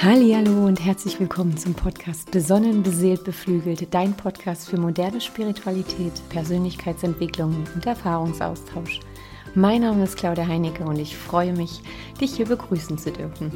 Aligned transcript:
Hallo 0.00 0.64
und 0.64 0.78
herzlich 0.78 1.18
willkommen 1.18 1.56
zum 1.56 1.74
Podcast 1.74 2.30
Besonnen, 2.30 2.84
beseelt, 2.84 3.24
beflügelt, 3.24 3.92
dein 3.92 4.14
Podcast 4.14 4.68
für 4.68 4.78
moderne 4.78 5.20
Spiritualität, 5.20 6.12
Persönlichkeitsentwicklung 6.28 7.64
und 7.74 7.84
Erfahrungsaustausch. 7.84 9.00
Mein 9.56 9.80
Name 9.80 10.04
ist 10.04 10.16
Claudia 10.16 10.46
Heinecke 10.46 10.84
und 10.84 11.00
ich 11.00 11.16
freue 11.16 11.52
mich, 11.52 11.82
dich 12.20 12.36
hier 12.36 12.46
begrüßen 12.46 12.96
zu 12.96 13.10
dürfen. 13.10 13.50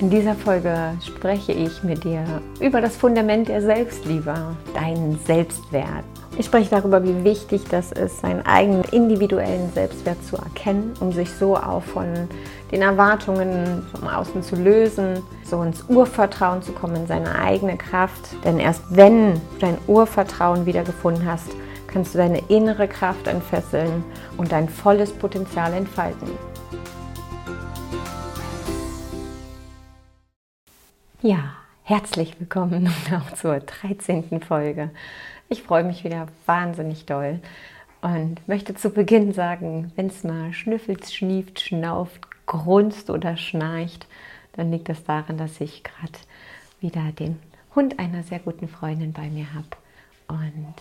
In 0.00 0.10
dieser 0.10 0.34
Folge 0.34 0.92
spreche 1.02 1.52
ich 1.52 1.82
mit 1.82 2.04
dir 2.04 2.42
über 2.60 2.82
das 2.82 2.98
Fundament 2.98 3.48
der 3.48 3.62
Selbstliebe, 3.62 4.54
deinen 4.74 5.18
Selbstwert. 5.24 6.04
Ich 6.36 6.46
spreche 6.46 6.68
darüber, 6.68 7.02
wie 7.04 7.24
wichtig 7.24 7.62
das 7.70 7.92
ist, 7.92 8.20
seinen 8.20 8.44
eigenen 8.44 8.82
individuellen 8.90 9.72
Selbstwert 9.72 10.22
zu 10.24 10.36
erkennen, 10.36 10.92
um 10.98 11.12
sich 11.12 11.30
so 11.30 11.56
auch 11.56 11.82
von 11.82 12.28
den 12.74 12.82
Erwartungen 12.82 13.86
vom 13.92 14.08
Außen 14.08 14.42
zu 14.42 14.56
lösen, 14.56 15.22
so 15.44 15.62
ins 15.62 15.84
Urvertrauen 15.88 16.60
zu 16.60 16.72
kommen, 16.72 16.96
in 16.96 17.06
seine 17.06 17.38
eigene 17.38 17.76
Kraft. 17.76 18.34
Denn 18.44 18.58
erst 18.58 18.82
wenn 18.90 19.34
du 19.34 19.40
dein 19.60 19.78
Urvertrauen 19.86 20.66
wiedergefunden 20.66 21.24
hast, 21.24 21.48
kannst 21.86 22.14
du 22.14 22.18
deine 22.18 22.42
innere 22.48 22.88
Kraft 22.88 23.28
entfesseln 23.28 24.02
und 24.38 24.50
dein 24.50 24.68
volles 24.68 25.12
Potenzial 25.12 25.72
entfalten. 25.72 26.28
Ja, 31.22 31.54
herzlich 31.84 32.34
willkommen 32.40 32.92
auch 33.16 33.34
zur 33.34 33.60
13. 33.60 34.40
Folge 34.40 34.90
ich 35.48 35.62
freue 35.62 35.84
mich 35.84 36.04
wieder 36.04 36.26
wahnsinnig 36.46 37.06
doll 37.06 37.40
und 38.02 38.46
möchte 38.48 38.74
zu 38.74 38.90
Beginn 38.90 39.32
sagen, 39.32 39.92
wenn 39.94 40.06
es 40.08 40.24
mal 40.24 40.52
schnüffelt, 40.52 41.10
schnieft, 41.10 41.60
schnauft, 41.60 42.28
grunzt 42.46 43.10
oder 43.10 43.36
schnarcht, 43.36 44.06
dann 44.52 44.70
liegt 44.70 44.88
das 44.88 45.04
daran, 45.04 45.38
dass 45.38 45.60
ich 45.60 45.82
gerade 45.82 46.12
wieder 46.80 47.12
den 47.12 47.38
Hund 47.74 47.98
einer 47.98 48.22
sehr 48.22 48.38
guten 48.38 48.68
Freundin 48.68 49.12
bei 49.12 49.28
mir 49.28 49.52
habe. 49.52 49.66
Und 50.28 50.74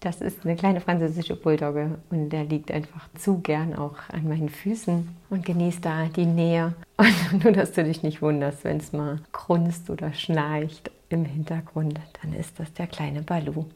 das 0.00 0.22
ist 0.22 0.44
eine 0.44 0.56
kleine 0.56 0.80
französische 0.80 1.36
Bulldogge 1.36 1.98
und 2.08 2.30
der 2.30 2.44
liegt 2.44 2.72
einfach 2.72 3.08
zu 3.18 3.40
gern 3.40 3.74
auch 3.74 3.96
an 4.08 4.26
meinen 4.28 4.48
Füßen 4.48 5.08
und 5.28 5.44
genießt 5.44 5.84
da 5.84 6.06
die 6.06 6.26
Nähe. 6.26 6.74
Und 6.96 7.44
nur, 7.44 7.52
dass 7.52 7.72
du 7.72 7.84
dich 7.84 8.02
nicht 8.02 8.22
wunderst, 8.22 8.64
wenn 8.64 8.78
es 8.78 8.92
mal 8.92 9.20
grunzt 9.32 9.90
oder 9.90 10.12
schnarcht 10.14 10.90
im 11.10 11.26
Hintergrund, 11.26 12.00
dann 12.22 12.32
ist 12.32 12.58
das 12.58 12.72
der 12.72 12.86
kleine 12.86 13.22
Balu. 13.22 13.66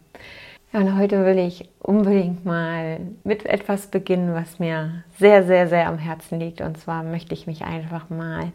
Ja, 0.74 0.80
und 0.80 0.98
heute 0.98 1.24
will 1.24 1.38
ich 1.38 1.68
unbedingt 1.78 2.44
mal 2.44 2.98
mit 3.22 3.46
etwas 3.46 3.86
beginnen, 3.86 4.34
was 4.34 4.58
mir 4.58 5.04
sehr, 5.20 5.44
sehr, 5.44 5.68
sehr 5.68 5.86
am 5.86 5.98
Herzen 5.98 6.40
liegt. 6.40 6.60
Und 6.60 6.76
zwar 6.78 7.04
möchte 7.04 7.32
ich 7.32 7.46
mich 7.46 7.62
einfach 7.62 8.10
mal 8.10 8.50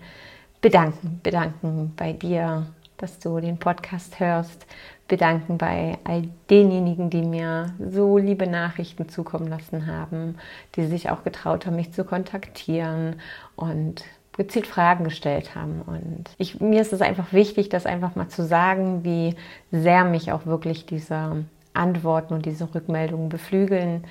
bedanken, 0.60 1.22
bedanken 1.24 1.94
bei 1.96 2.12
dir, 2.12 2.68
dass 2.98 3.20
du 3.20 3.40
den 3.40 3.58
Podcast 3.58 4.20
hörst, 4.20 4.66
bedanken 5.08 5.58
bei 5.58 5.98
all 6.04 6.24
denjenigen, 6.50 7.10
die 7.10 7.22
mir 7.22 7.74
so 7.90 8.18
liebe 8.18 8.48
Nachrichten 8.48 9.08
zukommen 9.08 9.48
lassen 9.48 9.88
haben, 9.88 10.36
die 10.76 10.88
sich 10.88 11.10
auch 11.10 11.24
getraut 11.24 11.66
haben, 11.66 11.78
mich 11.78 11.94
zu 11.94 12.04
kontaktieren 12.04 13.22
und 13.56 14.04
gezielt 14.36 14.68
Fragen 14.68 15.06
gestellt 15.06 15.56
haben. 15.56 15.84
Und 15.84 16.32
ich, 16.38 16.60
mir 16.60 16.82
ist 16.82 16.92
es 16.92 17.02
einfach 17.02 17.32
wichtig, 17.32 17.70
das 17.70 17.86
einfach 17.86 18.18
mal 18.18 18.28
zu 18.28 18.44
sagen, 18.44 19.06
wie 19.06 19.38
sehr 19.72 20.04
mich 20.04 20.34
auch 20.34 20.46
wirklich 20.46 20.86
diese 20.86 21.46
Antworten 21.74 22.34
und 22.34 22.46
diese 22.46 22.74
Rückmeldungen 22.74 23.30
beflügeln, 23.30 24.04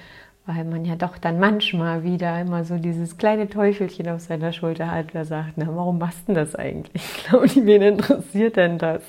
weil 0.47 0.65
man 0.65 0.85
ja 0.85 0.97
doch 0.97 1.19
dann 1.19 1.39
manchmal 1.39 2.05
wieder 2.05 2.41
immer 2.41 2.65
so 2.65 2.79
dieses 2.79 3.19
kleine 3.19 3.49
Teufelchen 3.51 4.09
auf 4.09 4.21
seiner 4.21 4.53
Schulter 4.53 4.91
hat, 4.91 5.13
der 5.13 5.25
sagt, 5.25 5.55
na, 5.57 5.67
warum 5.69 5.99
machst 5.99 6.29
du 6.29 6.35
das 6.35 6.55
eigentlich? 6.55 7.03
Claudi, 7.15 7.67
wen 7.67 7.83
interessiert 7.83 8.57
denn 8.57 8.79
das? 8.79 9.03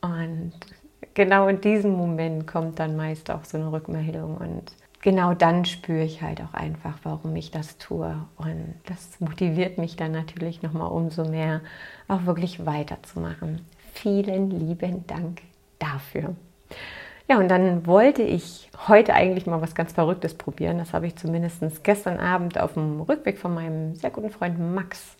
Und 0.00 0.52
genau 1.14 1.46
in 1.46 1.60
diesem 1.60 1.92
Moment 1.92 2.46
kommt 2.46 2.80
dann 2.80 2.96
meist 2.96 3.30
auch 3.30 3.44
so 3.44 3.56
eine 3.56 3.70
Rückmeldung 3.70 4.36
und 4.36 4.72
genau 5.00 5.34
dann 5.34 5.64
spüre 5.64 6.02
ich 6.02 6.22
halt 6.22 6.40
auch 6.40 6.54
einfach, 6.54 6.98
warum 7.02 7.36
ich 7.36 7.50
das 7.50 7.78
tue. 7.78 8.16
Und 8.36 8.74
das 8.86 9.20
motiviert 9.20 9.78
mich 9.78 9.96
dann 9.96 10.12
natürlich 10.12 10.62
nochmal 10.62 10.90
umso 10.90 11.24
mehr, 11.24 11.60
auch 12.08 12.24
wirklich 12.24 12.64
weiterzumachen. 12.64 13.60
Vielen 13.92 14.50
lieben 14.50 15.06
Dank 15.06 15.42
dafür. 15.78 16.34
Ja, 17.32 17.38
und 17.38 17.48
dann 17.48 17.86
wollte 17.86 18.20
ich 18.20 18.68
heute 18.88 19.14
eigentlich 19.14 19.46
mal 19.46 19.62
was 19.62 19.74
ganz 19.74 19.94
Verrücktes 19.94 20.34
probieren. 20.34 20.76
Das 20.76 20.92
habe 20.92 21.06
ich 21.06 21.16
zumindest 21.16 21.82
gestern 21.82 22.18
Abend 22.18 22.60
auf 22.60 22.74
dem 22.74 23.00
Rückweg 23.00 23.38
von 23.38 23.54
meinem 23.54 23.94
sehr 23.94 24.10
guten 24.10 24.28
Freund 24.28 24.58
Max 24.58 25.16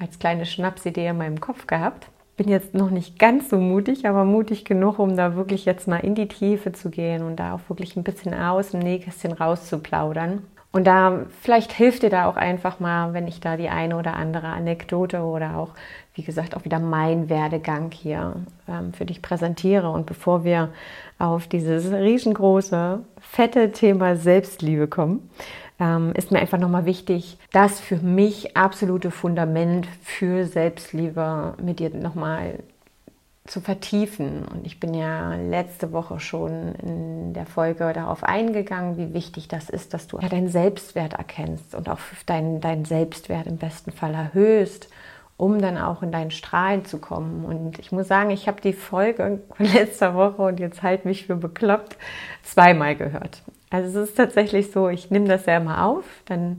als 0.00 0.18
kleine 0.18 0.44
Schnapsidee 0.44 1.06
in 1.06 1.18
meinem 1.18 1.40
Kopf 1.40 1.68
gehabt 1.68 2.08
bin 2.36 2.48
jetzt 2.48 2.74
noch 2.74 2.90
nicht 2.90 3.18
ganz 3.18 3.48
so 3.48 3.58
mutig, 3.58 4.06
aber 4.06 4.24
mutig 4.24 4.64
genug, 4.64 4.98
um 4.98 5.16
da 5.16 5.36
wirklich 5.36 5.64
jetzt 5.64 5.88
mal 5.88 5.98
in 5.98 6.14
die 6.14 6.28
Tiefe 6.28 6.72
zu 6.72 6.90
gehen 6.90 7.22
und 7.22 7.36
da 7.36 7.54
auch 7.54 7.60
wirklich 7.68 7.96
ein 7.96 8.02
bisschen 8.02 8.34
aus 8.34 8.72
dem 8.72 8.80
Nähkästchen 8.80 9.32
rauszuplaudern. 9.32 10.42
Und 10.76 10.86
da 10.86 11.20
vielleicht 11.40 11.72
hilft 11.72 12.02
dir 12.02 12.10
da 12.10 12.26
auch 12.28 12.36
einfach 12.36 12.80
mal, 12.80 13.14
wenn 13.14 13.26
ich 13.26 13.40
da 13.40 13.56
die 13.56 13.70
eine 13.70 13.96
oder 13.96 14.12
andere 14.12 14.48
Anekdote 14.48 15.22
oder 15.22 15.56
auch, 15.56 15.70
wie 16.12 16.22
gesagt, 16.22 16.54
auch 16.54 16.66
wieder 16.66 16.78
mein 16.78 17.30
Werdegang 17.30 17.90
hier 17.92 18.34
ähm, 18.68 18.92
für 18.92 19.06
dich 19.06 19.22
präsentiere. 19.22 19.88
Und 19.88 20.04
bevor 20.04 20.44
wir 20.44 20.68
auf 21.18 21.46
dieses 21.46 21.90
riesengroße, 21.90 23.00
fette 23.18 23.72
Thema 23.72 24.16
Selbstliebe 24.16 24.86
kommen, 24.86 25.30
ähm, 25.80 26.12
ist 26.14 26.30
mir 26.30 26.40
einfach 26.40 26.58
nochmal 26.58 26.84
wichtig, 26.84 27.38
das 27.52 27.80
für 27.80 27.96
mich 27.96 28.54
absolute 28.54 29.10
Fundament 29.10 29.88
für 30.02 30.44
Selbstliebe 30.44 31.54
mit 31.58 31.78
dir 31.78 31.88
nochmal 31.88 32.58
zu 33.46 33.60
vertiefen. 33.60 34.44
Und 34.44 34.66
ich 34.66 34.80
bin 34.80 34.94
ja 34.94 35.34
letzte 35.34 35.92
Woche 35.92 36.20
schon 36.20 36.74
in 36.76 37.32
der 37.32 37.46
Folge 37.46 37.92
darauf 37.92 38.24
eingegangen, 38.24 38.96
wie 38.96 39.14
wichtig 39.14 39.48
das 39.48 39.70
ist, 39.70 39.94
dass 39.94 40.06
du 40.06 40.18
ja 40.18 40.28
deinen 40.28 40.48
Selbstwert 40.48 41.14
erkennst 41.14 41.74
und 41.74 41.88
auch 41.88 41.98
deinen, 42.26 42.60
deinen 42.60 42.84
Selbstwert 42.84 43.46
im 43.46 43.56
besten 43.56 43.92
Fall 43.92 44.14
erhöhst, 44.14 44.88
um 45.36 45.60
dann 45.60 45.78
auch 45.78 46.02
in 46.02 46.12
deinen 46.12 46.30
Strahlen 46.30 46.84
zu 46.84 46.98
kommen. 46.98 47.44
Und 47.44 47.78
ich 47.78 47.92
muss 47.92 48.08
sagen, 48.08 48.30
ich 48.30 48.48
habe 48.48 48.60
die 48.60 48.72
Folge 48.72 49.40
letzter 49.58 50.14
Woche 50.14 50.42
und 50.42 50.60
jetzt 50.60 50.82
halt 50.82 51.04
mich 51.04 51.26
für 51.26 51.36
bekloppt 51.36 51.96
zweimal 52.42 52.96
gehört. 52.96 53.42
Also 53.70 54.00
es 54.00 54.10
ist 54.10 54.16
tatsächlich 54.16 54.70
so, 54.70 54.88
ich 54.88 55.10
nehme 55.10 55.28
das 55.28 55.46
ja 55.46 55.56
immer 55.56 55.84
auf, 55.84 56.04
dann 56.26 56.58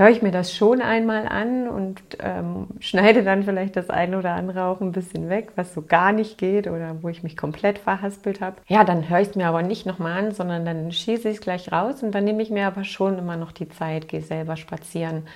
höre 0.00 0.08
ich 0.08 0.22
mir 0.22 0.30
das 0.30 0.56
schon 0.56 0.80
einmal 0.80 1.28
an 1.28 1.68
und 1.68 2.00
ähm, 2.20 2.68
schneide 2.80 3.22
dann 3.22 3.44
vielleicht 3.44 3.76
das 3.76 3.90
eine 3.90 4.18
oder 4.18 4.32
andere 4.32 4.64
auch 4.64 4.80
ein 4.80 4.92
bisschen 4.92 5.28
weg, 5.28 5.52
was 5.56 5.74
so 5.74 5.82
gar 5.82 6.12
nicht 6.12 6.38
geht 6.38 6.66
oder 6.66 7.02
wo 7.02 7.10
ich 7.10 7.22
mich 7.22 7.36
komplett 7.36 7.78
verhaspelt 7.78 8.40
habe. 8.40 8.56
Ja, 8.66 8.82
dann 8.84 9.10
höre 9.10 9.20
ich 9.20 9.28
es 9.28 9.34
mir 9.34 9.46
aber 9.46 9.62
nicht 9.62 9.84
nochmal 9.84 10.18
an, 10.18 10.32
sondern 10.32 10.64
dann 10.64 10.90
schieße 10.90 11.28
ich 11.28 11.36
es 11.36 11.42
gleich 11.42 11.70
raus 11.70 12.02
und 12.02 12.12
dann 12.12 12.24
nehme 12.24 12.42
ich 12.42 12.48
mir 12.48 12.66
aber 12.66 12.84
schon 12.84 13.18
immer 13.18 13.36
noch 13.36 13.52
die 13.52 13.68
Zeit, 13.68 14.08
gehe 14.08 14.22
selber 14.22 14.56
spazieren 14.56 15.26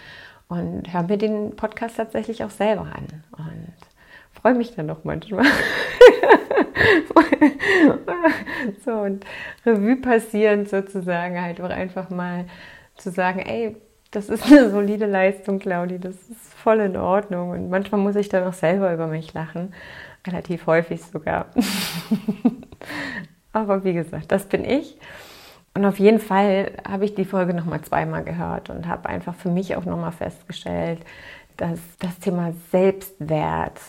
und 0.48 0.90
höre 0.90 1.02
mir 1.02 1.18
den 1.18 1.56
Podcast 1.56 1.98
tatsächlich 1.98 2.42
auch 2.42 2.50
selber 2.50 2.86
an. 2.94 3.22
Und 3.36 3.74
freue 4.32 4.54
mich 4.54 4.74
dann 4.74 4.88
auch 4.88 5.04
manchmal. 5.04 5.44
so 8.84 8.92
und 8.92 9.26
Revue 9.66 9.96
passieren 9.96 10.64
sozusagen 10.64 11.40
halt 11.40 11.60
auch 11.60 11.68
einfach 11.68 12.08
mal 12.08 12.46
zu 12.96 13.10
sagen, 13.10 13.40
ey, 13.40 13.76
das 14.14 14.28
ist 14.28 14.46
eine 14.46 14.70
solide 14.70 15.06
Leistung, 15.06 15.58
Claudi, 15.58 15.98
das 15.98 16.14
ist 16.14 16.54
voll 16.54 16.80
in 16.80 16.96
Ordnung. 16.96 17.50
Und 17.50 17.70
manchmal 17.70 18.00
muss 18.00 18.16
ich 18.16 18.28
dann 18.28 18.44
auch 18.44 18.52
selber 18.52 18.92
über 18.92 19.06
mich 19.06 19.32
lachen, 19.34 19.74
relativ 20.26 20.66
häufig 20.66 21.02
sogar. 21.02 21.46
Aber 23.52 23.84
wie 23.84 23.92
gesagt, 23.92 24.32
das 24.32 24.46
bin 24.46 24.64
ich. 24.64 24.96
Und 25.74 25.84
auf 25.84 25.98
jeden 25.98 26.20
Fall 26.20 26.72
habe 26.88 27.04
ich 27.04 27.14
die 27.14 27.24
Folge 27.24 27.54
nochmal 27.54 27.82
zweimal 27.82 28.22
gehört 28.22 28.70
und 28.70 28.86
habe 28.86 29.08
einfach 29.08 29.34
für 29.34 29.50
mich 29.50 29.76
auch 29.76 29.84
nochmal 29.84 30.12
festgestellt, 30.12 31.00
dass 31.56 31.80
das 31.98 32.18
Thema 32.20 32.52
Selbstwert 32.70 33.80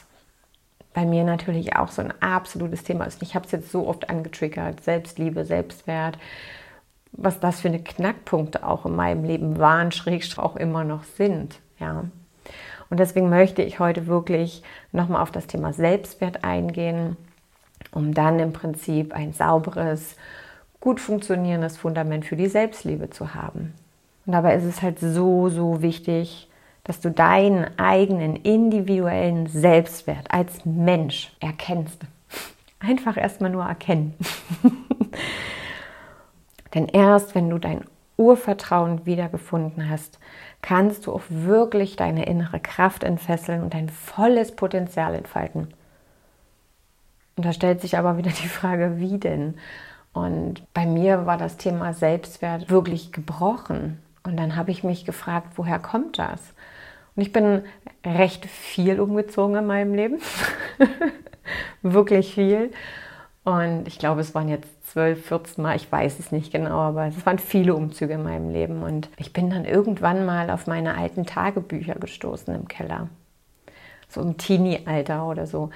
bei 0.94 1.06
mir 1.06 1.24
natürlich 1.24 1.76
auch 1.76 1.90
so 1.90 2.02
ein 2.02 2.14
absolutes 2.22 2.84
Thema 2.84 3.06
ist. 3.06 3.22
Ich 3.22 3.36
habe 3.36 3.46
es 3.46 3.52
jetzt 3.52 3.72
so 3.72 3.88
oft 3.88 4.10
angetriggert, 4.10 4.82
Selbstliebe, 4.82 5.46
Selbstwert, 5.46 6.18
was 7.18 7.40
das 7.40 7.62
für 7.62 7.68
eine 7.70 7.80
Knackpunkte 7.80 8.66
auch 8.66 8.86
in 8.86 8.96
meinem 8.96 9.24
Leben 9.24 9.58
waren, 9.58 9.92
schrägstrich 9.92 10.44
auch 10.44 10.56
immer 10.56 10.84
noch 10.84 11.04
sind. 11.04 11.60
Ja. 11.80 12.06
Und 12.90 13.00
deswegen 13.00 13.30
möchte 13.30 13.62
ich 13.62 13.80
heute 13.80 14.08
wirklich 14.08 14.64
nochmal 14.92 15.22
auf 15.22 15.32
das 15.32 15.48
Thema 15.48 15.74
Selbstwert 15.74 16.44
eingehen, 16.44 17.18
um 17.92 18.14
dann 18.14 18.40
im 18.40 18.54
Prinzip 18.54 19.14
ein 19.14 19.34
sauberes, 19.34 20.16
gut 20.80 21.00
funktionierendes 21.00 21.78
Fundament 21.78 22.26
für 22.26 22.36
die 22.36 22.48
Selbstliebe 22.48 23.10
zu 23.10 23.34
haben. 23.34 23.74
Und 24.26 24.34
dabei 24.34 24.56
ist 24.56 24.66
es 24.66 24.82
halt 24.82 25.00
so, 25.00 25.50
so 25.50 25.82
wichtig, 25.82 26.50
dass 26.84 27.00
du 27.00 27.10
deinen 27.10 27.80
eigenen 27.80 28.36
individuellen 28.36 29.48
Selbstwert 29.48 30.30
als 30.30 30.66
Mensch 30.66 31.36
erkennst. 31.40 32.02
Einfach 32.80 33.18
erstmal 33.18 33.50
nur 33.50 33.66
erkennen. 33.66 34.14
Denn 36.76 36.88
erst 36.88 37.34
wenn 37.34 37.50
du 37.50 37.58
deinen 37.58 37.86
Urvertrauen 38.18 39.06
wiedergefunden 39.06 39.90
hast, 39.90 40.20
kannst 40.62 41.08
du 41.08 41.14
auch 41.14 41.24
wirklich 41.30 41.96
deine 41.96 42.26
innere 42.26 42.60
Kraft 42.60 43.04
entfesseln 43.04 43.64
und 43.64 43.74
dein 43.74 43.90
volles 43.90 44.56
Potenzial 44.56 45.16
entfalten. 45.16 45.74
Und 47.38 47.46
da 47.46 47.54
stellt 47.54 47.82
sich 47.82 47.98
aber 47.98 48.18
wieder 48.18 48.32
die 48.32 48.48
Frage, 48.48 49.00
wie 49.00 49.18
denn? 49.18 49.56
Und 50.14 50.64
bei 50.74 50.86
mir 50.86 51.26
war 51.26 51.38
das 51.38 51.58
Thema 51.58 51.94
Selbstwert 51.94 52.70
wirklich 52.70 53.12
gebrochen. 53.12 54.00
Und 54.24 54.38
dann 54.38 54.56
habe 54.56 54.72
ich 54.72 54.84
mich 54.84 55.06
gefragt, 55.06 55.54
woher 55.56 55.80
kommt 55.80 56.20
das? 56.20 56.40
Und 57.16 57.22
ich 57.22 57.32
bin 57.32 57.64
recht 58.06 58.46
viel 58.46 59.00
umgezogen 59.00 59.58
in 59.58 59.66
meinem 59.66 59.94
Leben. 59.94 60.20
wirklich 61.82 62.34
viel. 62.34 62.72
Und 63.44 63.88
ich 63.88 64.00
glaube, 64.00 64.22
es 64.22 64.34
waren 64.34 64.50
jetzt 64.50 64.75
zwölf, 64.92 65.26
14 65.26 65.64
Mal, 65.64 65.76
ich 65.76 65.92
weiß 65.92 66.20
es 66.20 66.32
nicht 66.32 66.52
genau, 66.52 66.80
aber 66.80 67.08
es 67.08 67.26
waren 67.26 67.40
viele 67.40 67.76
Umzüge 67.76 68.14
in 68.14 68.24
meinem 68.24 68.50
Leben. 68.50 68.84
Und 68.84 69.10
ich 69.18 69.34
bin 69.34 69.50
dann 69.50 69.66
irgendwann 69.66 70.26
mal 70.26 70.50
auf 70.50 70.68
meine 70.68 70.98
alten 70.98 71.26
Tagebücher 71.26 71.96
gestoßen 71.96 72.54
im 72.54 72.68
Keller. 72.68 73.10
So 74.08 74.22
im 74.22 74.38
Teenie-Alter 74.38 75.28
oder 75.28 75.48
so 75.48 75.72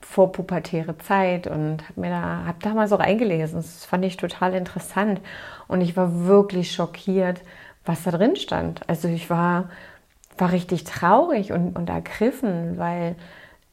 vorpubertäre 0.00 0.96
Zeit 0.98 1.46
und 1.46 1.88
habe 1.88 2.00
mir 2.00 2.10
da, 2.10 2.44
hab 2.46 2.60
da 2.60 2.74
mal 2.74 2.88
so 2.88 2.96
reingelesen. 2.96 3.56
Das 3.56 3.84
fand 3.84 4.04
ich 4.04 4.16
total 4.16 4.54
interessant 4.54 5.20
und 5.68 5.80
ich 5.82 5.96
war 5.96 6.26
wirklich 6.26 6.72
schockiert, 6.72 7.42
was 7.84 8.02
da 8.04 8.10
drin 8.10 8.36
stand. 8.36 8.88
Also 8.88 9.08
ich 9.08 9.30
war, 9.30 9.70
war 10.38 10.52
richtig 10.52 10.84
traurig 10.84 11.52
und, 11.52 11.76
und 11.76 11.90
ergriffen, 11.90 12.78
weil 12.78 13.14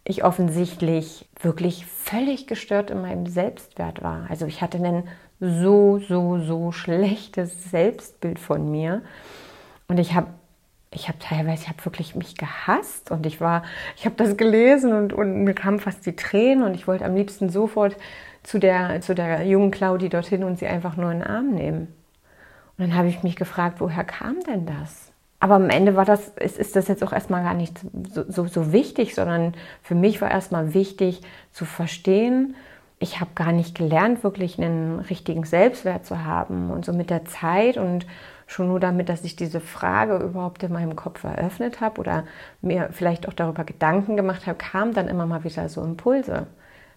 ich 0.09 0.23
offensichtlich 0.23 1.27
wirklich 1.41 1.85
völlig 1.85 2.47
gestört 2.47 2.91
in 2.91 3.01
meinem 3.01 3.27
Selbstwert 3.27 4.01
war. 4.01 4.25
Also 4.29 4.45
ich 4.45 4.61
hatte 4.61 4.77
ein 4.77 5.03
so, 5.39 5.99
so, 5.99 6.39
so 6.39 6.71
schlechtes 6.71 7.69
Selbstbild 7.69 8.39
von 8.39 8.71
mir. 8.71 9.01
Und 9.87 9.99
ich 9.99 10.15
habe 10.15 10.27
ich 10.91 11.09
habe 11.09 11.19
teilweise, 11.19 11.63
ich 11.63 11.67
habe 11.67 11.83
wirklich 11.83 12.15
mich 12.15 12.37
gehasst 12.37 13.11
und 13.11 13.25
ich 13.25 13.41
war, 13.41 13.63
ich 13.97 14.05
habe 14.05 14.15
das 14.15 14.37
gelesen 14.37 14.93
und, 14.93 15.11
und 15.11 15.43
mir 15.43 15.53
kamen 15.53 15.79
fast 15.79 16.05
die 16.05 16.15
Tränen 16.15 16.63
und 16.63 16.73
ich 16.75 16.87
wollte 16.87 17.03
am 17.03 17.13
liebsten 17.13 17.49
sofort 17.49 17.97
zu 18.41 18.57
der, 18.57 19.01
zu 19.01 19.13
der 19.13 19.45
jungen 19.45 19.69
Claudi 19.69 20.07
dorthin 20.07 20.45
und 20.45 20.57
sie 20.57 20.65
einfach 20.65 20.95
nur 20.95 21.11
in 21.11 21.19
den 21.19 21.27
Arm 21.27 21.51
nehmen. 21.51 21.93
Und 22.77 22.87
dann 22.87 22.95
habe 22.95 23.09
ich 23.09 23.21
mich 23.21 23.35
gefragt, 23.35 23.81
woher 23.81 24.05
kam 24.05 24.39
denn 24.43 24.65
das? 24.65 25.06
Aber 25.39 25.55
am 25.55 25.69
Ende 25.69 25.95
war 25.95 26.05
das, 26.05 26.29
ist, 26.29 26.57
ist 26.57 26.75
das 26.75 26.87
jetzt 26.87 27.03
auch 27.03 27.13
erstmal 27.13 27.43
gar 27.43 27.53
nicht 27.53 27.79
so, 28.09 28.23
so, 28.27 28.47
so 28.47 28.71
wichtig, 28.71 29.13
sondern 29.13 29.53
für 29.83 29.95
mich 29.95 30.21
war 30.21 30.31
erstmal 30.31 30.73
wichtig 30.73 31.21
zu 31.51 31.65
verstehen, 31.65 32.55
ich 32.99 33.19
habe 33.21 33.31
gar 33.35 33.51
nicht 33.51 33.75
gelernt, 33.75 34.23
wirklich 34.23 34.57
einen 34.57 34.99
richtigen 34.99 35.43
Selbstwert 35.43 36.05
zu 36.05 36.23
haben. 36.25 36.71
Und 36.71 36.85
so 36.85 36.93
mit 36.93 37.09
der 37.11 37.25
Zeit 37.25 37.77
und 37.77 38.07
schon 38.47 38.67
nur 38.69 38.79
damit, 38.79 39.09
dass 39.09 39.23
ich 39.23 39.35
diese 39.35 39.59
Frage 39.59 40.17
überhaupt 40.17 40.63
in 40.63 40.73
meinem 40.73 40.95
Kopf 40.95 41.23
eröffnet 41.23 41.81
habe 41.81 41.99
oder 41.99 42.23
mir 42.61 42.89
vielleicht 42.91 43.27
auch 43.27 43.33
darüber 43.33 43.65
Gedanken 43.65 44.15
gemacht 44.15 44.47
habe, 44.47 44.57
kamen 44.57 44.93
dann 44.93 45.09
immer 45.09 45.25
mal 45.27 45.43
wieder 45.43 45.69
so 45.69 45.83
Impulse. 45.83 46.47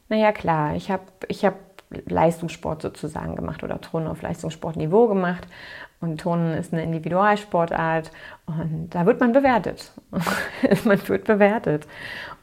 Naja, 0.09 0.33
klar, 0.33 0.75
ich 0.75 0.91
habe 0.91 1.03
ich 1.29 1.45
hab 1.45 1.55
Leistungssport 1.91 2.83
sozusagen 2.83 3.37
gemacht 3.37 3.63
oder 3.65 3.81
Turnen 3.81 4.07
auf 4.07 4.23
Leistungssportniveau 4.23 5.09
gemacht. 5.09 5.47
Und 6.01 6.19
Turnen 6.19 6.55
ist 6.55 6.73
eine 6.73 6.83
Individualsportart 6.83 8.11
und 8.47 8.89
da 8.91 9.05
wird 9.05 9.21
man 9.21 9.33
bewertet. 9.33 9.93
man 10.85 11.09
wird 11.09 11.25
bewertet. 11.25 11.87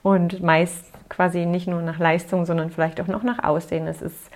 Und 0.03 0.43
meist 0.43 0.93
quasi 1.09 1.45
nicht 1.45 1.67
nur 1.67 1.81
nach 1.81 1.97
Leistung, 1.97 2.45
sondern 2.45 2.69
vielleicht 2.69 3.01
auch 3.01 3.07
noch 3.07 3.23
nach 3.23 3.43
Aussehen. 3.43 3.87
Es 3.87 4.03
ist, 4.03 4.29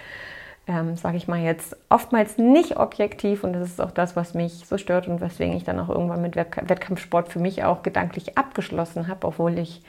ähm, 0.66 0.96
sage 0.96 1.18
ich 1.18 1.28
mal 1.28 1.40
jetzt, 1.40 1.78
oftmals 1.90 2.40
nicht 2.40 2.78
objektiv 2.78 3.44
und 3.44 3.54
das 3.54 3.70
ist 3.70 3.82
auch 3.82 3.92
das, 3.92 4.16
was 4.16 4.34
mich 4.34 4.66
so 4.66 4.80
stört 4.80 5.08
und 5.08 5.22
weswegen 5.22 5.56
ich 5.56 5.64
dann 5.64 5.80
auch 5.80 5.90
irgendwann 5.90 6.22
mit 6.22 6.36
Wettkampfsport 6.36 7.30
für 7.30 7.40
mich 7.40 7.64
auch 7.64 7.84
gedanklich 7.84 8.40
abgeschlossen 8.40 9.08
habe, 9.08 9.28
obwohl 9.28 9.60
ich 9.60 9.84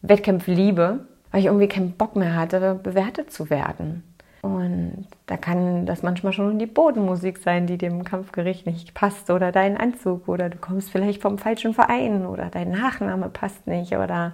Wettkämpfe 0.00 0.52
liebe, 0.52 1.00
weil 1.30 1.40
ich 1.40 1.46
irgendwie 1.46 1.68
keinen 1.68 1.92
Bock 1.92 2.16
mehr 2.16 2.34
hatte, 2.34 2.74
bewertet 2.82 3.30
zu 3.30 3.50
werden. 3.50 4.09
Und 4.42 5.06
da 5.26 5.36
kann 5.36 5.84
das 5.84 6.02
manchmal 6.02 6.32
schon 6.32 6.58
die 6.58 6.66
Bodenmusik 6.66 7.38
sein, 7.38 7.66
die 7.66 7.76
dem 7.76 8.04
Kampfgericht 8.04 8.66
nicht 8.66 8.94
passt 8.94 9.30
oder 9.30 9.52
dein 9.52 9.76
Anzug 9.76 10.28
oder 10.28 10.48
du 10.48 10.56
kommst 10.56 10.90
vielleicht 10.90 11.20
vom 11.20 11.36
falschen 11.36 11.74
Verein 11.74 12.24
oder 12.24 12.46
dein 12.46 12.70
Nachname 12.70 13.28
passt 13.28 13.66
nicht 13.66 13.92
oder 13.92 14.32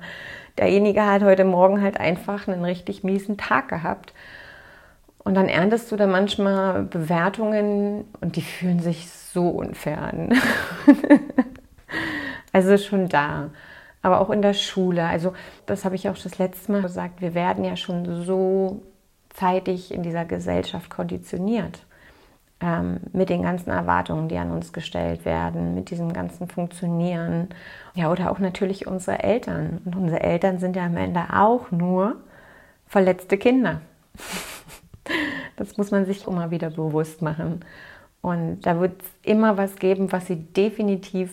derjenige 0.58 1.05
hat 1.05 1.23
heute 1.23 1.44
Morgen 1.44 1.82
halt 1.82 1.99
einfach 1.99 2.47
einen 2.47 2.64
richtig 2.64 3.03
miesen 3.03 3.37
Tag 3.37 3.69
gehabt. 3.69 4.14
Und 5.25 5.35
dann 5.35 5.49
erntest 5.49 5.91
du 5.91 5.97
da 5.97 6.06
manchmal 6.06 6.85
Bewertungen 6.85 8.05
und 8.20 8.37
die 8.37 8.43
fühlen 8.43 8.79
sich 8.79 9.11
so 9.11 9.49
unfair 9.49 10.00
an. 10.00 10.41
also 12.53 12.79
schon 12.79 13.08
da. 13.08 13.50
Aber 14.03 14.20
auch 14.20 14.31
in 14.31 14.41
der 14.41 14.55
Schule. 14.55 15.05
Also 15.05 15.32
das 15.67 15.85
habe 15.85 15.97
ich 15.97 16.08
auch 16.08 16.17
das 16.17 16.38
letzte 16.38 16.70
Mal 16.70 16.82
gesagt. 16.82 17.20
Wir 17.20 17.35
werden 17.35 17.64
ja 17.64 17.75
schon 17.75 18.23
so 18.23 18.82
zeitig 19.36 19.92
in 19.92 20.02
dieser 20.02 20.24
Gesellschaft 20.24 20.90
konditioniert. 20.90 21.80
Ähm, 22.58 23.00
mit 23.12 23.28
den 23.28 23.42
ganzen 23.42 23.68
Erwartungen, 23.68 24.28
die 24.28 24.38
an 24.38 24.50
uns 24.50 24.72
gestellt 24.72 25.26
werden, 25.26 25.74
mit 25.74 25.90
diesem 25.90 26.14
ganzen 26.14 26.48
Funktionieren. 26.48 27.50
Ja, 27.94 28.10
oder 28.10 28.30
auch 28.30 28.38
natürlich 28.38 28.86
unsere 28.86 29.22
Eltern. 29.22 29.82
Und 29.84 29.94
unsere 29.94 30.22
Eltern 30.22 30.58
sind 30.58 30.74
ja 30.74 30.86
am 30.86 30.96
Ende 30.96 31.24
auch 31.34 31.70
nur 31.70 32.16
verletzte 32.86 33.38
Kinder. 33.38 33.80
Das 35.54 35.78
muss 35.78 35.90
man 35.90 36.04
sich 36.04 36.26
immer 36.26 36.50
wieder 36.50 36.68
bewusst 36.68 37.22
machen. 37.22 37.64
Und 38.20 38.62
da 38.62 38.80
wird 38.80 39.00
es 39.00 39.08
immer 39.22 39.56
was 39.56 39.76
geben, 39.76 40.10
was 40.10 40.26
sie 40.26 40.36
definitiv 40.36 41.32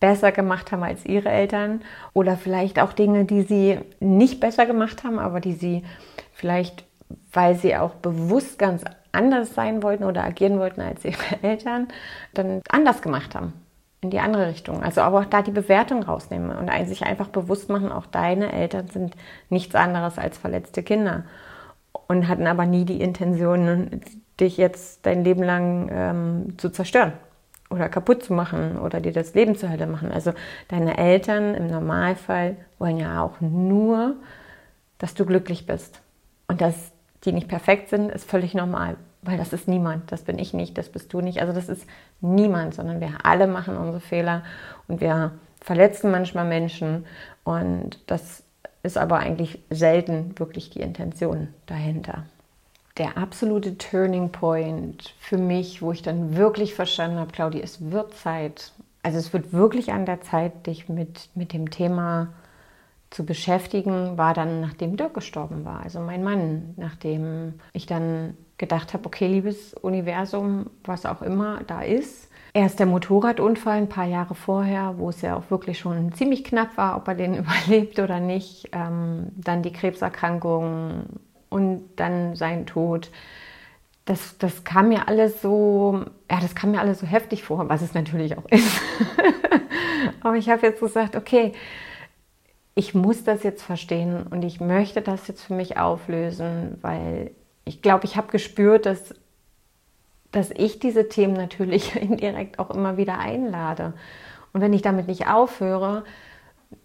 besser 0.00 0.32
gemacht 0.32 0.72
haben 0.72 0.82
als 0.82 1.04
ihre 1.04 1.28
Eltern. 1.28 1.82
Oder 2.14 2.36
vielleicht 2.36 2.80
auch 2.80 2.94
Dinge, 2.94 3.26
die 3.26 3.42
sie 3.42 3.78
nicht 4.00 4.40
besser 4.40 4.64
gemacht 4.66 5.04
haben, 5.04 5.18
aber 5.18 5.40
die 5.40 5.52
sie 5.52 5.84
vielleicht 6.32 6.84
weil 7.32 7.54
sie 7.56 7.76
auch 7.76 7.94
bewusst 7.94 8.58
ganz 8.58 8.84
anders 9.12 9.54
sein 9.54 9.82
wollten 9.82 10.04
oder 10.04 10.24
agieren 10.24 10.58
wollten 10.58 10.80
als 10.80 11.04
ihre 11.04 11.16
Eltern, 11.42 11.88
dann 12.32 12.62
anders 12.68 13.02
gemacht 13.02 13.34
haben. 13.34 13.52
In 14.00 14.10
die 14.10 14.18
andere 14.18 14.48
Richtung. 14.48 14.82
Also 14.82 15.00
aber 15.00 15.20
auch 15.20 15.24
da 15.24 15.40
die 15.40 15.50
Bewertung 15.50 16.02
rausnehmen 16.02 16.54
und 16.54 16.70
sich 16.86 17.06
einfach 17.06 17.28
bewusst 17.28 17.70
machen, 17.70 17.90
auch 17.90 18.04
deine 18.04 18.52
Eltern 18.52 18.88
sind 18.88 19.16
nichts 19.48 19.74
anderes 19.74 20.18
als 20.18 20.36
verletzte 20.36 20.82
Kinder 20.82 21.24
und 22.06 22.28
hatten 22.28 22.46
aber 22.46 22.66
nie 22.66 22.84
die 22.84 23.00
Intention, 23.00 24.02
dich 24.38 24.58
jetzt 24.58 25.06
dein 25.06 25.24
Leben 25.24 25.42
lang 25.42 25.88
ähm, 25.90 26.58
zu 26.58 26.68
zerstören 26.68 27.14
oder 27.70 27.88
kaputt 27.88 28.22
zu 28.22 28.32
machen 28.32 28.78
oder 28.78 29.00
dir 29.00 29.12
das 29.12 29.34
Leben 29.34 29.56
zur 29.56 29.70
Hölle 29.70 29.86
machen. 29.86 30.12
Also 30.12 30.32
deine 30.68 30.98
Eltern 30.98 31.54
im 31.54 31.68
Normalfall 31.68 32.56
wollen 32.78 32.98
ja 32.98 33.22
auch 33.22 33.40
nur, 33.40 34.16
dass 34.98 35.14
du 35.14 35.24
glücklich 35.24 35.66
bist. 35.66 36.00
Und 36.46 36.60
das 36.60 36.92
die 37.24 37.32
nicht 37.32 37.48
perfekt 37.48 37.88
sind, 37.88 38.10
ist 38.10 38.28
völlig 38.28 38.54
normal, 38.54 38.96
weil 39.22 39.38
das 39.38 39.52
ist 39.52 39.68
niemand. 39.68 40.10
Das 40.12 40.22
bin 40.22 40.38
ich 40.38 40.54
nicht, 40.54 40.76
das 40.78 40.88
bist 40.88 41.12
du 41.12 41.20
nicht. 41.20 41.40
Also 41.40 41.52
das 41.52 41.68
ist 41.68 41.86
niemand, 42.20 42.74
sondern 42.74 43.00
wir 43.00 43.24
alle 43.24 43.46
machen 43.46 43.76
unsere 43.76 44.00
Fehler 44.00 44.42
und 44.88 45.00
wir 45.00 45.32
verletzen 45.60 46.10
manchmal 46.10 46.44
Menschen 46.44 47.06
und 47.42 47.98
das 48.06 48.42
ist 48.82 48.98
aber 48.98 49.18
eigentlich 49.18 49.60
selten 49.70 50.38
wirklich 50.38 50.70
die 50.70 50.80
Intention 50.80 51.48
dahinter. 51.66 52.24
Der 52.98 53.16
absolute 53.16 53.76
Turning 53.78 54.30
Point 54.30 55.14
für 55.18 55.38
mich, 55.38 55.82
wo 55.82 55.90
ich 55.90 56.02
dann 56.02 56.36
wirklich 56.36 56.74
verstanden 56.74 57.18
habe, 57.18 57.32
Claudia, 57.32 57.62
es 57.62 57.90
wird 57.90 58.14
Zeit. 58.14 58.72
Also 59.02 59.18
es 59.18 59.32
wird 59.32 59.52
wirklich 59.52 59.92
an 59.92 60.06
der 60.06 60.20
Zeit, 60.20 60.66
dich 60.66 60.88
mit, 60.88 61.28
mit 61.34 61.52
dem 61.52 61.70
Thema 61.70 62.28
zu 63.14 63.24
beschäftigen, 63.24 64.18
war 64.18 64.34
dann, 64.34 64.60
nachdem 64.60 64.96
Dirk 64.96 65.14
gestorben 65.14 65.64
war, 65.64 65.80
also 65.84 66.00
mein 66.00 66.24
Mann, 66.24 66.74
nachdem 66.76 67.54
ich 67.72 67.86
dann 67.86 68.36
gedacht 68.58 68.92
habe, 68.92 69.06
okay, 69.06 69.28
liebes 69.28 69.72
Universum, 69.74 70.68
was 70.82 71.06
auch 71.06 71.22
immer 71.22 71.60
da 71.64 71.82
ist. 71.82 72.28
Erst 72.54 72.80
der 72.80 72.86
Motorradunfall 72.86 73.78
ein 73.78 73.88
paar 73.88 74.06
Jahre 74.06 74.34
vorher, 74.34 74.94
wo 74.98 75.10
es 75.10 75.22
ja 75.22 75.36
auch 75.36 75.48
wirklich 75.48 75.78
schon 75.78 76.12
ziemlich 76.12 76.42
knapp 76.42 76.76
war, 76.76 76.96
ob 76.96 77.06
er 77.06 77.14
den 77.14 77.34
überlebt 77.38 78.00
oder 78.00 78.18
nicht. 78.18 78.70
Ähm, 78.72 79.28
dann 79.36 79.62
die 79.62 79.72
Krebserkrankung 79.72 81.04
und 81.50 81.84
dann 81.94 82.34
sein 82.34 82.66
Tod. 82.66 83.12
Das, 84.06 84.38
das 84.38 84.64
kam 84.64 84.88
mir 84.88 85.06
alles 85.06 85.40
so, 85.40 86.04
ja, 86.28 86.40
das 86.40 86.56
kam 86.56 86.72
mir 86.72 86.80
alles 86.80 86.98
so 86.98 87.06
heftig 87.06 87.44
vor, 87.44 87.68
was 87.68 87.80
es 87.80 87.94
natürlich 87.94 88.36
auch 88.36 88.44
ist. 88.50 88.80
Aber 90.20 90.36
ich 90.36 90.50
habe 90.50 90.66
jetzt 90.66 90.80
gesagt, 90.80 91.14
okay, 91.14 91.52
ich 92.74 92.94
muss 92.94 93.24
das 93.24 93.42
jetzt 93.42 93.62
verstehen 93.62 94.26
und 94.28 94.42
ich 94.44 94.60
möchte 94.60 95.00
das 95.00 95.28
jetzt 95.28 95.42
für 95.42 95.54
mich 95.54 95.76
auflösen, 95.76 96.78
weil 96.82 97.30
ich 97.64 97.82
glaube, 97.82 98.04
ich 98.04 98.16
habe 98.16 98.32
gespürt, 98.32 98.86
dass, 98.86 99.14
dass 100.32 100.50
ich 100.50 100.80
diese 100.80 101.08
Themen 101.08 101.34
natürlich 101.34 101.96
indirekt 102.00 102.58
auch 102.58 102.70
immer 102.70 102.96
wieder 102.96 103.18
einlade. 103.18 103.94
Und 104.52 104.60
wenn 104.60 104.72
ich 104.72 104.82
damit 104.82 105.06
nicht 105.08 105.28
aufhöre, 105.28 106.04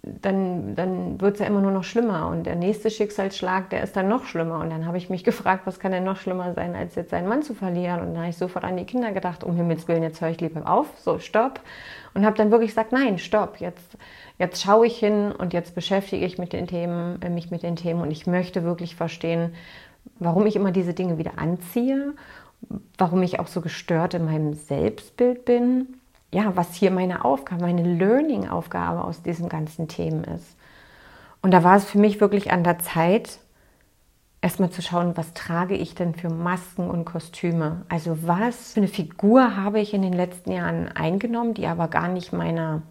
dann, 0.02 0.76
dann 0.76 1.20
wird 1.20 1.36
es 1.36 1.40
ja 1.40 1.46
immer 1.48 1.62
nur 1.62 1.72
noch 1.72 1.84
schlimmer. 1.84 2.28
Und 2.28 2.44
der 2.44 2.56
nächste 2.56 2.90
Schicksalsschlag, 2.90 3.70
der 3.70 3.84
ist 3.84 3.96
dann 3.96 4.08
noch 4.08 4.26
schlimmer. 4.26 4.60
Und 4.60 4.70
dann 4.70 4.86
habe 4.86 4.98
ich 4.98 5.10
mich 5.10 5.24
gefragt, 5.24 5.66
was 5.66 5.80
kann 5.80 5.92
denn 5.92 6.04
noch 6.04 6.18
schlimmer 6.18 6.54
sein, 6.54 6.76
als 6.76 6.96
jetzt 6.96 7.12
seinen 7.12 7.28
Mann 7.28 7.44
zu 7.44 7.54
verlieren? 7.54 8.02
Und 8.02 8.08
dann 8.08 8.20
habe 8.20 8.30
ich 8.30 8.38
sofort 8.38 8.66
an 8.66 8.78
die 8.78 8.86
Kinder 8.86 9.12
gedacht, 9.12 9.44
um 9.44 9.56
Himmels 9.56 9.88
Willen, 9.88 10.04
jetzt 10.04 10.22
höre 10.22 10.30
ich 10.30 10.42
lieber 10.42 10.70
auf, 10.70 10.88
so, 10.98 11.20
stopp. 11.20 11.62
Und 12.14 12.26
habe 12.26 12.38
dann 12.38 12.52
wirklich 12.52 12.72
gesagt, 12.72 12.92
nein, 12.92 13.18
stopp, 13.18 13.58
jetzt, 13.58 13.98
jetzt 14.38 14.62
schaue 14.62 14.88
ich 14.88 14.98
hin 14.98 15.32
und 15.32 15.54
jetzt 15.54 15.76
beschäftige 15.76 16.26
ich 16.26 16.38
mit 16.38 16.54
den 16.54 16.68
Themen, 16.68 17.22
äh, 17.22 17.30
mich 17.30 17.52
mit 17.52 17.64
den 17.64 17.76
Themen. 17.76 18.02
Und 18.02 18.12
ich 18.12 18.28
möchte 18.28 18.64
wirklich 18.64 18.96
verstehen, 18.96 19.54
warum 20.18 20.46
ich 20.46 20.56
immer 20.56 20.72
diese 20.72 20.94
Dinge 20.94 21.18
wieder 21.18 21.38
anziehe, 21.38 22.14
warum 22.98 23.22
ich 23.24 23.40
auch 23.40 23.48
so 23.48 23.62
gestört 23.62 24.14
in 24.14 24.26
meinem 24.26 24.54
Selbstbild 24.54 25.46
bin 25.46 26.00
ja, 26.32 26.56
was 26.56 26.74
hier 26.76 26.92
meine 26.92 27.26
Aufgabe, 27.26 27.62
meine 27.62 27.84
Learning-Aufgabe 27.84 29.04
aus 29.04 29.22
diesen 29.24 29.50
ganzen 29.50 29.88
Themen 29.88 30.24
ist. 30.24 30.56
Und 31.42 31.52
da 31.52 31.64
war 31.64 31.78
es 31.78 31.86
für 31.86 32.00
mich 32.00 32.22
wirklich 32.22 32.52
an 32.52 32.64
der 32.64 32.80
Zeit, 32.80 33.40
erstmal 34.42 34.70
zu 34.70 34.82
schauen, 34.82 35.18
was 35.18 35.34
trage 35.34 35.76
ich 35.76 35.96
denn 35.96 36.14
für 36.14 36.30
Masken 36.30 36.90
und 36.90 37.06
Kostüme? 37.06 37.86
Also 37.90 38.28
was 38.28 38.74
für 38.74 38.82
eine 38.82 38.88
Figur 38.88 39.56
habe 39.56 39.80
ich 39.80 39.94
in 39.94 40.02
den 40.02 40.14
letzten 40.14 40.52
Jahren 40.52 40.90
eingenommen, 40.90 41.54
die 41.54 41.68
aber 41.68 41.88
gar 41.88 42.08
nicht 42.08 42.34
meiner 42.34 42.82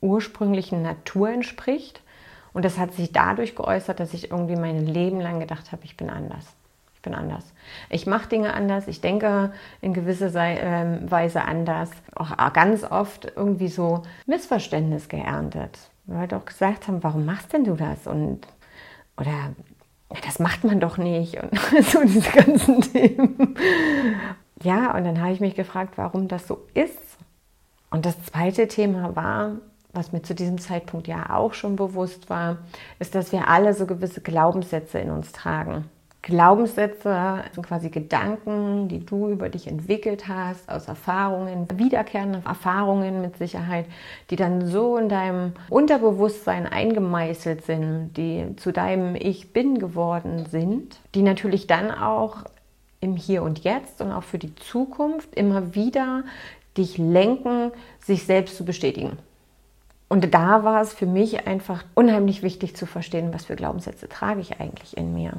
ursprünglichen 0.00 0.82
Natur 0.82 1.30
entspricht. 1.30 2.02
Und 2.52 2.64
das 2.64 2.78
hat 2.78 2.92
sich 2.92 3.12
dadurch 3.12 3.54
geäußert, 3.54 4.00
dass 4.00 4.12
ich 4.12 4.30
irgendwie 4.30 4.56
mein 4.56 4.86
Leben 4.86 5.20
lang 5.20 5.40
gedacht 5.40 5.72
habe, 5.72 5.84
ich 5.84 5.96
bin 5.96 6.10
anders. 6.10 6.44
Ich 7.02 7.10
bin 7.10 7.16
anders. 7.16 7.52
Ich 7.90 8.06
mache 8.06 8.28
Dinge 8.28 8.54
anders, 8.54 8.86
ich 8.86 9.00
denke 9.00 9.50
in 9.80 9.92
gewisser 9.92 10.30
ähm, 10.36 11.10
Weise 11.10 11.42
anders. 11.42 11.90
Auch 12.14 12.30
ganz 12.52 12.84
oft 12.84 13.32
irgendwie 13.34 13.66
so 13.66 14.04
Missverständnis 14.26 15.08
geerntet. 15.08 15.80
Weil 16.06 16.32
auch 16.32 16.44
gesagt 16.44 16.86
haben, 16.86 17.02
warum 17.02 17.26
machst 17.26 17.52
denn 17.52 17.64
du 17.64 17.74
das? 17.74 18.06
Und 18.06 18.46
oder 19.16 19.32
das 20.24 20.38
macht 20.38 20.62
man 20.62 20.78
doch 20.78 20.96
nicht. 20.96 21.42
Und 21.42 21.58
so 21.82 22.02
diese 22.04 22.30
ganzen 22.30 22.80
Themen. 22.92 23.56
Ja, 24.62 24.96
und 24.96 25.02
dann 25.02 25.20
habe 25.20 25.32
ich 25.32 25.40
mich 25.40 25.56
gefragt, 25.56 25.94
warum 25.96 26.28
das 26.28 26.46
so 26.46 26.68
ist. 26.72 27.18
Und 27.90 28.06
das 28.06 28.14
zweite 28.26 28.68
Thema 28.68 29.16
war, 29.16 29.56
was 29.92 30.12
mir 30.12 30.22
zu 30.22 30.36
diesem 30.36 30.58
Zeitpunkt 30.58 31.08
ja 31.08 31.30
auch 31.30 31.52
schon 31.52 31.74
bewusst 31.74 32.30
war, 32.30 32.58
ist, 33.00 33.16
dass 33.16 33.32
wir 33.32 33.48
alle 33.48 33.74
so 33.74 33.86
gewisse 33.86 34.20
Glaubenssätze 34.20 35.00
in 35.00 35.10
uns 35.10 35.32
tragen. 35.32 35.90
Glaubenssätze 36.22 37.42
sind 37.52 37.66
quasi 37.66 37.90
Gedanken, 37.90 38.86
die 38.86 39.04
du 39.04 39.28
über 39.28 39.48
dich 39.48 39.66
entwickelt 39.66 40.28
hast, 40.28 40.68
aus 40.68 40.86
Erfahrungen, 40.86 41.66
wiederkehrende 41.74 42.42
Erfahrungen 42.46 43.20
mit 43.20 43.36
Sicherheit, 43.36 43.86
die 44.30 44.36
dann 44.36 44.64
so 44.64 44.96
in 44.96 45.08
deinem 45.08 45.52
Unterbewusstsein 45.68 46.66
eingemeißelt 46.66 47.64
sind, 47.64 48.12
die 48.16 48.54
zu 48.54 48.72
deinem 48.72 49.16
Ich 49.16 49.52
bin 49.52 49.80
geworden 49.80 50.46
sind, 50.48 51.00
die 51.16 51.22
natürlich 51.22 51.66
dann 51.66 51.90
auch 51.90 52.44
im 53.00 53.16
Hier 53.16 53.42
und 53.42 53.64
Jetzt 53.64 54.00
und 54.00 54.12
auch 54.12 54.22
für 54.22 54.38
die 54.38 54.54
Zukunft 54.54 55.34
immer 55.34 55.74
wieder 55.74 56.22
dich 56.76 56.98
lenken, 56.98 57.72
sich 57.98 58.26
selbst 58.26 58.56
zu 58.56 58.64
bestätigen. 58.64 59.18
Und 60.08 60.34
da 60.34 60.62
war 60.62 60.82
es 60.82 60.92
für 60.92 61.06
mich 61.06 61.46
einfach 61.46 61.84
unheimlich 61.94 62.42
wichtig 62.42 62.76
zu 62.76 62.86
verstehen, 62.86 63.32
was 63.32 63.46
für 63.46 63.56
Glaubenssätze 63.56 64.08
trage 64.08 64.40
ich 64.40 64.60
eigentlich 64.60 64.96
in 64.96 65.14
mir. 65.14 65.32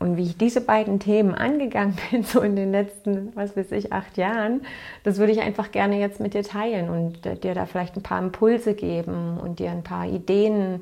Und 0.00 0.16
wie 0.16 0.24
ich 0.24 0.38
diese 0.38 0.62
beiden 0.62 0.98
Themen 0.98 1.34
angegangen 1.34 1.96
bin, 2.10 2.24
so 2.24 2.40
in 2.40 2.56
den 2.56 2.72
letzten, 2.72 3.36
was 3.36 3.56
weiß 3.56 3.70
ich, 3.72 3.92
acht 3.92 4.16
Jahren, 4.16 4.62
das 5.04 5.18
würde 5.18 5.32
ich 5.32 5.40
einfach 5.40 5.70
gerne 5.70 6.00
jetzt 6.00 6.20
mit 6.20 6.32
dir 6.32 6.42
teilen 6.42 6.88
und 6.88 7.44
dir 7.44 7.54
da 7.54 7.66
vielleicht 7.66 7.96
ein 7.96 8.02
paar 8.02 8.18
Impulse 8.18 8.74
geben 8.74 9.38
und 9.38 9.58
dir 9.58 9.70
ein 9.70 9.84
paar 9.84 10.06
Ideen 10.06 10.80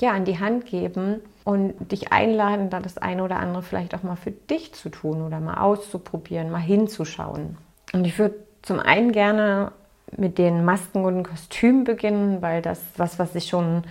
ja, 0.00 0.12
an 0.12 0.24
die 0.24 0.38
Hand 0.38 0.66
geben 0.66 1.20
und 1.44 1.74
dich 1.90 2.12
einladen, 2.12 2.70
da 2.70 2.78
das 2.78 2.96
eine 2.96 3.24
oder 3.24 3.40
andere 3.40 3.62
vielleicht 3.62 3.94
auch 3.94 4.04
mal 4.04 4.16
für 4.16 4.30
dich 4.30 4.72
zu 4.72 4.88
tun 4.88 5.20
oder 5.20 5.40
mal 5.40 5.60
auszuprobieren, 5.60 6.50
mal 6.50 6.58
hinzuschauen. 6.58 7.56
Und 7.92 8.06
ich 8.06 8.18
würde 8.18 8.36
zum 8.62 8.78
einen 8.78 9.10
gerne 9.10 9.72
mit 10.16 10.38
den 10.38 10.64
Masken 10.64 11.04
und 11.04 11.24
Kostümen 11.24 11.82
beginnen, 11.82 12.40
weil 12.40 12.62
das 12.62 12.80
was, 12.96 13.18
was 13.18 13.34
ich 13.34 13.48
schon 13.48 13.82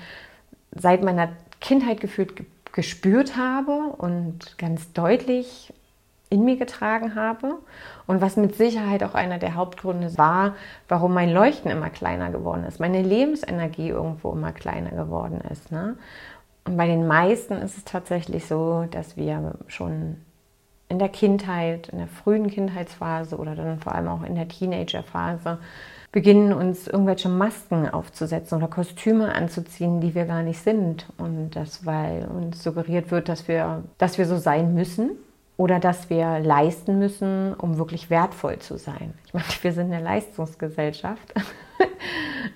seit 0.72 1.04
meiner 1.04 1.30
Kindheit 1.60 2.00
gefühlt 2.00 2.38
gibt 2.38 2.59
gespürt 2.72 3.36
habe 3.36 3.94
und 3.98 4.58
ganz 4.58 4.94
deutlich 4.94 5.74
in 6.30 6.46
mir 6.46 6.58
getragen 6.58 7.16
habe 7.16 7.56
und 8.06 8.22
was 8.22 8.38
mit 8.38 8.56
Sicherheit 8.56 9.04
auch 9.04 9.16
einer 9.16 9.40
der 9.40 9.56
Hauptgründe 9.56 10.18
war, 10.18 10.56
warum 10.88 11.14
mein 11.14 11.32
Leuchten 11.32 11.72
immer 11.72 11.90
kleiner 11.90 12.30
geworden 12.32 12.64
ist, 12.66 12.80
meine 12.80 13.02
Lebensenergie 13.02 13.90
irgendwo 13.90 14.32
immer 14.32 14.52
kleiner 14.52 14.92
geworden 14.92 15.42
ist. 15.50 15.72
Ne? 15.72 15.98
Und 16.66 16.78
bei 16.78 16.86
den 16.86 17.08
meisten 17.08 17.54
ist 17.54 17.78
es 17.78 17.84
tatsächlich 17.84 18.46
so, 18.46 18.86
dass 18.92 19.18
wir 19.18 19.56
schon 19.68 20.18
in 20.88 21.00
der 21.00 21.10
Kindheit, 21.10 21.90
in 21.90 21.98
der 21.98 22.08
frühen 22.08 22.48
Kindheitsphase 22.48 23.38
oder 23.38 23.56
dann 23.56 23.80
vor 23.80 23.96
allem 23.96 24.08
auch 24.08 24.24
in 24.24 24.36
der 24.36 24.48
Teenagerphase 24.48 25.58
beginnen 26.12 26.54
uns 26.54 26.88
irgendwelche 26.88 27.30
Masken 27.30 27.88
aufzusetzen 27.88 28.58
oder 28.58 28.68
Kostüme 28.68 29.34
anzuziehen, 29.34 30.02
die 30.02 30.16
wir 30.16 30.26
gar 30.26 30.42
nicht 30.42 30.60
sind. 30.60 31.08
Und 31.18 31.52
das, 31.52 31.86
weil 31.86 32.26
uns 32.26 32.64
suggeriert 32.64 33.12
wird, 33.12 33.30
dass 33.30 33.48
wir, 33.48 33.84
dass 33.98 34.18
wir 34.18 34.26
so 34.26 34.38
sein 34.38 34.74
müssen 34.74 35.12
oder 35.58 35.80
dass 35.80 36.10
wir 36.10 36.40
leisten 36.40 37.00
müssen, 37.00 37.54
um 37.54 37.78
wirklich 37.78 38.10
wertvoll 38.10 38.60
zu 38.60 38.78
sein. 38.78 39.14
Ich 39.26 39.34
meine, 39.34 39.46
wir 39.62 39.72
sind 39.72 39.92
eine 39.92 40.04
Leistungsgesellschaft. 40.04 41.34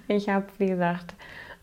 Ich 0.07 0.27
habe, 0.27 0.45
wie 0.57 0.67
gesagt, 0.67 1.15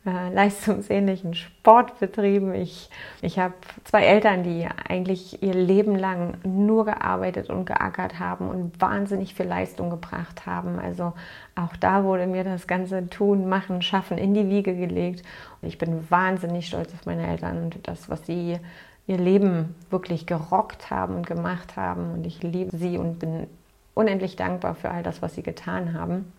äh, 0.07 0.33
leistungsähnlichen 0.33 1.35
Sport 1.35 2.01
betrieben. 2.01 2.55
Ich, 2.55 2.89
ich 3.21 3.39
habe 3.39 3.53
zwei 3.85 4.05
Eltern, 4.05 4.43
die 4.43 4.67
eigentlich 4.89 5.43
ihr 5.43 5.53
Leben 5.53 5.95
lang 5.95 6.39
nur 6.43 6.87
gearbeitet 6.87 7.51
und 7.51 7.67
geackert 7.67 8.19
haben 8.19 8.49
und 8.49 8.81
wahnsinnig 8.81 9.35
viel 9.35 9.47
Leistung 9.47 9.91
gebracht 9.91 10.47
haben. 10.47 10.79
Also 10.79 11.13
auch 11.55 11.77
da 11.77 12.05
wurde 12.05 12.27
mir 12.27 12.45
das 12.45 12.67
ganze 12.67 13.11
Tun, 13.11 13.49
Machen, 13.49 13.83
Schaffen 13.83 14.17
in 14.17 14.33
die 14.33 14.49
Wiege 14.49 14.75
gelegt. 14.75 15.23
Und 15.61 15.69
ich 15.69 15.77
bin 15.77 16.11
wahnsinnig 16.11 16.67
stolz 16.67 16.95
auf 16.95 17.05
meine 17.05 17.27
Eltern 17.27 17.65
und 17.65 17.87
das, 17.87 18.09
was 18.09 18.25
sie 18.25 18.59
ihr 19.07 19.19
Leben 19.19 19.75
wirklich 19.91 20.25
gerockt 20.27 20.91
haben 20.91 21.17
und 21.17 21.27
gemacht 21.27 21.77
haben. 21.77 22.13
Und 22.13 22.27
ich 22.27 22.43
liebe 22.43 22.75
sie 22.75 22.97
und 22.97 23.19
bin 23.19 23.49
unendlich 23.95 24.37
dankbar 24.37 24.75
für 24.75 24.91
all 24.91 25.03
das, 25.03 25.21
was 25.21 25.35
sie 25.35 25.43
getan 25.43 25.93
haben. 25.93 26.33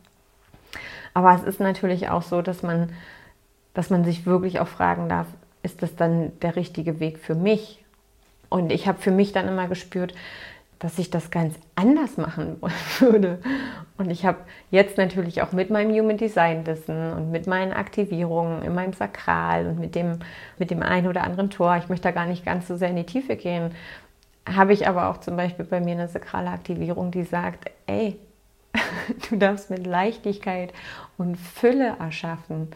Aber 1.14 1.36
es 1.36 1.44
ist 1.44 1.60
natürlich 1.60 2.10
auch 2.10 2.24
so, 2.24 2.42
dass 2.42 2.64
man 2.64 2.90
dass 3.74 3.90
man 3.90 4.04
sich 4.04 4.26
wirklich 4.26 4.60
auch 4.60 4.68
fragen 4.68 5.10
darf, 5.10 5.28
ist 5.64 5.82
das 5.84 5.96
dann 5.96 6.32
der 6.42 6.56
richtige 6.56 7.00
Weg 7.00 7.20
für 7.20 7.36
mich? 7.36 7.84
Und 8.50 8.72
ich 8.72 8.88
habe 8.88 9.00
für 9.00 9.12
mich 9.12 9.32
dann 9.32 9.48
immer 9.48 9.68
gespürt, 9.68 10.14
dass 10.82 10.98
ich 10.98 11.12
das 11.12 11.30
ganz 11.30 11.56
anders 11.76 12.18
machen 12.18 12.58
würde. 13.00 13.40
Und 13.98 14.10
ich 14.10 14.26
habe 14.26 14.40
jetzt 14.72 14.98
natürlich 14.98 15.44
auch 15.44 15.52
mit 15.52 15.70
meinem 15.70 15.92
Human 15.92 16.18
Design 16.18 16.66
Wissen 16.66 17.14
und 17.14 17.32
mit 17.32 17.46
meinen 17.46 17.72
Aktivierungen 17.72 18.64
in 18.64 18.74
meinem 18.74 18.94
Sakral 18.94 19.68
und 19.68 19.80
mit 19.80 19.94
dem, 19.94 20.20
mit 20.58 20.72
dem 20.72 20.82
einen 20.82 21.08
oder 21.08 21.24
anderen 21.24 21.52
Tor, 21.52 21.78
ich 21.78 21.88
möchte 21.88 22.04
da 22.04 22.12
gar 22.12 22.26
nicht 22.26 22.44
ganz 22.44 22.68
so 22.68 22.78
sehr 22.78 22.90
in 22.90 22.96
die 22.96 23.06
Tiefe 23.06 23.36
gehen, 23.36 23.76
habe 24.50 24.74
ich 24.74 24.88
aber 24.88 25.10
auch 25.10 25.18
zum 25.18 25.38
Beispiel 25.38 25.66
bei 25.66 25.80
mir 25.80 25.94
eine 25.94 26.08
sakrale 26.08 26.50
Aktivierung, 26.50 27.12
die 27.12 27.24
sagt, 27.24 27.70
ey, 27.86 28.20
du 29.30 29.36
darfst 29.36 29.70
mit 29.70 29.86
Leichtigkeit 29.86 30.74
und 31.18 31.36
Fülle 31.38 31.96
erschaffen. 32.00 32.70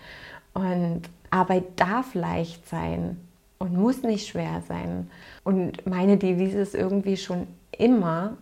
Und 0.55 1.01
Arbeit 1.29 1.63
darf 1.75 2.15
leicht 2.15 2.67
sein 2.67 3.17
und 3.59 3.74
muss 3.74 4.03
nicht 4.03 4.27
schwer 4.27 4.63
sein. 4.67 5.12
Und 5.43 5.85
meine 5.85 6.17
Devise 6.17 6.59
ist 6.59 6.74
irgendwie 6.74 7.17
schon 7.17 7.47
immer 7.77 8.38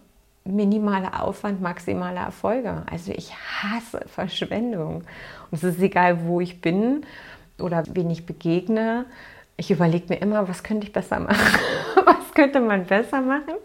minimaler 0.46 1.24
Aufwand, 1.24 1.62
maximale 1.62 2.20
Erfolge. 2.20 2.84
Also 2.89 3.12
ich 3.12 3.34
hasse 3.34 4.01
Verschwendung. 4.08 5.03
Und 5.50 5.53
es 5.53 5.63
ist 5.63 5.82
egal, 5.82 6.25
wo 6.25 6.39
ich 6.39 6.62
bin 6.62 7.05
oder 7.60 7.84
wen 7.91 8.10
ich 8.12 8.25
begegne. 8.25 9.05
Ich 9.58 9.72
überlege 9.72 10.05
mir 10.10 10.22
immer, 10.22 10.48
was 10.48 10.63
könnte 10.63 10.86
ich 10.86 10.93
besser 10.93 11.20
machen? 11.20 11.36
was 12.05 12.34
könnte 12.36 12.60
man 12.60 12.86
besser 12.86 13.22
machen? 13.22 13.55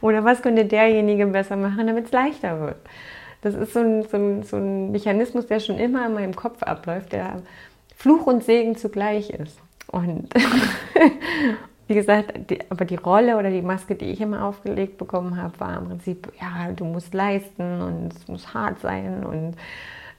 Oder 0.00 0.24
was 0.24 0.42
könnte 0.42 0.64
derjenige 0.64 1.26
besser 1.26 1.56
machen, 1.56 1.86
damit 1.86 2.06
es 2.06 2.12
leichter 2.12 2.60
wird? 2.60 2.76
Das 3.42 3.54
ist 3.54 3.72
so 3.72 3.80
ein, 3.80 4.04
so, 4.04 4.16
ein, 4.16 4.42
so 4.44 4.56
ein 4.56 4.92
Mechanismus, 4.92 5.46
der 5.46 5.60
schon 5.60 5.78
immer 5.78 6.06
in 6.06 6.14
meinem 6.14 6.34
Kopf 6.34 6.62
abläuft, 6.62 7.12
der 7.12 7.42
Fluch 8.02 8.26
und 8.26 8.42
Segen 8.42 8.76
zugleich 8.76 9.30
ist. 9.30 9.60
Und 9.86 10.28
wie 11.86 11.94
gesagt, 11.94 12.50
die, 12.50 12.58
aber 12.68 12.84
die 12.84 12.96
Rolle 12.96 13.36
oder 13.36 13.48
die 13.48 13.62
Maske, 13.62 13.94
die 13.94 14.06
ich 14.06 14.20
immer 14.20 14.44
aufgelegt 14.44 14.98
bekommen 14.98 15.40
habe, 15.40 15.60
war 15.60 15.78
im 15.78 15.86
Prinzip, 15.86 16.32
ja, 16.40 16.72
du 16.72 16.84
musst 16.84 17.14
leisten 17.14 17.80
und 17.80 18.12
es 18.12 18.26
muss 18.26 18.54
hart 18.54 18.80
sein 18.80 19.24
und 19.24 19.54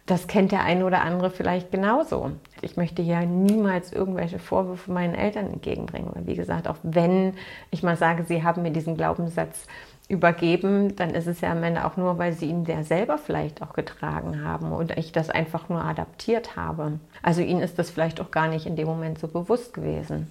das 0.06 0.28
kennt 0.28 0.54
der 0.54 0.64
eine 0.64 0.86
oder 0.86 1.02
andere 1.02 1.30
vielleicht 1.30 1.72
genauso. 1.72 2.32
Ich 2.62 2.78
möchte 2.78 3.02
ja 3.02 3.26
niemals 3.26 3.92
irgendwelche 3.92 4.40
Vorwürfe 4.40 4.90
meinen 4.90 5.14
Eltern 5.14 5.48
entgegenbringen. 5.48 6.12
Weil 6.14 6.26
wie 6.26 6.36
gesagt, 6.36 6.70
auch 6.70 6.78
wenn 6.84 7.34
ich 7.70 7.84
mal 7.84 7.98
sage, 7.98 8.24
sie 8.24 8.44
haben 8.44 8.62
mir 8.62 8.72
diesen 8.72 8.96
Glaubenssatz 8.96 9.68
übergeben, 10.10 10.96
dann 10.96 11.12
ist 11.12 11.28
es 11.28 11.42
ja 11.42 11.52
am 11.52 11.64
Ende 11.64 11.86
auch 11.86 11.98
nur, 11.98 12.18
weil 12.18 12.34
sie 12.34 12.48
ihn 12.48 12.66
der 12.66 12.84
selber 12.84 13.18
vielleicht 13.18 13.62
auch 13.62 13.74
getragen 13.74 14.44
haben 14.44 14.72
und 14.72 14.98
ich 14.98 15.12
das 15.12 15.30
einfach 15.30 15.70
nur 15.70 15.84
adaptiert 15.84 16.56
habe. 16.56 17.00
Also 17.22 17.42
ihnen 17.42 17.62
ist 17.62 17.80
das 17.80 17.90
vielleicht 17.90 18.20
auch 18.20 18.32
gar 18.32 18.48
nicht 18.48 18.66
in 18.66 18.76
dem 18.76 18.88
Moment 18.88 19.20
so 19.20 19.28
bewusst 19.28 19.74
gewesen. 19.74 20.28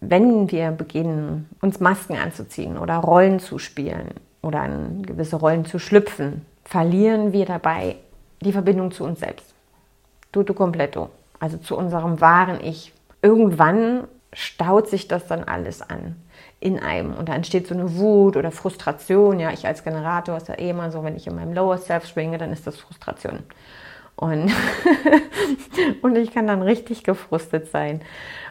Wenn 0.00 0.50
wir 0.50 0.70
beginnen, 0.70 1.48
uns 1.62 1.80
Masken 1.80 2.16
anzuziehen 2.16 2.76
oder 2.76 2.96
Rollen 2.96 3.40
zu 3.40 3.58
spielen 3.58 4.10
oder 4.42 4.64
in 4.66 5.04
gewisse 5.04 5.36
Rollen 5.36 5.64
zu 5.64 5.78
schlüpfen, 5.78 6.44
verlieren 6.64 7.32
wir 7.32 7.46
dabei 7.46 7.96
die 8.42 8.52
Verbindung 8.52 8.92
zu 8.92 9.04
uns 9.04 9.20
selbst. 9.20 9.54
Tutto 10.32 10.52
completo. 10.52 11.08
Also 11.40 11.56
zu 11.56 11.76
unserem 11.76 12.20
wahren 12.20 12.60
Ich. 12.62 12.92
Irgendwann 13.22 14.04
staut 14.32 14.88
sich 14.88 15.08
das 15.08 15.26
dann 15.26 15.44
alles 15.44 15.80
an 15.80 16.16
in 16.60 16.78
einem. 16.78 17.14
Und 17.14 17.28
da 17.28 17.34
entsteht 17.34 17.66
so 17.66 17.74
eine 17.74 17.96
Wut 17.96 18.36
oder 18.36 18.50
Frustration. 18.50 19.40
Ja, 19.40 19.52
ich 19.52 19.66
als 19.66 19.84
Generator 19.84 20.36
ist 20.36 20.48
ja 20.48 20.58
eh 20.58 20.70
immer 20.70 20.90
so, 20.90 21.04
wenn 21.04 21.16
ich 21.16 21.26
in 21.26 21.34
meinem 21.34 21.52
Lower 21.52 21.78
Self 21.78 22.06
schwinge, 22.06 22.38
dann 22.38 22.52
ist 22.52 22.66
das 22.66 22.78
Frustration. 22.78 23.40
Und, 24.16 24.50
und 26.02 26.16
ich 26.16 26.32
kann 26.32 26.46
dann 26.46 26.62
richtig 26.62 27.04
gefrustet 27.04 27.70
sein 27.70 28.00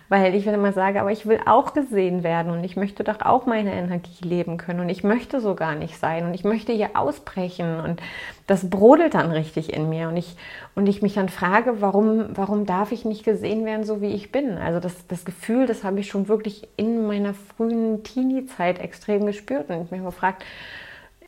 weil 0.09 0.35
ich 0.35 0.45
immer 0.45 0.71
sage, 0.71 1.01
aber 1.01 1.11
ich 1.11 1.25
will 1.25 1.39
auch 1.45 1.73
gesehen 1.73 2.23
werden 2.23 2.51
und 2.51 2.63
ich 2.63 2.75
möchte 2.75 3.03
doch 3.03 3.21
auch 3.21 3.45
meine 3.45 3.73
Energie 3.73 4.23
leben 4.23 4.57
können 4.57 4.79
und 4.79 4.89
ich 4.89 5.03
möchte 5.03 5.41
so 5.41 5.55
gar 5.55 5.75
nicht 5.75 5.97
sein 5.97 6.25
und 6.25 6.33
ich 6.33 6.43
möchte 6.43 6.71
hier 6.71 6.91
ausbrechen 6.93 7.79
und 7.79 8.01
das 8.47 8.69
brodelt 8.69 9.15
dann 9.15 9.31
richtig 9.31 9.73
in 9.73 9.89
mir 9.89 10.07
und 10.07 10.17
ich, 10.17 10.35
und 10.75 10.87
ich 10.87 11.01
mich 11.01 11.15
dann 11.15 11.29
frage, 11.29 11.81
warum, 11.81 12.27
warum 12.35 12.65
darf 12.65 12.91
ich 12.91 13.05
nicht 13.05 13.23
gesehen 13.23 13.65
werden, 13.65 13.85
so 13.85 14.01
wie 14.01 14.13
ich 14.13 14.31
bin? 14.31 14.57
Also 14.57 14.79
das, 14.79 15.07
das 15.07 15.25
Gefühl, 15.25 15.65
das 15.65 15.83
habe 15.83 15.99
ich 15.99 16.07
schon 16.07 16.27
wirklich 16.27 16.67
in 16.77 17.07
meiner 17.07 17.33
frühen 17.33 18.03
Teenie-Zeit 18.03 18.79
extrem 18.79 19.25
gespürt 19.25 19.69
und 19.69 19.85
ich 19.85 19.91
mich 19.91 20.03
gefragt, 20.03 20.43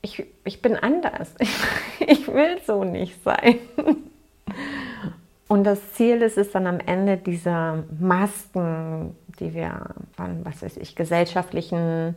ich, 0.01 0.25
ich 0.43 0.61
bin 0.61 0.75
anders. 0.75 1.33
Ich, 1.39 1.55
ich 2.07 2.27
will 2.27 2.59
so 2.65 2.83
nicht 2.83 3.23
sein. 3.23 3.57
Und 5.47 5.63
das 5.63 5.93
Ziel 5.93 6.21
ist 6.21 6.37
es 6.37 6.51
dann 6.51 6.67
am 6.67 6.79
Ende 6.79 7.17
dieser 7.17 7.83
Masken, 7.99 9.15
die 9.39 9.53
wir 9.53 9.81
von, 10.15 10.43
was 10.43 10.61
weiß 10.61 10.77
ich, 10.77 10.95
gesellschaftlichen 10.95 12.15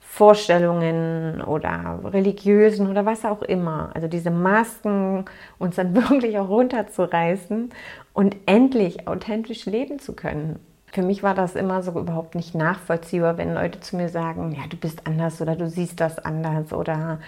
Vorstellungen 0.00 1.40
oder 1.42 2.00
religiösen 2.04 2.90
oder 2.90 3.06
was 3.06 3.24
auch 3.24 3.40
immer, 3.40 3.90
also 3.94 4.08
diese 4.08 4.30
Masken 4.30 5.24
uns 5.58 5.76
dann 5.76 5.94
wirklich 6.10 6.38
auch 6.38 6.48
runterzureißen 6.48 7.70
und 8.12 8.36
endlich 8.46 9.08
authentisch 9.08 9.64
leben 9.64 9.98
zu 10.00 10.14
können. 10.14 10.58
Für 10.92 11.02
mich 11.02 11.22
war 11.22 11.34
das 11.34 11.54
immer 11.54 11.82
so 11.82 11.92
überhaupt 11.92 12.34
nicht 12.34 12.54
nachvollziehbar, 12.54 13.38
wenn 13.38 13.54
Leute 13.54 13.80
zu 13.80 13.96
mir 13.96 14.10
sagen, 14.10 14.52
ja, 14.52 14.64
du 14.68 14.76
bist 14.76 15.06
anders 15.06 15.40
oder 15.40 15.56
du 15.56 15.70
siehst 15.70 16.00
das 16.00 16.18
anders 16.18 16.72
oder 16.74 17.18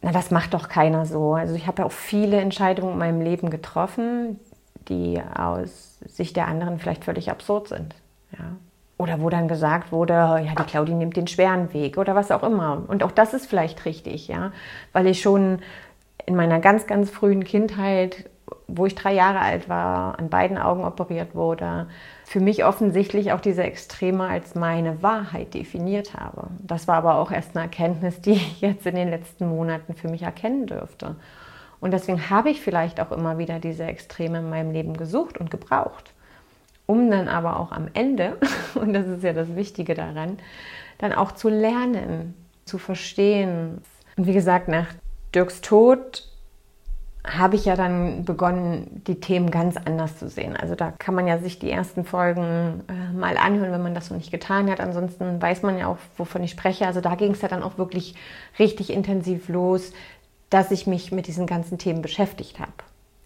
na, 0.00 0.12
das 0.12 0.30
macht 0.30 0.54
doch 0.54 0.68
keiner 0.68 1.06
so. 1.06 1.34
Also 1.34 1.54
ich 1.54 1.66
habe 1.66 1.82
ja 1.82 1.86
auch 1.86 1.92
viele 1.92 2.36
Entscheidungen 2.36 2.92
in 2.92 2.98
meinem 2.98 3.20
Leben 3.22 3.50
getroffen, 3.50 4.38
die 4.88 5.20
aus 5.34 5.98
Sicht 6.06 6.36
der 6.36 6.48
anderen 6.48 6.78
vielleicht 6.78 7.04
völlig 7.04 7.30
absurd 7.30 7.68
sind. 7.68 7.94
Ja. 8.32 8.56
Oder 8.96 9.20
wo 9.20 9.28
dann 9.28 9.48
gesagt 9.48 9.90
wurde, 9.90 10.12
ja, 10.12 10.54
die 10.56 10.64
Claudi 10.64 10.94
nimmt 10.94 11.16
den 11.16 11.26
schweren 11.26 11.72
Weg 11.72 11.98
oder 11.98 12.14
was 12.14 12.30
auch 12.30 12.44
immer. 12.44 12.84
Und 12.86 13.02
auch 13.02 13.10
das 13.10 13.34
ist 13.34 13.46
vielleicht 13.46 13.84
richtig, 13.84 14.28
ja, 14.28 14.52
weil 14.92 15.06
ich 15.06 15.20
schon 15.20 15.58
in 16.26 16.36
meiner 16.36 16.60
ganz, 16.60 16.86
ganz 16.86 17.10
frühen 17.10 17.44
Kindheit, 17.44 18.30
wo 18.66 18.86
ich 18.86 18.94
drei 18.94 19.12
Jahre 19.12 19.40
alt 19.40 19.68
war, 19.68 20.18
an 20.18 20.30
beiden 20.30 20.58
Augen 20.58 20.84
operiert 20.84 21.34
wurde, 21.34 21.88
für 22.24 22.40
mich 22.40 22.64
offensichtlich 22.64 23.32
auch 23.32 23.40
diese 23.40 23.62
Extreme 23.62 24.26
als 24.26 24.54
meine 24.54 25.02
Wahrheit 25.02 25.54
definiert 25.54 26.14
habe. 26.14 26.48
Das 26.60 26.88
war 26.88 26.96
aber 26.96 27.16
auch 27.16 27.30
erst 27.30 27.56
eine 27.56 27.64
Erkenntnis, 27.64 28.20
die 28.20 28.32
ich 28.32 28.60
jetzt 28.60 28.86
in 28.86 28.94
den 28.94 29.10
letzten 29.10 29.48
Monaten 29.48 29.94
für 29.94 30.08
mich 30.08 30.22
erkennen 30.22 30.66
dürfte. 30.66 31.16
Und 31.80 31.92
deswegen 31.92 32.30
habe 32.30 32.50
ich 32.50 32.60
vielleicht 32.60 33.00
auch 33.00 33.12
immer 33.12 33.38
wieder 33.38 33.58
diese 33.58 33.84
Extreme 33.84 34.38
in 34.38 34.50
meinem 34.50 34.72
Leben 34.72 34.96
gesucht 34.96 35.38
und 35.38 35.50
gebraucht, 35.50 36.12
um 36.86 37.10
dann 37.10 37.28
aber 37.28 37.58
auch 37.60 37.72
am 37.72 37.88
Ende, 37.94 38.38
und 38.74 38.92
das 38.92 39.06
ist 39.06 39.22
ja 39.22 39.32
das 39.32 39.54
Wichtige 39.54 39.94
daran, 39.94 40.38
dann 40.98 41.12
auch 41.12 41.32
zu 41.32 41.48
lernen, 41.48 42.34
zu 42.64 42.78
verstehen. 42.78 43.82
Und 44.16 44.26
wie 44.26 44.32
gesagt, 44.32 44.68
nach 44.68 44.86
Dirks 45.34 45.60
Tod 45.60 46.28
habe 47.26 47.56
ich 47.56 47.64
ja 47.64 47.74
dann 47.74 48.24
begonnen, 48.26 49.02
die 49.06 49.18
Themen 49.18 49.50
ganz 49.50 49.78
anders 49.78 50.18
zu 50.18 50.28
sehen. 50.28 50.56
Also 50.56 50.74
da 50.74 50.90
kann 50.90 51.14
man 51.14 51.26
ja 51.26 51.38
sich 51.38 51.58
die 51.58 51.70
ersten 51.70 52.04
Folgen 52.04 52.84
äh, 52.86 53.16
mal 53.16 53.38
anhören, 53.38 53.72
wenn 53.72 53.82
man 53.82 53.94
das 53.94 54.10
noch 54.10 54.18
nicht 54.18 54.30
getan 54.30 54.70
hat. 54.70 54.78
Ansonsten 54.78 55.40
weiß 55.40 55.62
man 55.62 55.78
ja 55.78 55.86
auch, 55.86 55.96
wovon 56.18 56.42
ich 56.44 56.50
spreche. 56.50 56.86
Also 56.86 57.00
da 57.00 57.14
ging 57.14 57.32
es 57.32 57.40
ja 57.40 57.48
dann 57.48 57.62
auch 57.62 57.78
wirklich 57.78 58.14
richtig 58.58 58.92
intensiv 58.92 59.48
los, 59.48 59.94
dass 60.54 60.70
ich 60.70 60.86
mich 60.86 61.10
mit 61.10 61.26
diesen 61.26 61.48
ganzen 61.48 61.78
Themen 61.78 62.00
beschäftigt 62.00 62.60
habe. 62.60 62.70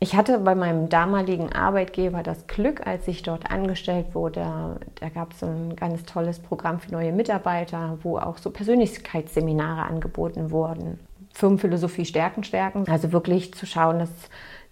Ich 0.01 0.17
hatte 0.17 0.39
bei 0.39 0.55
meinem 0.55 0.89
damaligen 0.89 1.53
Arbeitgeber 1.53 2.23
das 2.23 2.47
Glück, 2.47 2.87
als 2.87 3.07
ich 3.07 3.23
dort 3.23 3.51
angestellt 3.51 4.15
wurde, 4.15 4.79
da 4.95 5.09
gab 5.11 5.35
es 5.35 5.45
ein 5.45 5.77
ganz 5.77 6.05
tolles 6.05 6.39
Programm 6.39 6.81
für 6.81 6.91
neue 6.91 7.13
Mitarbeiter, 7.13 7.99
wo 8.03 8.17
auch 8.17 8.39
so 8.39 8.49
Persönlichkeitsseminare 8.51 9.83
angeboten 9.83 10.51
wurden. 10.51 11.01
Firmenphilosophie 11.35 12.07
Stärken 12.07 12.45
stärken, 12.45 12.89
also 12.89 13.13
wirklich 13.13 13.53
zu 13.53 13.67
schauen, 13.67 13.99
dass 13.99 14.11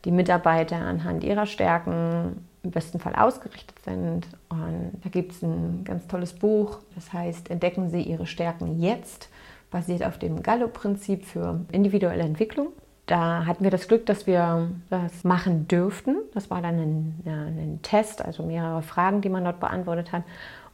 die 0.06 0.10
Mitarbeiter 0.10 0.76
anhand 0.76 1.24
ihrer 1.24 1.44
Stärken 1.44 2.42
im 2.62 2.70
besten 2.70 3.00
Fall 3.00 3.16
ausgerichtet 3.16 3.78
sind. 3.84 4.28
Und 4.48 4.92
da 5.04 5.10
gibt 5.10 5.32
es 5.32 5.42
ein 5.42 5.84
ganz 5.84 6.06
tolles 6.06 6.32
Buch, 6.32 6.78
das 6.94 7.12
heißt 7.12 7.50
Entdecken 7.50 7.90
Sie 7.90 8.00
Ihre 8.00 8.26
Stärken 8.26 8.80
jetzt 8.80 9.28
basiert 9.76 10.04
auf 10.04 10.18
dem 10.18 10.42
Gallup-Prinzip 10.42 11.26
für 11.26 11.60
individuelle 11.70 12.22
Entwicklung. 12.22 12.68
Da 13.04 13.44
hatten 13.44 13.62
wir 13.62 13.70
das 13.70 13.88
Glück, 13.88 14.06
dass 14.06 14.26
wir 14.26 14.70
das 14.88 15.22
machen 15.22 15.68
dürften. 15.68 16.16
Das 16.32 16.48
war 16.48 16.62
dann 16.62 16.78
ein, 16.78 17.20
ja, 17.26 17.34
ein 17.34 17.80
Test, 17.82 18.24
also 18.24 18.42
mehrere 18.42 18.80
Fragen, 18.80 19.20
die 19.20 19.28
man 19.28 19.44
dort 19.44 19.60
beantwortet 19.60 20.12
hat. 20.12 20.22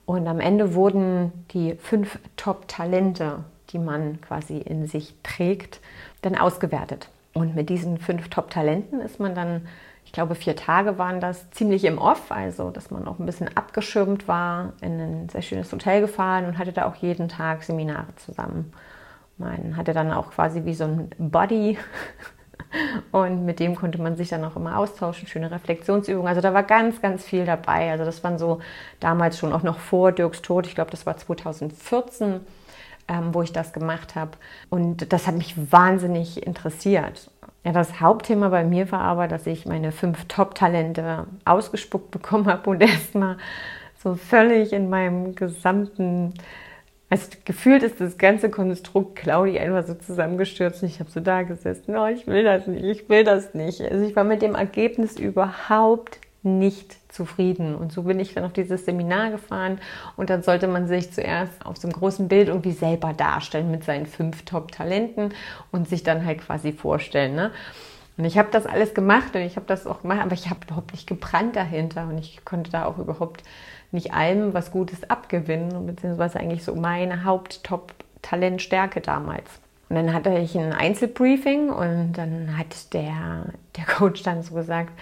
Und 0.07 0.29
am 0.29 0.39
Ende 0.39 0.75
wurden 0.75 1.33
die 1.51 1.75
fünf 1.75 2.21
Top-Talente, 2.37 3.41
die 3.71 3.81
man 3.81 4.21
quasi 4.21 4.59
in 4.59 4.87
sich 4.87 5.17
trägt, 5.25 5.81
dann 6.21 6.37
ausgewertet. 6.37 7.09
Und 7.35 7.57
mit 7.57 7.71
diesen 7.71 7.99
fünf 7.99 8.29
Top-Talenten 8.29 9.01
ist 9.01 9.19
man 9.19 9.35
dann 9.35 9.63
ich 10.13 10.15
glaube, 10.15 10.35
vier 10.35 10.57
Tage 10.57 10.99
waren 10.99 11.21
das 11.21 11.51
ziemlich 11.53 11.87
im 11.87 11.97
Off, 11.97 12.31
also 12.31 12.69
dass 12.69 12.91
man 12.91 13.09
auch 13.09 13.19
ein 13.19 13.25
bisschen 13.25 13.49
abgeschirmt 13.57 14.29
war, 14.29 14.75
in 14.83 15.01
ein 15.01 15.29
sehr 15.31 15.41
schönes 15.41 15.73
Hotel 15.73 16.03
gefahren 16.03 16.45
und 16.45 16.59
hatte 16.59 16.73
da 16.75 16.87
auch 16.87 16.97
jeden 16.97 17.31
Tag 17.31 17.63
Seminare 17.63 18.15
zusammen. 18.17 18.75
Man 19.43 19.77
hatte 19.77 19.93
dann 19.93 20.13
auch 20.13 20.31
quasi 20.31 20.65
wie 20.65 20.75
so 20.75 20.85
ein 20.85 21.11
Buddy 21.19 21.79
und 23.13 23.45
mit 23.45 23.61
dem 23.61 23.75
konnte 23.75 24.01
man 24.01 24.17
sich 24.17 24.29
dann 24.29 24.45
auch 24.45 24.57
immer 24.57 24.79
austauschen, 24.79 25.29
schöne 25.29 25.51
Reflexionsübungen. 25.51 26.29
Also 26.29 26.41
da 26.41 26.55
war 26.55 26.63
ganz, 26.63 27.01
ganz 27.03 27.25
viel 27.25 27.45
dabei. 27.45 27.91
Also 27.91 28.05
das 28.05 28.23
waren 28.25 28.39
so 28.39 28.61
damals 29.01 29.39
schon 29.39 29.53
auch 29.53 29.63
noch 29.63 29.79
vor 29.79 30.13
Dirks 30.13 30.43
Tod, 30.43 30.67
ich 30.67 30.75
glaube, 30.75 30.91
das 30.91 31.07
war 31.07 31.17
2014. 31.17 32.41
Ähm, 33.09 33.35
wo 33.35 33.43
ich 33.43 33.53
das 33.53 33.73
gemacht 33.73 34.15
habe. 34.15 34.31
Und 34.71 35.13
das 35.13 35.27
hat 35.27 35.35
mich 35.35 35.73
wahnsinnig 35.73 36.47
interessiert. 36.47 37.33
Ja, 37.65 37.73
das 37.73 38.01
Hauptthema 38.01 38.49
bei 38.49 38.63
mir 38.65 38.91
war 38.93 39.01
aber, 39.01 39.27
dass 39.27 39.47
ich 39.47 39.67
meine 39.67 39.91
fünf 39.91 40.25
Top-Talente 40.27 41.27
ausgespuckt 41.45 42.13
bekommen 42.13 42.47
habe 42.47 42.71
und 42.71 42.81
erstmal 42.81 43.39
so 44.03 44.15
völlig 44.15 44.73
in 44.73 44.89
meinem 44.89 45.35
gesamten, 45.35 46.35
also 47.13 47.29
gefühlt 47.45 47.83
ist 47.83 48.01
das 48.01 48.17
ganze 48.17 48.49
Konstrukt 48.49 49.17
Claudi 49.17 49.59
einfach 49.59 49.87
so 49.87 49.93
zusammengestürzt 49.93 50.83
und 50.83 50.89
ich 50.89 50.99
habe 50.99 51.11
so 51.11 51.21
da 51.21 51.43
gesessen, 51.43 51.95
oh, 51.95 52.07
ich 52.07 52.27
will 52.27 52.43
das 52.43 52.67
nicht, 52.67 52.85
ich 52.85 53.07
will 53.11 53.23
das 53.23 53.53
nicht. 53.53 53.83
Also 53.83 54.03
ich 54.07 54.17
war 54.17 54.25
mit 54.25 54.41
dem 54.41 54.55
Ergebnis 54.55 55.19
überhaupt 55.19 56.19
nicht 56.43 56.97
zufrieden. 57.13 57.75
Und 57.75 57.93
so 57.93 58.05
bin 58.05 58.19
ich 58.19 58.33
dann 58.33 58.45
auf 58.45 58.55
dieses 58.55 58.87
Seminar 58.87 59.31
gefahren 59.31 59.79
und 60.17 60.31
dann 60.31 60.43
sollte 60.43 60.69
man 60.69 60.89
sich 60.89 61.13
zuerst 61.13 61.67
auf 61.67 61.77
so 61.77 61.87
einem 61.87 61.93
großen 61.93 62.29
Bild 62.29 62.49
irgendwie 62.49 62.73
selber 62.73 63.13
darstellen 63.13 63.71
mit 63.71 63.85
seinen 63.85 64.07
fünf 64.07 64.47
Top-Talenten 64.47 65.35
und 65.71 65.91
sich 65.91 66.03
dann 66.03 66.25
halt 66.25 66.41
quasi 66.41 66.73
vorstellen. 66.73 67.35
Ne? 67.35 67.51
Und 68.23 68.29
ich 68.29 68.39
habe 68.39 68.51
das 68.53 68.67
alles 68.67 68.95
gemacht 68.95 69.35
und 69.35 69.41
ich 69.41 69.57
habe 69.57 69.67
das 69.67 69.85
auch 69.85 70.03
gemacht, 70.03 70.21
aber 70.21 70.35
ich 70.35 70.49
habe 70.49 70.61
überhaupt 70.65 70.93
nicht 70.93 71.09
gebrannt 71.09 71.57
dahinter 71.57 72.07
und 72.07 72.19
ich 72.19 72.45
konnte 72.45 72.71
da 72.71 72.85
auch 72.85 72.99
überhaupt 72.99 73.43
nicht 73.91 74.15
allem 74.15 74.55
was 74.55 74.71
Gutes 74.71 75.11
abgewinnen, 75.11 75.87
beziehungsweise 75.87 76.39
eigentlich 76.39 76.63
so 76.63 76.77
meine 76.77 77.25
Haupt-Top-Talentstärke 77.25 79.01
damals. 79.01 79.51
Und 79.89 79.97
dann 79.97 80.13
hatte 80.13 80.39
ich 80.39 80.57
ein 80.57 80.73
Einzelbriefing 80.73 81.71
und 81.71 82.13
dann 82.13 82.57
hat 82.57 82.95
der, 82.95 83.47
der 83.77 83.87
Coach 83.87 84.23
dann 84.23 84.45
so 84.45 84.55
gesagt, 84.55 84.93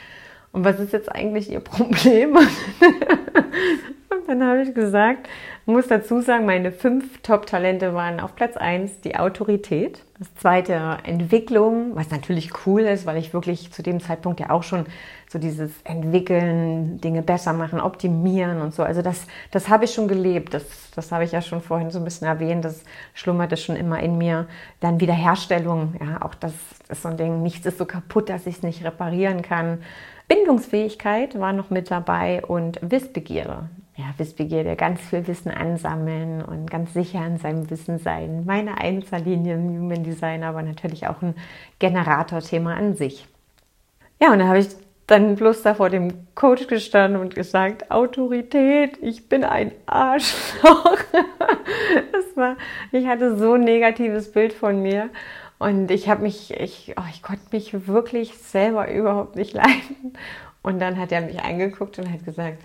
und 0.52 0.64
was 0.64 0.80
ist 0.80 0.92
jetzt 0.92 1.10
eigentlich 1.10 1.50
ihr 1.50 1.60
Problem? 1.60 2.36
und 4.10 4.28
dann 4.28 4.42
habe 4.44 4.62
ich 4.62 4.74
gesagt, 4.74 5.28
muss 5.70 5.86
dazu 5.86 6.20
sagen, 6.20 6.46
meine 6.46 6.72
fünf 6.72 7.22
Top-Talente 7.22 7.94
waren 7.94 8.20
auf 8.20 8.34
Platz 8.34 8.56
1 8.56 9.00
die 9.02 9.16
Autorität, 9.16 10.02
das 10.18 10.34
zweite 10.34 10.98
Entwicklung, 11.04 11.94
was 11.94 12.10
natürlich 12.10 12.50
cool 12.66 12.82
ist, 12.82 13.06
weil 13.06 13.16
ich 13.16 13.32
wirklich 13.32 13.72
zu 13.72 13.82
dem 13.82 14.00
Zeitpunkt 14.00 14.40
ja 14.40 14.50
auch 14.50 14.62
schon 14.62 14.86
so 15.28 15.38
dieses 15.38 15.70
Entwickeln, 15.84 17.00
Dinge 17.00 17.22
besser 17.22 17.52
machen, 17.52 17.80
optimieren 17.80 18.60
und 18.60 18.74
so. 18.74 18.82
Also 18.82 19.00
das, 19.00 19.26
das 19.52 19.68
habe 19.68 19.84
ich 19.84 19.94
schon 19.94 20.08
gelebt. 20.08 20.52
Das, 20.52 20.64
das 20.94 21.12
habe 21.12 21.24
ich 21.24 21.32
ja 21.32 21.40
schon 21.40 21.60
vorhin 21.60 21.90
so 21.90 22.00
ein 22.00 22.04
bisschen 22.04 22.26
erwähnt. 22.26 22.64
Das 22.64 22.82
schlummerte 23.14 23.56
schon 23.56 23.76
immer 23.76 24.00
in 24.00 24.18
mir. 24.18 24.48
Dann 24.80 25.00
Wiederherstellung, 25.00 25.94
ja, 26.00 26.20
auch 26.22 26.34
das 26.34 26.52
ist 26.88 27.02
so 27.02 27.08
ein 27.08 27.16
Ding. 27.16 27.42
Nichts 27.42 27.64
ist 27.64 27.78
so 27.78 27.86
kaputt, 27.86 28.28
dass 28.28 28.46
ich 28.46 28.56
es 28.56 28.62
nicht 28.64 28.84
reparieren 28.84 29.42
kann. 29.42 29.78
Bindungsfähigkeit 30.30 31.40
war 31.40 31.52
noch 31.52 31.70
mit 31.70 31.90
dabei 31.90 32.44
und 32.46 32.78
Wissbegierde. 32.88 33.68
Ja, 33.96 34.04
Wissbegierde, 34.16 34.76
ganz 34.76 35.00
viel 35.00 35.26
Wissen 35.26 35.50
ansammeln 35.50 36.40
und 36.40 36.70
ganz 36.70 36.94
sicher 36.94 37.26
in 37.26 37.38
seinem 37.38 37.68
Wissen 37.68 37.98
sein. 37.98 38.44
Meine 38.46 38.78
Einzellinie 38.78 39.54
im 39.54 39.68
Human 39.68 40.04
Design, 40.04 40.44
aber 40.44 40.62
natürlich 40.62 41.08
auch 41.08 41.20
ein 41.20 41.34
Generatorthema 41.80 42.74
an 42.74 42.94
sich. 42.94 43.26
Ja, 44.20 44.32
und 44.32 44.38
da 44.38 44.46
habe 44.46 44.60
ich 44.60 44.68
dann 45.08 45.34
bloß 45.34 45.62
da 45.62 45.74
vor 45.74 45.90
dem 45.90 46.28
Coach 46.36 46.68
gestanden 46.68 47.20
und 47.20 47.34
gesagt, 47.34 47.90
Autorität, 47.90 48.98
ich 49.02 49.28
bin 49.28 49.42
ein 49.42 49.72
Arschloch. 49.86 50.98
das 52.12 52.36
war, 52.36 52.56
ich 52.92 53.08
hatte 53.08 53.36
so 53.36 53.54
ein 53.54 53.62
negatives 53.62 54.30
Bild 54.30 54.52
von 54.52 54.80
mir. 54.80 55.10
Und 55.60 55.90
ich 55.90 56.08
habe 56.08 56.22
mich, 56.22 56.58
ich, 56.58 56.94
oh, 56.96 57.02
ich 57.10 57.22
konnte 57.22 57.44
mich 57.52 57.86
wirklich 57.86 58.38
selber 58.38 58.90
überhaupt 58.90 59.36
nicht 59.36 59.52
leiden. 59.52 60.14
Und 60.62 60.78
dann 60.78 60.96
hat 60.96 61.12
er 61.12 61.20
mich 61.20 61.40
angeguckt 61.40 61.98
und 61.98 62.10
hat 62.10 62.24
gesagt, 62.24 62.62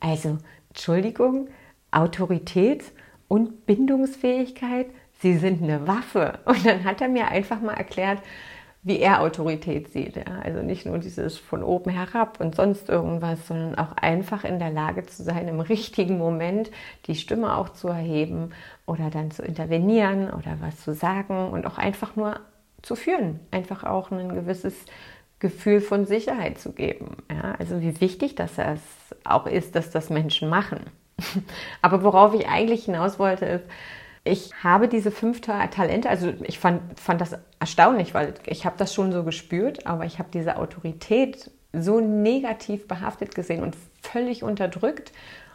also, 0.00 0.38
Entschuldigung, 0.70 1.48
Autorität 1.90 2.84
und 3.28 3.66
Bindungsfähigkeit, 3.66 4.86
sie 5.20 5.36
sind 5.36 5.62
eine 5.62 5.86
Waffe. 5.86 6.38
Und 6.46 6.64
dann 6.64 6.84
hat 6.84 7.02
er 7.02 7.08
mir 7.10 7.28
einfach 7.28 7.60
mal 7.60 7.74
erklärt, 7.74 8.22
wie 8.88 8.98
er 8.98 9.20
Autorität 9.20 9.92
sieht. 9.92 10.16
Ja? 10.16 10.24
Also 10.42 10.62
nicht 10.62 10.86
nur 10.86 10.98
dieses 10.98 11.38
von 11.38 11.62
oben 11.62 11.90
herab 11.90 12.40
und 12.40 12.56
sonst 12.56 12.88
irgendwas, 12.88 13.46
sondern 13.46 13.76
auch 13.76 13.92
einfach 13.92 14.44
in 14.44 14.58
der 14.58 14.70
Lage 14.70 15.06
zu 15.06 15.22
sein, 15.22 15.46
im 15.46 15.60
richtigen 15.60 16.18
Moment 16.18 16.70
die 17.06 17.14
Stimme 17.14 17.56
auch 17.56 17.68
zu 17.68 17.88
erheben 17.88 18.50
oder 18.86 19.10
dann 19.10 19.30
zu 19.30 19.42
intervenieren 19.42 20.30
oder 20.30 20.56
was 20.60 20.80
zu 20.80 20.94
sagen 20.94 21.50
und 21.50 21.66
auch 21.66 21.78
einfach 21.78 22.16
nur 22.16 22.40
zu 22.82 22.96
führen. 22.96 23.38
Einfach 23.50 23.84
auch 23.84 24.10
ein 24.10 24.30
gewisses 24.30 24.74
Gefühl 25.38 25.80
von 25.80 26.06
Sicherheit 26.06 26.58
zu 26.58 26.72
geben. 26.72 27.18
Ja? 27.30 27.54
Also 27.58 27.80
wie 27.80 28.00
wichtig 28.00 28.34
das 28.34 28.52
auch 29.24 29.46
ist, 29.46 29.76
dass 29.76 29.90
das 29.90 30.10
Menschen 30.10 30.48
machen. 30.48 30.80
Aber 31.82 32.02
worauf 32.02 32.34
ich 32.34 32.48
eigentlich 32.48 32.86
hinaus 32.86 33.18
wollte, 33.18 33.44
ist, 33.44 33.64
ich 34.28 34.52
habe 34.62 34.88
diese 34.88 35.10
fünf 35.10 35.40
Talente, 35.40 36.08
also 36.08 36.32
ich 36.42 36.58
fand, 36.58 36.98
fand 37.00 37.20
das 37.20 37.36
erstaunlich, 37.58 38.14
weil 38.14 38.34
ich 38.46 38.66
habe 38.66 38.76
das 38.78 38.94
schon 38.94 39.12
so 39.12 39.24
gespürt, 39.24 39.86
aber 39.86 40.04
ich 40.04 40.18
habe 40.18 40.28
diese 40.32 40.56
Autorität 40.56 41.50
so 41.72 42.00
negativ 42.00 42.88
behaftet 42.88 43.34
gesehen 43.34 43.62
und 43.62 43.76
völlig 44.00 44.42
unterdrückt. 44.42 45.12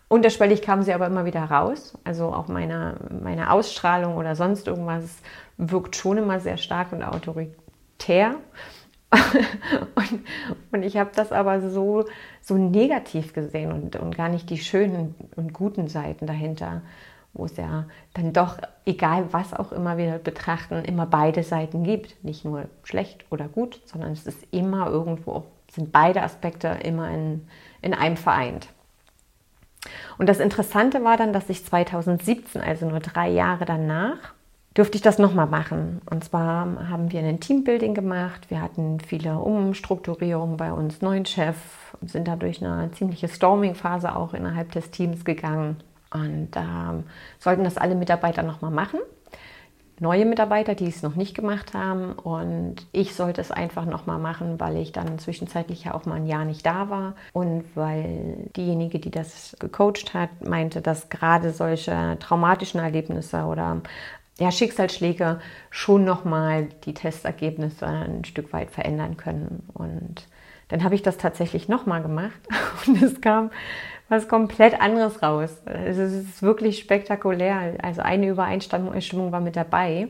Unterschwellig 0.07 0.61
kamen 0.61 0.83
sie 0.83 0.93
aber 0.93 1.07
immer 1.07 1.25
wieder 1.25 1.43
raus. 1.43 1.97
Also 2.03 2.25
auch 2.33 2.47
meine, 2.47 2.97
meine 3.23 3.51
Ausstrahlung 3.51 4.17
oder 4.17 4.35
sonst 4.35 4.67
irgendwas 4.67 5.17
wirkt 5.57 5.95
schon 5.95 6.17
immer 6.17 6.39
sehr 6.39 6.57
stark 6.57 6.91
und 6.91 7.03
autoritär. 7.03 8.35
und, 9.95 10.25
und, 10.71 10.83
ich 10.83 10.97
habe 10.97 11.11
das 11.15 11.31
aber 11.31 11.69
so, 11.69 12.05
so 12.41 12.55
negativ 12.55 13.33
gesehen 13.33 13.71
und, 13.71 13.95
und 13.95 14.17
gar 14.17 14.27
nicht 14.27 14.49
die 14.49 14.57
schönen 14.57 15.13
und 15.35 15.53
guten 15.53 15.87
Seiten 15.87 16.25
dahinter 16.25 16.81
wo 17.33 17.45
es 17.45 17.57
ja 17.57 17.85
dann 18.13 18.31
doch, 18.31 18.57
egal 18.85 19.27
was 19.31 19.53
auch 19.53 19.71
immer 19.71 19.97
wir 19.97 20.19
betrachten, 20.19 20.85
immer 20.85 21.05
beide 21.05 21.43
Seiten 21.43 21.83
gibt. 21.83 22.23
Nicht 22.23 22.45
nur 22.45 22.65
schlecht 22.83 23.25
oder 23.31 23.47
gut, 23.47 23.81
sondern 23.85 24.11
es 24.11 24.27
ist 24.27 24.45
immer 24.51 24.87
irgendwo, 24.87 25.45
sind 25.71 25.91
beide 25.91 26.21
Aspekte 26.21 26.67
immer 26.83 27.09
in, 27.09 27.47
in 27.81 27.93
einem 27.93 28.17
vereint. 28.17 28.67
Und 30.17 30.29
das 30.29 30.39
Interessante 30.39 31.03
war 31.03 31.17
dann, 31.17 31.33
dass 31.33 31.49
ich 31.49 31.65
2017, 31.65 32.61
also 32.61 32.87
nur 32.87 32.99
drei 32.99 33.29
Jahre 33.29 33.65
danach, 33.65 34.33
durfte 34.73 34.95
ich 34.95 35.01
das 35.01 35.19
nochmal 35.19 35.47
machen. 35.47 36.01
Und 36.09 36.23
zwar 36.23 36.89
haben 36.89 37.11
wir 37.11 37.19
ein 37.19 37.39
Teambuilding 37.39 37.93
gemacht. 37.93 38.49
Wir 38.49 38.61
hatten 38.61 38.99
viele 38.99 39.37
Umstrukturierungen 39.37 40.57
bei 40.57 40.71
uns, 40.71 41.01
neuen 41.01 41.25
Chef, 41.25 41.57
sind 42.01 42.27
da 42.27 42.35
durch 42.35 42.63
eine 42.63 42.91
ziemliche 42.91 43.27
Storming-Phase 43.27 44.15
auch 44.15 44.33
innerhalb 44.33 44.71
des 44.71 44.89
Teams 44.89 45.25
gegangen. 45.25 45.77
Und 46.13 46.49
ähm, 46.55 47.03
sollten 47.39 47.63
das 47.63 47.77
alle 47.77 47.95
Mitarbeiter 47.95 48.43
nochmal 48.43 48.71
machen. 48.71 48.99
Neue 49.99 50.25
Mitarbeiter, 50.25 50.75
die 50.75 50.87
es 50.87 51.01
noch 51.03 51.15
nicht 51.15 51.35
gemacht 51.35 51.73
haben. 51.73 52.13
Und 52.13 52.87
ich 52.91 53.15
sollte 53.15 53.41
es 53.41 53.51
einfach 53.51 53.85
nochmal 53.85 54.19
machen, 54.19 54.59
weil 54.59 54.77
ich 54.77 54.91
dann 54.91 55.17
zwischenzeitlich 55.19 55.85
ja 55.85 55.93
auch 55.93 56.05
mal 56.05 56.15
ein 56.15 56.27
Jahr 56.27 56.45
nicht 56.45 56.65
da 56.65 56.89
war. 56.89 57.15
Und 57.31 57.63
weil 57.75 58.49
diejenige, 58.55 58.99
die 58.99 59.11
das 59.11 59.55
gecoacht 59.59 60.13
hat, 60.13 60.47
meinte, 60.47 60.81
dass 60.81 61.09
gerade 61.09 61.51
solche 61.51 62.17
traumatischen 62.19 62.79
Erlebnisse 62.79 63.45
oder 63.45 63.81
ja, 64.39 64.51
Schicksalsschläge 64.51 65.39
schon 65.69 66.05
nochmal 66.05 66.69
die 66.85 66.93
Testergebnisse 66.93 67.85
ein 67.85 68.25
Stück 68.25 68.51
weit 68.51 68.71
verändern 68.71 69.17
können. 69.17 69.63
Und 69.73 70.27
dann 70.69 70.83
habe 70.83 70.95
ich 70.95 71.03
das 71.03 71.17
tatsächlich 71.17 71.69
nochmal 71.69 72.01
gemacht 72.01 72.39
und 72.87 73.01
es 73.01 73.21
kam 73.21 73.51
was 74.09 74.27
komplett 74.27 74.79
anderes 74.79 75.23
raus. 75.23 75.61
Es 75.65 75.97
ist 75.97 76.41
wirklich 76.41 76.79
spektakulär. 76.79 77.75
Also 77.81 78.01
eine 78.01 78.27
Übereinstimmung 78.27 79.31
war 79.31 79.41
mit 79.41 79.55
dabei. 79.55 80.07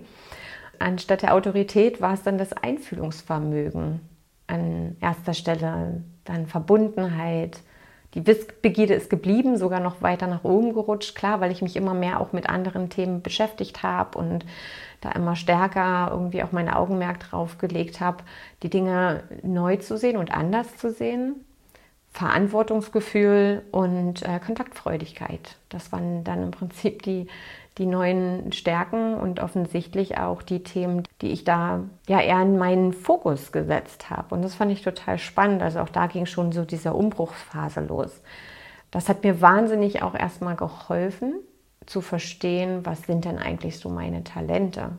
Anstatt 0.80 1.22
der 1.22 1.34
Autorität 1.34 2.02
war 2.02 2.14
es 2.14 2.24
dann 2.24 2.38
das 2.38 2.54
Einfühlungsvermögen 2.54 4.02
an 4.48 4.98
erster 5.00 5.34
Stelle, 5.34 6.04
dann 6.26 6.48
Verbundenheit. 6.48 7.62
Die 8.14 8.28
Wissbegierde 8.28 8.94
ist 8.94 9.10
geblieben, 9.10 9.58
sogar 9.58 9.80
noch 9.80 10.02
weiter 10.02 10.28
nach 10.28 10.44
oben 10.44 10.74
gerutscht, 10.74 11.16
klar, 11.16 11.40
weil 11.42 11.52
ich 11.52 11.62
mich 11.62 11.76
immer 11.76 11.94
mehr 11.94 12.20
auch 12.20 12.32
mit 12.32 12.48
anderen 12.48 12.90
Themen 12.90 13.22
beschäftigt 13.22 13.82
habe 13.82 14.18
und 14.20 14.46
da 15.02 15.12
immer 15.12 15.36
stärker 15.36 16.10
irgendwie 16.12 16.44
auch 16.44 16.52
mein 16.52 16.70
Augenmerk 16.70 17.20
drauf 17.22 17.58
gelegt 17.58 18.02
habe, 18.02 18.24
die 18.62 18.70
Dinge 18.70 19.24
neu 19.42 19.78
zu 19.78 19.98
sehen 19.98 20.18
und 20.18 20.32
anders 20.32 20.78
zu 20.78 20.92
sehen. 20.92 21.44
Verantwortungsgefühl 22.14 23.64
und 23.72 24.22
äh, 24.22 24.40
Kontaktfreudigkeit. 24.40 25.58
Das 25.70 25.92
waren 25.92 26.24
dann 26.24 26.44
im 26.44 26.52
Prinzip 26.52 27.02
die, 27.02 27.28
die 27.80 27.88
neuen 27.88 28.52
Stärken 28.52 29.16
und 29.16 29.40
offensichtlich 29.40 30.18
auch 30.20 30.44
die 30.44 30.62
Themen, 30.62 31.04
die 31.22 31.32
ich 31.32 31.44
da 31.44 31.84
ja 32.08 32.22
eher 32.22 32.42
in 32.44 32.60
meinen 32.60 32.94
Fokus 32.94 33.52
gesetzt 33.52 34.12
habe. 34.12 34.36
Und 34.36 34.44
das 34.44 34.54
fand 34.54 34.72
ich 34.72 34.84
total 34.84 35.18
spannend. 35.18 35.64
Also 35.64 35.80
auch 35.80 35.90
da 35.90 36.06
ging 36.06 36.28
schon 36.28 36.52
so 36.52 36.66
diese 36.66 36.94
Umbruchsphase 36.94 37.82
los. 37.82 38.22
Das 38.92 39.10
hat 39.10 39.24
mir 39.24 39.42
wahnsinnig 39.42 40.04
auch 40.04 40.14
erstmal 40.14 40.56
geholfen 40.56 41.34
zu 41.88 42.02
verstehen, 42.02 42.86
was 42.86 43.02
sind 43.02 43.26
denn 43.26 43.40
eigentlich 43.40 43.80
so 43.80 43.90
meine 43.90 44.24
Talente. 44.24 44.92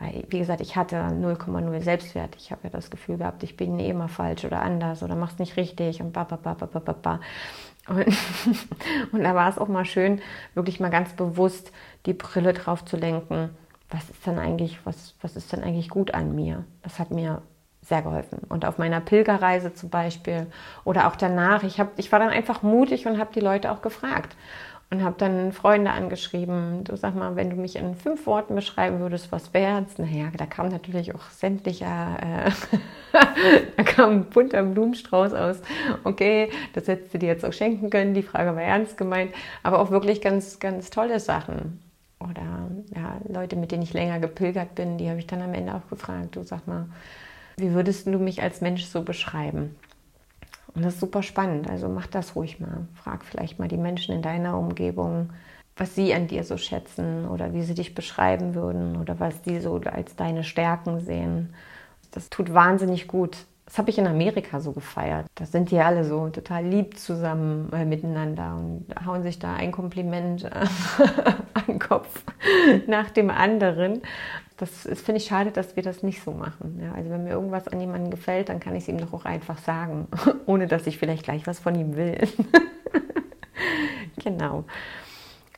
Weil, 0.00 0.24
wie 0.30 0.38
gesagt, 0.38 0.62
ich 0.62 0.76
hatte 0.76 0.96
0,0 0.96 1.80
Selbstwert. 1.82 2.34
Ich 2.36 2.50
habe 2.50 2.62
ja 2.64 2.70
das 2.70 2.90
Gefühl 2.90 3.18
gehabt, 3.18 3.42
ich 3.42 3.56
bin 3.56 3.78
eh 3.78 3.90
immer 3.90 4.08
falsch 4.08 4.44
oder 4.46 4.62
anders 4.62 5.02
oder 5.02 5.14
mach's 5.14 5.38
nicht 5.38 5.56
richtig 5.56 6.00
und 6.00 6.12
ba, 6.12 6.24
ba, 6.24 6.36
ba, 6.36 6.54
ba, 6.54 6.66
ba, 6.66 6.92
ba. 6.92 7.20
Und, 7.86 8.06
und 9.12 9.22
da 9.22 9.34
war 9.34 9.48
es 9.50 9.58
auch 9.58 9.68
mal 9.68 9.84
schön, 9.84 10.20
wirklich 10.54 10.80
mal 10.80 10.90
ganz 10.90 11.12
bewusst 11.12 11.70
die 12.06 12.14
Brille 12.14 12.54
drauf 12.54 12.84
zu 12.84 12.96
lenken. 12.96 13.50
Was 13.90 14.08
ist 14.08 14.26
denn 14.26 14.38
eigentlich, 14.38 14.78
was, 14.84 15.16
was 15.20 15.36
ist 15.36 15.52
denn 15.52 15.62
eigentlich 15.62 15.90
gut 15.90 16.14
an 16.14 16.34
mir? 16.34 16.64
Das 16.82 16.98
hat 16.98 17.10
mir 17.10 17.42
sehr 17.82 18.00
geholfen. 18.00 18.38
Und 18.48 18.64
auf 18.64 18.78
meiner 18.78 19.00
Pilgerreise 19.00 19.74
zum 19.74 19.90
Beispiel 19.90 20.46
oder 20.84 21.08
auch 21.08 21.16
danach, 21.16 21.62
ich, 21.62 21.78
hab, 21.78 21.98
ich 21.98 22.10
war 22.10 22.20
dann 22.20 22.30
einfach 22.30 22.62
mutig 22.62 23.06
und 23.06 23.18
habe 23.18 23.32
die 23.34 23.40
Leute 23.40 23.70
auch 23.70 23.82
gefragt 23.82 24.36
und 24.90 25.04
habe 25.04 25.14
dann 25.18 25.52
Freunde 25.52 25.92
angeschrieben, 25.92 26.82
du 26.82 26.96
sag 26.96 27.14
mal, 27.14 27.36
wenn 27.36 27.48
du 27.48 27.56
mich 27.56 27.76
in 27.76 27.94
fünf 27.94 28.26
Worten 28.26 28.56
beschreiben 28.56 28.98
würdest, 28.98 29.30
was 29.30 29.54
wär's? 29.54 29.98
Naja, 29.98 30.32
da 30.36 30.46
kam 30.46 30.68
natürlich 30.68 31.14
auch 31.14 31.30
sämtlicher, 31.30 32.16
äh, 32.20 32.50
da 33.76 33.82
kam 33.84 34.10
ein 34.10 34.24
bunter 34.24 34.64
Blumenstrauß 34.64 35.32
aus. 35.32 35.62
Okay, 36.02 36.50
das 36.72 36.88
hättest 36.88 37.14
du 37.14 37.18
dir 37.18 37.28
jetzt 37.28 37.44
auch 37.44 37.52
schenken 37.52 37.88
können, 37.88 38.14
die 38.14 38.24
Frage 38.24 38.56
war 38.56 38.62
ernst 38.62 38.96
gemeint, 38.96 39.32
aber 39.62 39.78
auch 39.78 39.92
wirklich 39.92 40.20
ganz, 40.20 40.58
ganz 40.58 40.90
tolle 40.90 41.20
Sachen. 41.20 41.80
Oder 42.18 42.68
ja, 42.94 43.20
Leute, 43.28 43.56
mit 43.56 43.70
denen 43.70 43.84
ich 43.84 43.94
länger 43.94 44.18
gepilgert 44.18 44.74
bin, 44.74 44.98
die 44.98 45.08
habe 45.08 45.20
ich 45.20 45.26
dann 45.26 45.40
am 45.40 45.54
Ende 45.54 45.74
auch 45.74 45.88
gefragt, 45.88 46.34
du 46.34 46.42
sag 46.42 46.66
mal, 46.66 46.86
wie 47.56 47.72
würdest 47.72 48.06
du 48.06 48.18
mich 48.18 48.42
als 48.42 48.60
Mensch 48.60 48.84
so 48.84 49.02
beschreiben? 49.02 49.76
Und 50.74 50.84
das 50.84 50.94
ist 50.94 51.00
super 51.00 51.22
spannend. 51.22 51.68
Also 51.68 51.88
mach 51.88 52.06
das 52.06 52.36
ruhig 52.36 52.60
mal. 52.60 52.86
Frag 52.94 53.24
vielleicht 53.24 53.58
mal 53.58 53.68
die 53.68 53.76
Menschen 53.76 54.14
in 54.14 54.22
deiner 54.22 54.58
Umgebung, 54.58 55.30
was 55.76 55.94
sie 55.94 56.14
an 56.14 56.26
dir 56.26 56.44
so 56.44 56.56
schätzen 56.56 57.26
oder 57.26 57.52
wie 57.52 57.62
sie 57.62 57.74
dich 57.74 57.94
beschreiben 57.94 58.54
würden 58.54 58.96
oder 58.96 59.18
was 59.18 59.34
sie 59.44 59.60
so 59.60 59.76
als 59.76 60.16
deine 60.16 60.44
Stärken 60.44 61.00
sehen. 61.00 61.54
Das 62.12 62.28
tut 62.28 62.52
wahnsinnig 62.52 63.08
gut. 63.08 63.36
Das 63.70 63.78
habe 63.78 63.90
ich 63.90 63.98
in 63.98 64.06
Amerika 64.08 64.58
so 64.58 64.72
gefeiert. 64.72 65.26
Da 65.36 65.46
sind 65.46 65.70
die 65.70 65.78
alle 65.78 66.04
so 66.04 66.28
total 66.28 66.64
lieb 66.64 66.98
zusammen 66.98 67.72
äh, 67.72 67.84
miteinander 67.84 68.56
und 68.56 68.86
hauen 69.06 69.22
sich 69.22 69.38
da 69.38 69.54
ein 69.54 69.70
Kompliment 69.70 70.42
äh, 70.42 70.48
an 71.54 71.62
den 71.68 71.78
Kopf 71.78 72.24
nach 72.88 73.10
dem 73.10 73.30
anderen. 73.30 74.02
Das 74.60 75.00
finde 75.00 75.16
ich 75.16 75.24
schade, 75.24 75.50
dass 75.50 75.74
wir 75.74 75.82
das 75.82 76.02
nicht 76.02 76.22
so 76.22 76.32
machen. 76.32 76.80
Ja, 76.82 76.92
also 76.92 77.10
wenn 77.10 77.24
mir 77.24 77.30
irgendwas 77.30 77.66
an 77.68 77.80
jemandem 77.80 78.10
gefällt, 78.10 78.50
dann 78.50 78.60
kann 78.60 78.74
ich 78.74 78.82
es 78.82 78.88
ihm 78.88 78.98
doch 78.98 79.12
auch 79.12 79.24
einfach 79.24 79.58
sagen, 79.58 80.06
ohne 80.46 80.66
dass 80.66 80.86
ich 80.86 80.98
vielleicht 80.98 81.24
gleich 81.24 81.46
was 81.46 81.58
von 81.58 81.74
ihm 81.74 81.96
will. 81.96 82.18
genau. 84.22 84.64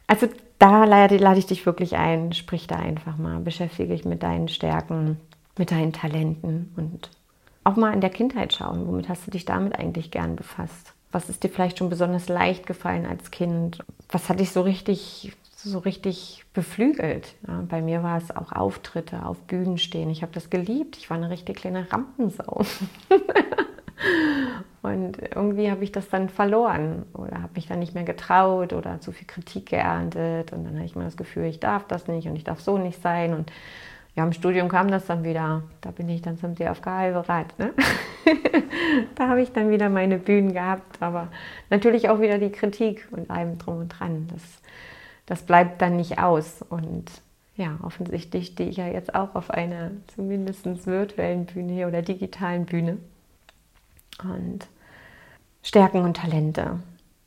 Also 0.06 0.28
da 0.58 0.84
lade, 0.84 1.16
lade 1.16 1.38
ich 1.38 1.46
dich 1.46 1.66
wirklich 1.66 1.96
ein, 1.96 2.32
sprich 2.32 2.68
da 2.68 2.76
einfach 2.76 3.16
mal, 3.16 3.40
beschäftige 3.40 3.92
dich 3.92 4.04
mit 4.04 4.22
deinen 4.22 4.46
Stärken, 4.48 5.18
mit 5.58 5.72
deinen 5.72 5.92
Talenten 5.92 6.72
und 6.76 7.10
auch 7.64 7.76
mal 7.76 7.92
in 7.92 8.00
der 8.00 8.10
Kindheit 8.10 8.52
schauen, 8.52 8.86
womit 8.86 9.08
hast 9.08 9.26
du 9.26 9.30
dich 9.30 9.44
damit 9.44 9.76
eigentlich 9.78 10.10
gern 10.10 10.36
befasst? 10.36 10.94
Was 11.10 11.28
ist 11.28 11.42
dir 11.42 11.48
vielleicht 11.48 11.78
schon 11.78 11.90
besonders 11.90 12.28
leicht 12.28 12.66
gefallen 12.66 13.06
als 13.06 13.30
Kind? 13.30 13.84
Was 14.10 14.28
hat 14.28 14.40
dich 14.40 14.50
so 14.50 14.62
richtig, 14.62 15.32
so 15.64 15.78
richtig 15.78 16.44
beflügelt? 16.52 17.34
Ja, 17.46 17.64
bei 17.68 17.82
mir 17.82 18.02
war 18.02 18.18
es 18.18 18.34
auch 18.34 18.52
Auftritte, 18.52 19.24
auf 19.24 19.40
Bühnen 19.42 19.78
stehen. 19.78 20.10
Ich 20.10 20.22
habe 20.22 20.32
das 20.32 20.50
geliebt. 20.50 20.96
Ich 20.96 21.10
war 21.10 21.16
eine 21.16 21.30
richtig 21.30 21.56
kleine 21.56 21.90
Rampensau. 21.90 22.62
Und 24.82 25.18
irgendwie 25.34 25.70
habe 25.70 25.84
ich 25.84 25.92
das 25.92 26.08
dann 26.08 26.28
verloren 26.28 27.04
oder 27.14 27.40
habe 27.40 27.52
mich 27.54 27.68
dann 27.68 27.78
nicht 27.78 27.94
mehr 27.94 28.02
getraut 28.02 28.72
oder 28.72 29.00
zu 29.00 29.12
viel 29.12 29.28
Kritik 29.28 29.66
geerntet. 29.66 30.52
Und 30.52 30.64
dann 30.64 30.74
habe 30.74 30.84
ich 30.84 30.96
mir 30.96 31.04
das 31.04 31.16
Gefühl, 31.16 31.44
ich 31.44 31.60
darf 31.60 31.86
das 31.86 32.08
nicht 32.08 32.26
und 32.26 32.34
ich 32.34 32.42
darf 32.42 32.60
so 32.60 32.78
nicht 32.78 33.00
sein. 33.00 33.32
Und 33.32 33.52
ja, 34.16 34.24
im 34.24 34.32
Studium 34.32 34.68
kam 34.68 34.90
das 34.90 35.06
dann 35.06 35.22
wieder. 35.22 35.62
Da 35.80 35.92
bin 35.92 36.08
ich 36.08 36.20
dann 36.20 36.36
zum 36.36 36.56
DFK 36.56 37.12
bereit. 37.12 37.58
Ne? 37.58 37.72
da 39.14 39.28
habe 39.28 39.40
ich 39.40 39.52
dann 39.52 39.70
wieder 39.70 39.88
meine 39.88 40.18
Bühnen 40.18 40.52
gehabt, 40.52 41.00
aber 41.00 41.28
natürlich 41.70 42.08
auch 42.08 42.20
wieder 42.20 42.38
die 42.38 42.50
Kritik 42.50 43.06
und 43.12 43.30
allem 43.30 43.58
drum 43.58 43.78
und 43.78 43.88
dran. 43.88 44.28
Das, 44.32 44.42
das 45.32 45.44
bleibt 45.44 45.80
dann 45.80 45.96
nicht 45.96 46.18
aus. 46.18 46.60
Und 46.60 47.06
ja, 47.56 47.78
offensichtlich 47.82 48.48
stehe 48.48 48.68
ich 48.68 48.76
ja 48.76 48.86
jetzt 48.86 49.14
auch 49.14 49.34
auf 49.34 49.50
einer 49.50 49.92
zumindest 50.14 50.86
virtuellen 50.86 51.46
Bühne 51.46 51.88
oder 51.88 52.02
digitalen 52.02 52.66
Bühne. 52.66 52.98
Und 54.22 54.68
Stärken 55.62 56.02
und 56.02 56.18
Talente. 56.18 56.80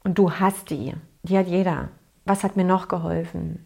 Und 0.04 0.20
du 0.20 0.34
hast 0.34 0.70
die. 0.70 0.94
Die 1.24 1.36
hat 1.36 1.48
jeder. 1.48 1.90
Was 2.26 2.44
hat 2.44 2.56
mir 2.58 2.64
noch 2.64 2.90
geholfen? 2.90 3.66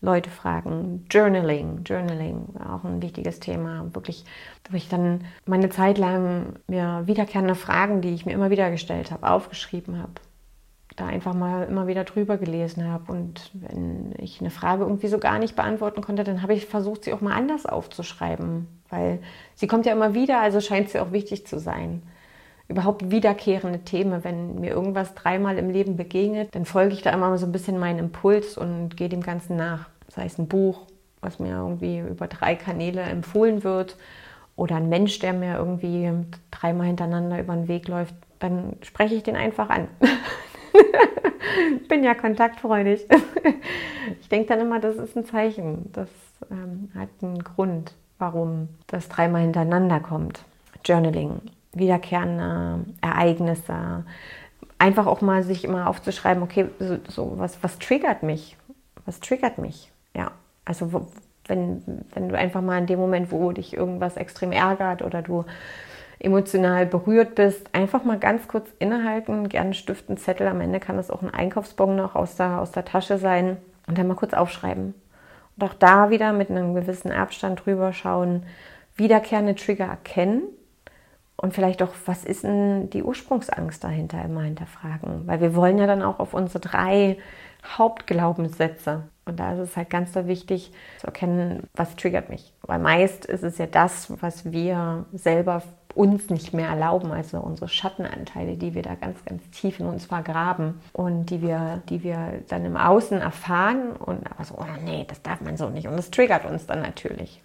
Leute 0.00 0.30
fragen. 0.30 1.06
Journaling, 1.08 1.84
Journaling 1.84 2.48
war 2.54 2.74
auch 2.74 2.84
ein 2.84 3.00
wichtiges 3.00 3.38
Thema. 3.38 3.94
Wirklich, 3.94 4.24
wo 4.68 4.76
ich 4.76 4.88
dann 4.88 5.20
meine 5.44 5.70
Zeit 5.70 5.96
lang 5.96 6.56
mir 6.66 7.04
wiederkehrende 7.06 7.54
Fragen, 7.54 8.00
die 8.00 8.14
ich 8.14 8.26
mir 8.26 8.32
immer 8.32 8.50
wieder 8.50 8.68
gestellt 8.72 9.12
habe, 9.12 9.30
aufgeschrieben 9.30 10.02
habe. 10.02 10.14
Da 10.96 11.06
einfach 11.06 11.34
mal 11.34 11.64
immer 11.64 11.86
wieder 11.86 12.04
drüber 12.04 12.38
gelesen 12.38 12.88
habe. 12.88 13.12
Und 13.12 13.50
wenn 13.52 14.14
ich 14.18 14.40
eine 14.40 14.50
Frage 14.50 14.84
irgendwie 14.84 15.08
so 15.08 15.18
gar 15.18 15.38
nicht 15.38 15.54
beantworten 15.54 16.00
konnte, 16.00 16.24
dann 16.24 16.42
habe 16.42 16.54
ich 16.54 16.66
versucht, 16.66 17.04
sie 17.04 17.12
auch 17.12 17.20
mal 17.20 17.34
anders 17.34 17.66
aufzuschreiben. 17.66 18.66
Weil 18.88 19.20
sie 19.54 19.66
kommt 19.66 19.86
ja 19.86 19.92
immer 19.92 20.14
wieder, 20.14 20.40
also 20.40 20.60
scheint 20.60 20.90
sie 20.90 21.00
auch 21.00 21.12
wichtig 21.12 21.46
zu 21.46 21.58
sein 21.58 22.02
überhaupt 22.68 23.10
wiederkehrende 23.10 23.80
Themen. 23.80 24.24
Wenn 24.24 24.56
mir 24.56 24.70
irgendwas 24.70 25.14
dreimal 25.14 25.58
im 25.58 25.70
Leben 25.70 25.96
begegnet, 25.96 26.54
dann 26.54 26.64
folge 26.64 26.94
ich 26.94 27.02
da 27.02 27.10
immer 27.10 27.36
so 27.38 27.46
ein 27.46 27.52
bisschen 27.52 27.78
meinen 27.78 27.98
Impuls 27.98 28.58
und 28.58 28.96
gehe 28.96 29.08
dem 29.08 29.22
Ganzen 29.22 29.56
nach. 29.56 29.88
Sei 30.08 30.24
es 30.24 30.38
ein 30.38 30.48
Buch, 30.48 30.82
was 31.20 31.38
mir 31.38 31.52
irgendwie 31.52 32.00
über 32.00 32.26
drei 32.26 32.56
Kanäle 32.56 33.02
empfohlen 33.02 33.62
wird, 33.64 33.96
oder 34.56 34.76
ein 34.76 34.88
Mensch, 34.88 35.18
der 35.18 35.34
mir 35.34 35.56
irgendwie 35.56 36.10
dreimal 36.50 36.86
hintereinander 36.86 37.38
über 37.40 37.54
den 37.54 37.68
Weg 37.68 37.88
läuft, 37.88 38.14
dann 38.38 38.76
spreche 38.82 39.14
ich 39.14 39.22
den 39.22 39.36
einfach 39.36 39.68
an. 39.68 39.88
bin 41.88 42.04
ja 42.04 42.14
kontaktfreudig. 42.14 43.06
ich 44.20 44.28
denke 44.28 44.48
dann 44.48 44.60
immer, 44.60 44.80
das 44.80 44.96
ist 44.96 45.16
ein 45.16 45.24
Zeichen. 45.24 45.90
Das 45.92 46.08
ähm, 46.50 46.90
hat 46.94 47.08
einen 47.22 47.42
Grund, 47.42 47.94
warum 48.18 48.68
das 48.86 49.08
dreimal 49.08 49.42
hintereinander 49.42 50.00
kommt. 50.00 50.44
Journaling 50.84 51.40
wiederkehrende 51.72 52.84
Ereignisse. 53.00 54.04
Einfach 54.78 55.06
auch 55.06 55.20
mal 55.20 55.42
sich 55.42 55.64
immer 55.64 55.88
aufzuschreiben, 55.88 56.42
okay, 56.42 56.66
so, 56.78 56.98
so 57.08 57.32
was, 57.36 57.62
was 57.62 57.78
triggert 57.78 58.22
mich? 58.22 58.56
Was 59.04 59.20
triggert 59.20 59.58
mich? 59.58 59.90
Ja, 60.14 60.32
also 60.64 61.08
wenn, 61.46 62.04
wenn 62.12 62.28
du 62.28 62.36
einfach 62.36 62.60
mal 62.60 62.78
in 62.78 62.86
dem 62.86 62.98
Moment, 62.98 63.30
wo 63.30 63.52
dich 63.52 63.74
irgendwas 63.74 64.16
extrem 64.16 64.52
ärgert 64.52 65.02
oder 65.02 65.22
du 65.22 65.44
emotional 66.18 66.86
berührt 66.86 67.34
bist, 67.34 67.74
einfach 67.74 68.04
mal 68.04 68.18
ganz 68.18 68.48
kurz 68.48 68.68
innehalten, 68.78 69.48
gerne 69.48 69.74
Stift, 69.74 70.06
Zettel, 70.18 70.46
am 70.46 70.60
Ende 70.60 70.80
kann 70.80 70.96
das 70.96 71.10
auch 71.10 71.22
ein 71.22 71.32
Einkaufsbon 71.32 71.96
noch 71.96 72.14
aus 72.14 72.36
der, 72.36 72.60
aus 72.60 72.72
der 72.72 72.84
Tasche 72.84 73.18
sein 73.18 73.58
und 73.86 73.98
dann 73.98 74.08
mal 74.08 74.14
kurz 74.14 74.32
aufschreiben. 74.32 74.94
Und 75.56 75.64
auch 75.64 75.74
da 75.74 76.10
wieder 76.10 76.32
mit 76.32 76.50
einem 76.50 76.74
gewissen 76.74 77.12
Abstand 77.12 77.64
drüber 77.64 77.92
schauen, 77.92 78.44
wiederkehrende 78.96 79.54
Trigger 79.54 79.86
erkennen 79.86 80.42
und 81.36 81.52
vielleicht 81.54 81.82
auch, 81.82 81.92
was 82.06 82.24
ist 82.24 82.44
denn 82.44 82.88
die 82.90 83.02
Ursprungsangst 83.02 83.84
dahinter 83.84 84.24
immer 84.24 84.42
hinterfragen? 84.42 85.26
Weil 85.26 85.40
wir 85.40 85.54
wollen 85.54 85.78
ja 85.78 85.86
dann 85.86 86.02
auch 86.02 86.18
auf 86.18 86.32
unsere 86.32 86.60
drei 86.60 87.18
Hauptglaubenssätze. 87.76 89.04
Und 89.26 89.40
da 89.40 89.54
ist 89.54 89.58
es 89.58 89.76
halt 89.76 89.90
ganz 89.90 90.12
so 90.12 90.28
wichtig 90.28 90.70
zu 90.98 91.08
erkennen, 91.08 91.64
was 91.74 91.96
triggert 91.96 92.30
mich. 92.30 92.52
Weil 92.62 92.78
meist 92.78 93.24
ist 93.24 93.42
es 93.42 93.58
ja 93.58 93.66
das, 93.66 94.12
was 94.22 94.52
wir 94.52 95.04
selber 95.12 95.62
uns 95.96 96.30
nicht 96.30 96.54
mehr 96.54 96.68
erlauben, 96.68 97.10
also 97.10 97.38
unsere 97.38 97.68
Schattenanteile, 97.68 98.56
die 98.56 98.74
wir 98.74 98.82
da 98.82 98.94
ganz, 98.94 99.24
ganz 99.24 99.42
tief 99.50 99.80
in 99.80 99.86
uns 99.86 100.04
vergraben 100.04 100.80
und 100.92 101.26
die 101.26 101.42
wir, 101.42 101.82
die 101.88 102.04
wir 102.04 102.44
dann 102.48 102.64
im 102.64 102.76
Außen 102.76 103.20
erfahren 103.20 103.92
und 103.96 104.30
aber 104.30 104.44
so, 104.44 104.54
oh 104.58 104.84
nee, 104.84 105.04
das 105.08 105.22
darf 105.22 105.40
man 105.40 105.56
so 105.56 105.70
nicht. 105.70 105.88
Und 105.88 105.96
das 105.96 106.10
triggert 106.10 106.44
uns 106.44 106.66
dann 106.66 106.82
natürlich. 106.82 107.42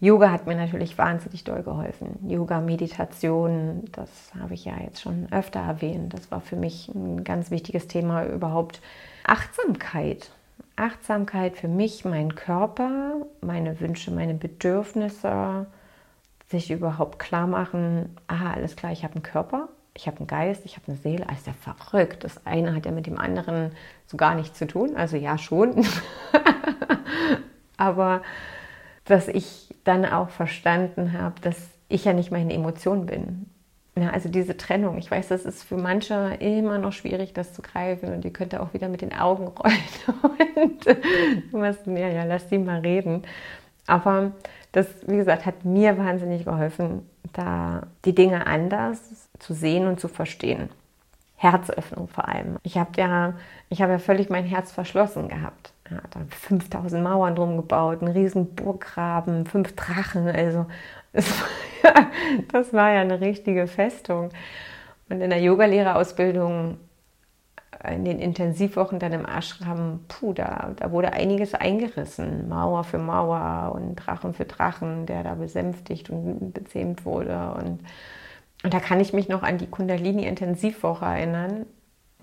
Yoga 0.00 0.32
hat 0.32 0.46
mir 0.46 0.56
natürlich 0.56 0.96
wahnsinnig 0.96 1.44
doll 1.44 1.62
geholfen. 1.62 2.18
Yoga, 2.26 2.60
Meditation, 2.62 3.84
das 3.92 4.32
habe 4.40 4.54
ich 4.54 4.64
ja 4.64 4.72
jetzt 4.82 5.02
schon 5.02 5.28
öfter 5.30 5.60
erwähnt. 5.60 6.14
Das 6.14 6.30
war 6.30 6.40
für 6.40 6.56
mich 6.56 6.88
ein 6.88 7.22
ganz 7.22 7.50
wichtiges 7.50 7.86
Thema 7.86 8.24
überhaupt. 8.24 8.80
Achtsamkeit. 9.24 10.30
Achtsamkeit 10.80 11.56
für 11.56 11.68
mich, 11.68 12.04
meinen 12.04 12.34
Körper, 12.34 13.26
meine 13.40 13.80
Wünsche, 13.80 14.10
meine 14.10 14.34
Bedürfnisse, 14.34 15.66
sich 16.48 16.70
überhaupt 16.70 17.18
klar 17.18 17.46
machen, 17.46 18.16
aha, 18.26 18.54
alles 18.54 18.74
klar, 18.76 18.90
ich 18.90 19.04
habe 19.04 19.14
einen 19.14 19.22
Körper, 19.22 19.68
ich 19.94 20.06
habe 20.06 20.18
einen 20.18 20.26
Geist, 20.26 20.64
ich 20.64 20.76
habe 20.76 20.88
eine 20.88 20.96
Seele, 20.96 21.28
alles 21.28 21.46
ja 21.46 21.52
verrückt. 21.52 22.24
Das 22.24 22.46
eine 22.46 22.74
hat 22.74 22.86
ja 22.86 22.92
mit 22.92 23.06
dem 23.06 23.18
anderen 23.18 23.72
so 24.06 24.16
gar 24.16 24.34
nichts 24.34 24.58
zu 24.58 24.66
tun. 24.66 24.96
Also 24.96 25.16
ja 25.16 25.36
schon. 25.38 25.84
Aber 27.76 28.22
dass 29.04 29.28
ich 29.28 29.74
dann 29.84 30.04
auch 30.04 30.30
verstanden 30.30 31.12
habe, 31.12 31.40
dass 31.40 31.56
ich 31.88 32.04
ja 32.04 32.12
nicht 32.12 32.30
meine 32.30 32.52
Emotion 32.54 33.06
bin. 33.06 33.50
Ja, 33.96 34.10
also 34.10 34.28
diese 34.28 34.56
Trennung. 34.56 34.98
Ich 34.98 35.10
weiß, 35.10 35.28
das 35.28 35.44
ist 35.44 35.64
für 35.64 35.76
manche 35.76 36.36
immer 36.38 36.78
noch 36.78 36.92
schwierig, 36.92 37.32
das 37.32 37.52
zu 37.52 37.60
greifen 37.60 38.12
und 38.12 38.24
ihr 38.24 38.32
könnt 38.32 38.54
auch 38.54 38.72
wieder 38.72 38.88
mit 38.88 39.02
den 39.02 39.12
Augen 39.12 39.48
rollen 39.48 39.76
und 41.52 41.52
machst 41.52 41.86
mir, 41.86 42.12
ja, 42.12 42.24
lass 42.24 42.48
die 42.48 42.58
mal 42.58 42.80
reden. 42.80 43.22
Aber 43.86 44.32
das, 44.72 44.86
wie 45.06 45.16
gesagt, 45.16 45.44
hat 45.46 45.64
mir 45.64 45.98
wahnsinnig 45.98 46.44
geholfen, 46.44 47.08
da 47.32 47.82
die 48.04 48.14
Dinge 48.14 48.46
anders 48.46 49.28
zu 49.38 49.54
sehen 49.54 49.86
und 49.86 49.98
zu 50.00 50.08
verstehen. 50.08 50.70
Herzöffnung 51.36 52.06
vor 52.06 52.28
allem. 52.28 52.56
Ich 52.62 52.76
habe 52.76 52.90
ja, 52.96 53.34
ich 53.70 53.82
habe 53.82 53.92
ja 53.92 53.98
völlig 53.98 54.28
mein 54.28 54.44
Herz 54.44 54.72
verschlossen 54.72 55.28
gehabt. 55.28 55.72
Ja, 55.90 56.00
da 56.10 56.20
5000 56.28 57.02
Mauern 57.02 57.34
drum 57.34 57.56
gebaut, 57.56 58.02
einen 58.02 58.12
riesen 58.12 58.54
Burggraben, 58.54 59.46
fünf 59.46 59.74
Drachen. 59.74 60.28
Also 60.28 60.66
das 62.52 62.72
war 62.72 62.92
ja 62.92 63.00
eine 63.00 63.20
richtige 63.20 63.66
Festung. 63.66 64.30
Und 65.08 65.20
in 65.20 65.30
der 65.30 65.40
Yogalehrerausbildung, 65.40 66.78
in 67.88 68.04
den 68.04 68.18
Intensivwochen 68.18 68.98
dann 68.98 69.12
im 69.12 69.26
Ashram, 69.26 70.00
puh, 70.08 70.32
da, 70.32 70.72
da 70.76 70.92
wurde 70.92 71.12
einiges 71.12 71.54
eingerissen. 71.54 72.48
Mauer 72.48 72.84
für 72.84 72.98
Mauer 72.98 73.72
und 73.74 73.96
Drachen 73.96 74.34
für 74.34 74.44
Drachen, 74.44 75.06
der 75.06 75.22
da 75.22 75.34
besänftigt 75.34 76.10
und 76.10 76.52
bezähmt 76.52 77.04
wurde. 77.04 77.54
Und 77.58 77.80
und 78.62 78.74
da 78.74 78.80
kann 78.80 79.00
ich 79.00 79.12
mich 79.12 79.28
noch 79.28 79.42
an 79.42 79.58
die 79.58 79.66
Kundalini-Intensivwoche 79.66 81.04
erinnern. 81.04 81.66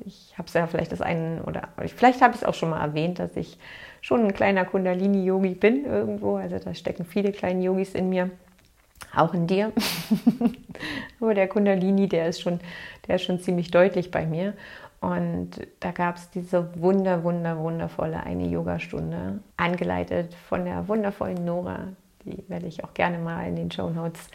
Ich 0.06 0.36
habe 0.38 0.48
es 0.48 0.54
ja 0.54 0.68
vielleicht 0.68 0.92
das 0.92 1.02
einen 1.02 1.42
oder 1.42 1.70
vielleicht 1.78 2.22
habe 2.22 2.36
ich 2.36 2.42
es 2.42 2.48
auch 2.48 2.54
schon 2.54 2.70
mal 2.70 2.82
erwähnt, 2.82 3.18
dass 3.18 3.36
ich 3.36 3.58
schon 4.02 4.24
ein 4.24 4.34
kleiner 4.34 4.64
Kundalini-Yogi 4.64 5.56
bin 5.56 5.86
irgendwo. 5.86 6.36
Also 6.36 6.60
da 6.60 6.76
stecken 6.76 7.06
viele 7.06 7.32
kleine 7.32 7.64
Yogis 7.64 7.96
in 7.96 8.10
mir, 8.10 8.30
auch 9.16 9.34
in 9.34 9.48
dir. 9.48 9.72
Aber 11.22 11.34
der 11.34 11.48
Kundalini, 11.48 12.08
der 12.08 12.30
ist 12.30 12.42
schon, 12.42 12.60
der 13.08 13.16
ist 13.16 13.24
schon 13.24 13.40
ziemlich 13.40 13.72
deutlich 13.72 14.12
bei 14.12 14.26
mir. 14.26 14.54
Und 15.00 15.68
da 15.80 15.92
gab 15.92 16.18
es 16.18 16.30
diese 16.32 16.82
wunder, 16.82 17.24
wunder, 17.24 17.58
wundervolle 17.60 18.24
eine 18.24 18.48
Yogastunde, 18.48 19.40
angeleitet 19.56 20.34
von 20.34 20.66
der 20.66 20.88
wundervollen 20.88 21.46
Nora. 21.46 21.90
Die 22.26 22.44
werde 22.48 22.68
ich 22.68 22.84
auch 22.84 22.94
gerne 22.94 23.20
mal 23.20 23.48
in 23.48 23.56
den 23.56 23.72
Show 23.72 23.90
Notes 23.90 24.28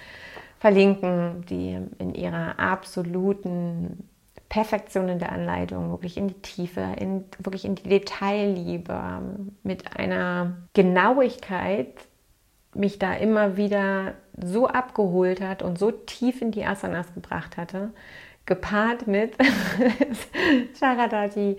verlinken, 0.60 1.44
die 1.50 1.76
in 1.98 2.14
ihrer 2.14 2.58
absoluten 2.58 4.08
Perfektion 4.48 5.08
in 5.08 5.18
der 5.18 5.32
Anleitung, 5.32 5.90
wirklich 5.90 6.16
in 6.16 6.28
die 6.28 6.40
Tiefe, 6.42 6.86
in, 7.00 7.24
wirklich 7.38 7.64
in 7.64 7.74
die 7.74 7.88
Detailliebe, 7.88 9.20
mit 9.62 9.96
einer 9.96 10.58
Genauigkeit, 10.74 11.88
mich 12.74 12.98
da 12.98 13.14
immer 13.14 13.56
wieder 13.56 14.14
so 14.40 14.66
abgeholt 14.66 15.40
hat 15.40 15.62
und 15.62 15.78
so 15.78 15.90
tief 15.90 16.40
in 16.40 16.50
die 16.50 16.64
Asanas 16.64 17.12
gebracht 17.14 17.56
hatte, 17.56 17.90
gepaart 18.46 19.06
mit 19.06 19.34
Charadati, 20.80 21.58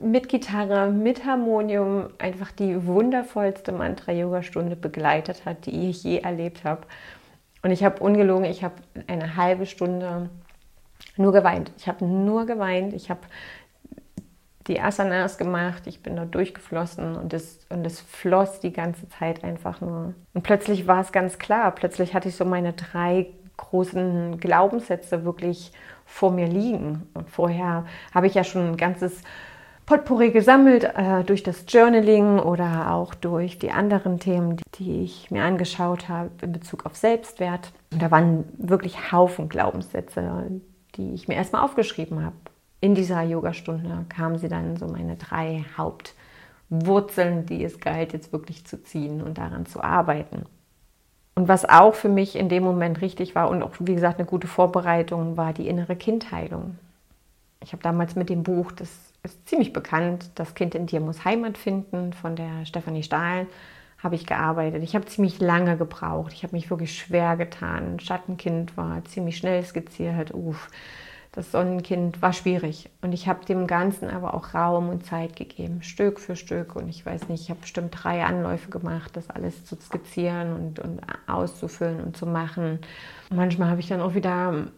mit 0.00 0.28
Gitarre, 0.28 0.90
mit 0.90 1.24
Harmonium, 1.24 2.10
einfach 2.18 2.52
die 2.52 2.86
wundervollste 2.86 3.72
Mantra-Yoga-Stunde 3.72 4.76
begleitet 4.76 5.44
hat, 5.44 5.66
die 5.66 5.90
ich 5.90 6.02
je 6.04 6.18
erlebt 6.18 6.64
habe. 6.64 6.82
Und 7.62 7.70
ich 7.70 7.82
habe 7.84 8.02
ungelogen, 8.02 8.44
ich 8.44 8.62
habe 8.62 8.74
eine 9.06 9.36
halbe 9.36 9.66
Stunde 9.66 10.30
nur 11.16 11.32
geweint. 11.32 11.72
Ich 11.78 11.88
habe 11.88 12.04
nur 12.04 12.46
geweint. 12.46 12.92
Ich 12.92 13.10
habe 13.10 13.20
die 14.68 14.80
Asanas 14.80 15.38
gemacht, 15.38 15.86
ich 15.86 16.02
bin 16.02 16.16
da 16.16 16.24
durchgeflossen 16.24 17.16
und 17.16 17.32
es, 17.32 17.60
und 17.68 17.86
es 17.86 18.00
floss 18.00 18.60
die 18.60 18.72
ganze 18.72 19.08
Zeit 19.08 19.44
einfach 19.44 19.80
nur. 19.80 20.14
Und 20.34 20.42
plötzlich 20.42 20.86
war 20.86 21.00
es 21.00 21.12
ganz 21.12 21.38
klar, 21.38 21.70
plötzlich 21.72 22.14
hatte 22.14 22.28
ich 22.28 22.36
so 22.36 22.44
meine 22.44 22.72
drei 22.72 23.28
großen 23.56 24.38
Glaubenssätze 24.38 25.24
wirklich 25.24 25.72
vor 26.04 26.30
mir 26.30 26.46
liegen. 26.46 27.08
Und 27.14 27.30
vorher 27.30 27.86
habe 28.14 28.26
ich 28.26 28.34
ja 28.34 28.44
schon 28.44 28.70
ein 28.70 28.76
ganzes 28.76 29.22
Potpourri 29.86 30.30
gesammelt 30.30 30.84
äh, 30.84 31.22
durch 31.24 31.42
das 31.42 31.64
Journaling 31.68 32.40
oder 32.40 32.92
auch 32.92 33.14
durch 33.14 33.58
die 33.58 33.70
anderen 33.70 34.18
Themen, 34.18 34.56
die, 34.56 34.64
die 34.78 35.04
ich 35.04 35.30
mir 35.30 35.44
angeschaut 35.44 36.08
habe 36.08 36.30
in 36.42 36.52
Bezug 36.52 36.86
auf 36.86 36.96
Selbstwert. 36.96 37.72
Und 37.92 38.02
da 38.02 38.10
waren 38.10 38.44
wirklich 38.58 39.12
Haufen 39.12 39.48
Glaubenssätze, 39.48 40.50
die 40.96 41.14
ich 41.14 41.28
mir 41.28 41.34
erstmal 41.34 41.62
aufgeschrieben 41.62 42.24
habe 42.24 42.34
in 42.80 42.94
dieser 42.94 43.22
Yogastunde 43.22 44.04
kamen 44.08 44.38
sie 44.38 44.48
dann 44.48 44.76
so 44.76 44.86
meine 44.86 45.16
drei 45.16 45.64
Hauptwurzeln, 45.76 47.46
die 47.46 47.64
es 47.64 47.80
galt, 47.80 48.12
jetzt 48.12 48.32
wirklich 48.32 48.66
zu 48.66 48.82
ziehen 48.82 49.22
und 49.22 49.38
daran 49.38 49.66
zu 49.66 49.82
arbeiten. 49.82 50.44
Und 51.34 51.48
was 51.48 51.68
auch 51.68 51.94
für 51.94 52.08
mich 52.08 52.36
in 52.36 52.48
dem 52.48 52.62
Moment 52.62 53.00
richtig 53.00 53.34
war 53.34 53.50
und 53.50 53.62
auch, 53.62 53.72
wie 53.78 53.94
gesagt, 53.94 54.18
eine 54.18 54.26
gute 54.26 54.46
Vorbereitung 54.46 55.36
war 55.36 55.52
die 55.52 55.68
innere 55.68 55.96
Kindheilung. 55.96 56.78
Ich 57.62 57.72
habe 57.72 57.82
damals 57.82 58.14
mit 58.14 58.30
dem 58.30 58.42
Buch, 58.42 58.72
das 58.72 58.90
ist 59.22 59.48
ziemlich 59.48 59.72
bekannt, 59.72 60.30
Das 60.34 60.54
Kind 60.54 60.74
in 60.74 60.86
dir 60.86 61.00
muss 61.00 61.24
Heimat 61.24 61.58
finden, 61.58 62.12
von 62.12 62.36
der 62.36 62.64
Stefanie 62.64 63.02
Stahl, 63.02 63.46
habe 63.98 64.14
ich 64.14 64.26
gearbeitet. 64.26 64.82
Ich 64.82 64.94
habe 64.94 65.06
ziemlich 65.06 65.40
lange 65.40 65.76
gebraucht. 65.76 66.32
Ich 66.32 66.42
habe 66.42 66.54
mich 66.54 66.70
wirklich 66.70 66.96
schwer 66.96 67.36
getan. 67.36 67.98
Schattenkind 67.98 68.76
war 68.76 69.04
ziemlich 69.04 69.38
schnell 69.38 69.64
skizziert. 69.64 70.32
Uff 70.32 70.70
das 71.36 71.52
Sonnenkind 71.52 72.22
war 72.22 72.32
schwierig. 72.32 72.88
Und 73.02 73.12
ich 73.12 73.28
habe 73.28 73.44
dem 73.44 73.66
Ganzen 73.66 74.08
aber 74.08 74.32
auch 74.32 74.54
Raum 74.54 74.88
und 74.88 75.04
Zeit 75.04 75.36
gegeben, 75.36 75.82
Stück 75.82 76.18
für 76.18 76.34
Stück. 76.34 76.74
Und 76.74 76.88
ich 76.88 77.04
weiß 77.04 77.28
nicht, 77.28 77.42
ich 77.42 77.50
habe 77.50 77.60
bestimmt 77.60 77.94
drei 78.02 78.24
Anläufe 78.24 78.70
gemacht, 78.70 79.14
das 79.14 79.28
alles 79.28 79.66
zu 79.66 79.76
skizzieren 79.76 80.54
und, 80.54 80.78
und 80.78 81.02
auszufüllen 81.26 82.02
und 82.02 82.16
zu 82.16 82.24
machen. 82.24 82.80
Und 83.28 83.36
manchmal 83.36 83.68
habe 83.68 83.80
ich 83.80 83.88
dann 83.88 84.00
auch 84.00 84.14
wieder 84.14 84.68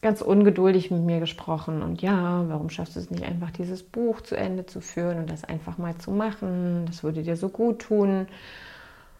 ganz 0.00 0.22
ungeduldig 0.22 0.90
mit 0.90 1.02
mir 1.02 1.20
gesprochen 1.20 1.82
und 1.82 2.00
ja, 2.00 2.44
warum 2.48 2.70
schaffst 2.70 2.96
du 2.96 3.00
es 3.00 3.10
nicht 3.10 3.24
einfach, 3.24 3.50
dieses 3.50 3.82
Buch 3.82 4.20
zu 4.20 4.36
Ende 4.36 4.64
zu 4.64 4.80
führen 4.80 5.18
und 5.18 5.30
das 5.30 5.44
einfach 5.44 5.78
mal 5.78 5.96
zu 5.98 6.12
machen? 6.12 6.84
Das 6.86 7.02
würde 7.02 7.22
dir 7.22 7.36
so 7.36 7.48
gut 7.48 7.80
tun. 7.80 8.26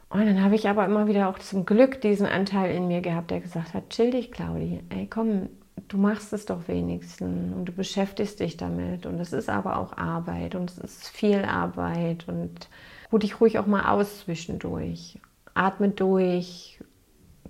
Und 0.09 0.27
dann 0.27 0.43
habe 0.43 0.55
ich 0.55 0.69
aber 0.69 0.85
immer 0.85 1.09
wieder 1.09 1.29
auch 1.29 1.39
zum 1.41 1.67
Glück 1.67 2.01
diesen 2.01 2.27
Anteil 2.27 2.75
in 2.75 2.87
mir 2.87 3.01
gehabt, 3.01 3.31
der 3.31 3.41
gesagt 3.41 3.75
hat, 3.75 3.91
chill 3.91 4.13
dich, 4.13 4.31
Claudi, 4.31 4.81
ey, 4.91 5.09
komm, 5.09 5.49
du 5.89 5.99
machst 5.99 6.33
es 6.33 6.47
doch 6.47 6.69
wenigstens 6.69 7.55
und 7.55 7.65
du 7.67 7.73
beschäftigst 7.73 8.41
dich 8.41 8.57
damit 8.57 9.07
und 9.07 9.21
es 9.21 9.33
ist 9.33 9.49
aber 9.49 9.79
auch 9.79 9.97
Arbeit 9.97 10.55
und 10.55 10.71
es 10.71 10.79
ist 10.79 11.09
viel 11.09 11.45
Arbeit 11.45 12.29
und 12.29 12.69
ruh 13.13 13.19
dich 13.19 13.41
ruhig 13.41 13.59
auch 13.59 13.67
mal 13.67 13.91
aus 13.91 14.21
zwischendurch. 14.21 15.19
Atme 15.55 15.89
durch, 15.89 16.81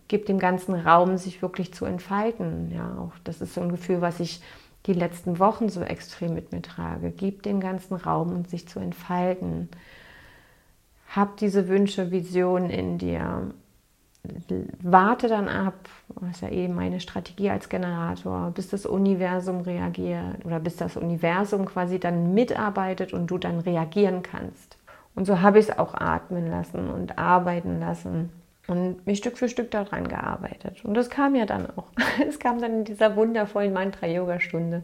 gib 0.08 0.26
dem 0.26 0.38
ganzen 0.38 0.74
Raum, 0.74 1.16
sich 1.16 1.42
wirklich 1.42 1.72
zu 1.74 1.84
entfalten. 1.84 2.70
Ja, 2.72 2.98
auch 2.98 3.12
das 3.24 3.40
ist 3.40 3.54
so 3.54 3.60
ein 3.60 3.70
Gefühl, 3.70 4.00
was 4.00 4.20
ich 4.20 4.40
die 4.86 4.92
letzten 4.92 5.38
Wochen 5.38 5.68
so 5.68 5.80
extrem 5.80 6.34
mit 6.34 6.52
mir 6.52 6.62
trage. 6.62 7.10
Gib 7.10 7.42
dem 7.42 7.60
ganzen 7.60 7.94
Raum 7.94 8.32
und 8.32 8.48
sich 8.48 8.68
zu 8.68 8.78
entfalten. 8.78 9.68
Hab 11.08 11.36
diese 11.38 11.68
Wünsche, 11.68 12.10
Visionen 12.10 12.70
in 12.70 12.98
dir 12.98 13.52
warte 14.82 15.28
dann 15.28 15.48
ab, 15.48 15.74
das 16.20 16.36
ist 16.36 16.40
ja 16.42 16.48
eben 16.50 16.74
meine 16.74 17.00
Strategie 17.00 17.50
als 17.50 17.68
Generator, 17.68 18.50
bis 18.50 18.68
das 18.68 18.86
Universum 18.86 19.60
reagiert 19.60 20.44
oder 20.44 20.60
bis 20.60 20.76
das 20.76 20.96
Universum 20.96 21.66
quasi 21.66 21.98
dann 21.98 22.34
mitarbeitet 22.34 23.12
und 23.12 23.26
du 23.28 23.38
dann 23.38 23.60
reagieren 23.60 24.22
kannst. 24.22 24.78
Und 25.14 25.26
so 25.26 25.40
habe 25.40 25.58
ich 25.58 25.68
es 25.68 25.78
auch 25.78 25.94
atmen 25.94 26.50
lassen 26.50 26.90
und 26.90 27.18
arbeiten 27.18 27.80
lassen 27.80 28.30
und 28.66 29.06
mich 29.06 29.18
Stück 29.18 29.38
für 29.38 29.48
Stück 29.48 29.70
daran 29.70 30.08
gearbeitet. 30.08 30.84
Und 30.84 30.94
das 30.94 31.10
kam 31.10 31.34
ja 31.34 31.46
dann 31.46 31.66
auch. 31.76 31.86
Es 32.28 32.38
kam 32.38 32.60
dann 32.60 32.72
in 32.72 32.84
dieser 32.84 33.16
wundervollen 33.16 33.72
Mantra-Yoga-Stunde. 33.72 34.82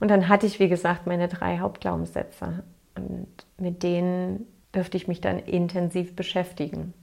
Und 0.00 0.08
dann 0.08 0.28
hatte 0.28 0.46
ich, 0.46 0.58
wie 0.58 0.68
gesagt, 0.68 1.06
meine 1.06 1.28
drei 1.28 1.58
Hauptglaubenssätze. 1.58 2.64
Und 2.96 3.28
mit 3.58 3.82
denen 3.82 4.46
dürfte 4.74 4.96
ich 4.96 5.06
mich 5.08 5.20
dann 5.20 5.38
intensiv 5.38 6.16
beschäftigen. 6.16 6.94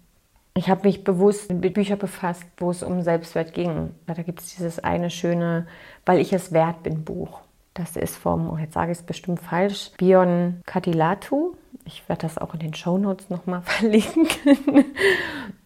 Ich 0.59 0.69
habe 0.69 0.85
mich 0.85 1.05
bewusst 1.05 1.49
mit 1.53 1.73
Büchern 1.73 1.97
befasst, 1.97 2.43
wo 2.57 2.69
es 2.69 2.83
um 2.83 3.01
Selbstwert 3.01 3.53
ging. 3.53 3.91
Da 4.07 4.13
gibt 4.23 4.41
es 4.41 4.55
dieses 4.57 4.77
eine 4.77 5.09
schöne, 5.09 5.67
weil 6.05 6.19
ich 6.19 6.33
es 6.33 6.51
wert 6.51 6.83
bin 6.83 7.05
Buch. 7.05 7.39
Das 7.73 7.95
ist 7.95 8.17
vom, 8.17 8.49
oh 8.49 8.57
jetzt 8.57 8.73
sage 8.73 8.91
ich 8.91 8.97
es 8.97 9.05
bestimmt 9.05 9.39
falsch, 9.39 9.91
Bion 9.97 10.59
Katilatu. 10.65 11.55
Ich 11.85 12.09
werde 12.09 12.23
das 12.23 12.37
auch 12.37 12.53
in 12.55 12.59
den 12.59 12.73
Shownotes 12.73 13.29
nochmal 13.29 13.61
verlinken. 13.63 14.83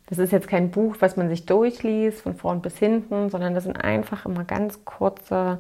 Das 0.06 0.19
ist 0.19 0.32
jetzt 0.32 0.47
kein 0.47 0.69
Buch, 0.69 0.97
was 0.99 1.17
man 1.17 1.27
sich 1.27 1.47
durchliest, 1.47 2.21
von 2.21 2.36
vorn 2.36 2.62
bis 2.62 2.77
hinten, 2.77 3.32
sondern 3.32 3.56
das 3.56 3.63
sind 3.63 3.84
einfach 3.84 4.27
immer 4.27 4.43
ganz 4.43 4.86
kurze 4.86 5.60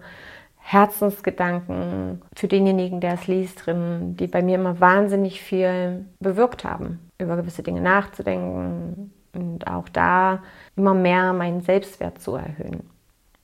Herzensgedanken 0.57 2.21
für 2.35 2.47
denjenigen, 2.47 3.01
der 3.01 3.15
es 3.15 3.25
liest, 3.25 3.65
drin, 3.65 4.15
die 4.15 4.27
bei 4.27 4.43
mir 4.43 4.59
immer 4.59 4.79
wahnsinnig 4.79 5.41
viel 5.41 6.05
bewirkt 6.19 6.65
haben, 6.65 6.99
über 7.17 7.35
gewisse 7.35 7.63
Dinge 7.63 7.81
nachzudenken, 7.81 9.11
und 9.33 9.67
auch 9.67 9.89
da 9.89 10.43
immer 10.75 10.93
mehr 10.93 11.33
meinen 11.33 11.61
Selbstwert 11.61 12.21
zu 12.21 12.35
erhöhen. 12.35 12.89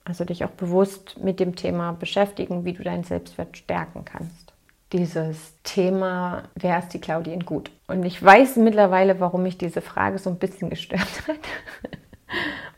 Also 0.04 0.24
dich 0.24 0.44
auch 0.44 0.50
bewusst 0.50 1.18
mit 1.22 1.40
dem 1.40 1.56
Thema 1.56 1.92
beschäftigen, 1.92 2.64
wie 2.64 2.72
du 2.72 2.82
deinen 2.82 3.04
Selbstwert 3.04 3.56
stärken 3.56 4.04
kannst. 4.04 4.52
Dieses 4.92 5.54
Thema, 5.62 6.44
wer 6.56 6.78
ist 6.80 6.88
die 6.88 7.00
Claudia 7.00 7.32
in 7.32 7.44
gut? 7.44 7.70
Und 7.86 8.04
ich 8.04 8.20
weiß 8.22 8.56
mittlerweile, 8.56 9.20
warum 9.20 9.44
mich 9.44 9.58
diese 9.58 9.82
Frage 9.82 10.18
so 10.18 10.30
ein 10.30 10.38
bisschen 10.38 10.70
gestört 10.70 11.00
hat. 11.28 11.38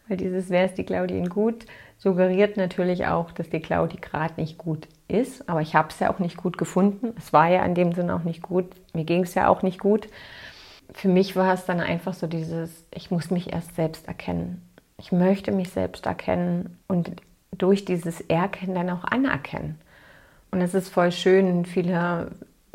Weil 0.09 0.17
dieses 0.19 0.51
Wer 0.51 0.67
ist 0.67 0.77
die 0.77 0.85
Claudia 0.85 1.17
in 1.17 1.29
gut 1.29 1.65
suggeriert 2.03 2.57
natürlich 2.57 3.07
auch, 3.07 3.31
dass 3.31 3.49
die 3.49 3.61
Claudia 3.61 4.01
gerade 4.01 4.35
nicht 4.37 4.59
gut 4.59 4.89
ist. 5.07 5.49
Aber 5.49 5.61
ich 5.61 5.77
habe 5.77 5.89
es 5.91 6.01
ja 6.01 6.13
auch 6.13 6.19
nicht 6.19 6.37
gut 6.37 6.59
gefunden. 6.59 7.15
Es 7.17 7.33
war 7.33 7.49
ja 7.49 7.65
in 7.65 7.77
dem 7.77 7.93
Sinne 7.93 8.17
auch 8.17 8.25
nicht 8.25 8.43
gut. 8.43 8.67
Mir 8.93 9.05
ging 9.05 9.23
es 9.23 9.35
ja 9.35 9.47
auch 9.47 9.63
nicht 9.63 9.79
gut 9.79 10.09
für 10.93 11.09
mich 11.09 11.37
war 11.37 11.55
es 11.55 11.65
dann 11.65 11.81
einfach 11.81 12.15
so 12.15 12.27
dieses, 12.27 12.85
ich 12.95 13.11
muss 13.11 13.31
mich 13.31 13.53
erst 13.53 13.75
selbst 13.75 14.09
erkennen. 14.09 14.63
Ich 14.99 15.13
möchte 15.13 15.53
mich 15.53 15.71
selbst 15.71 16.07
erkennen 16.07 16.79
und 16.87 17.11
durch 17.57 17.85
dieses 17.85 18.21
Erkennen 18.21 18.75
dann 18.75 18.91
auch 18.91 19.05
anerkennen. 19.05 19.79
Und 20.51 20.61
es 20.61 20.75
ist 20.75 20.89
voll 20.91 21.13
schön, 21.13 21.65
viele 21.65 22.31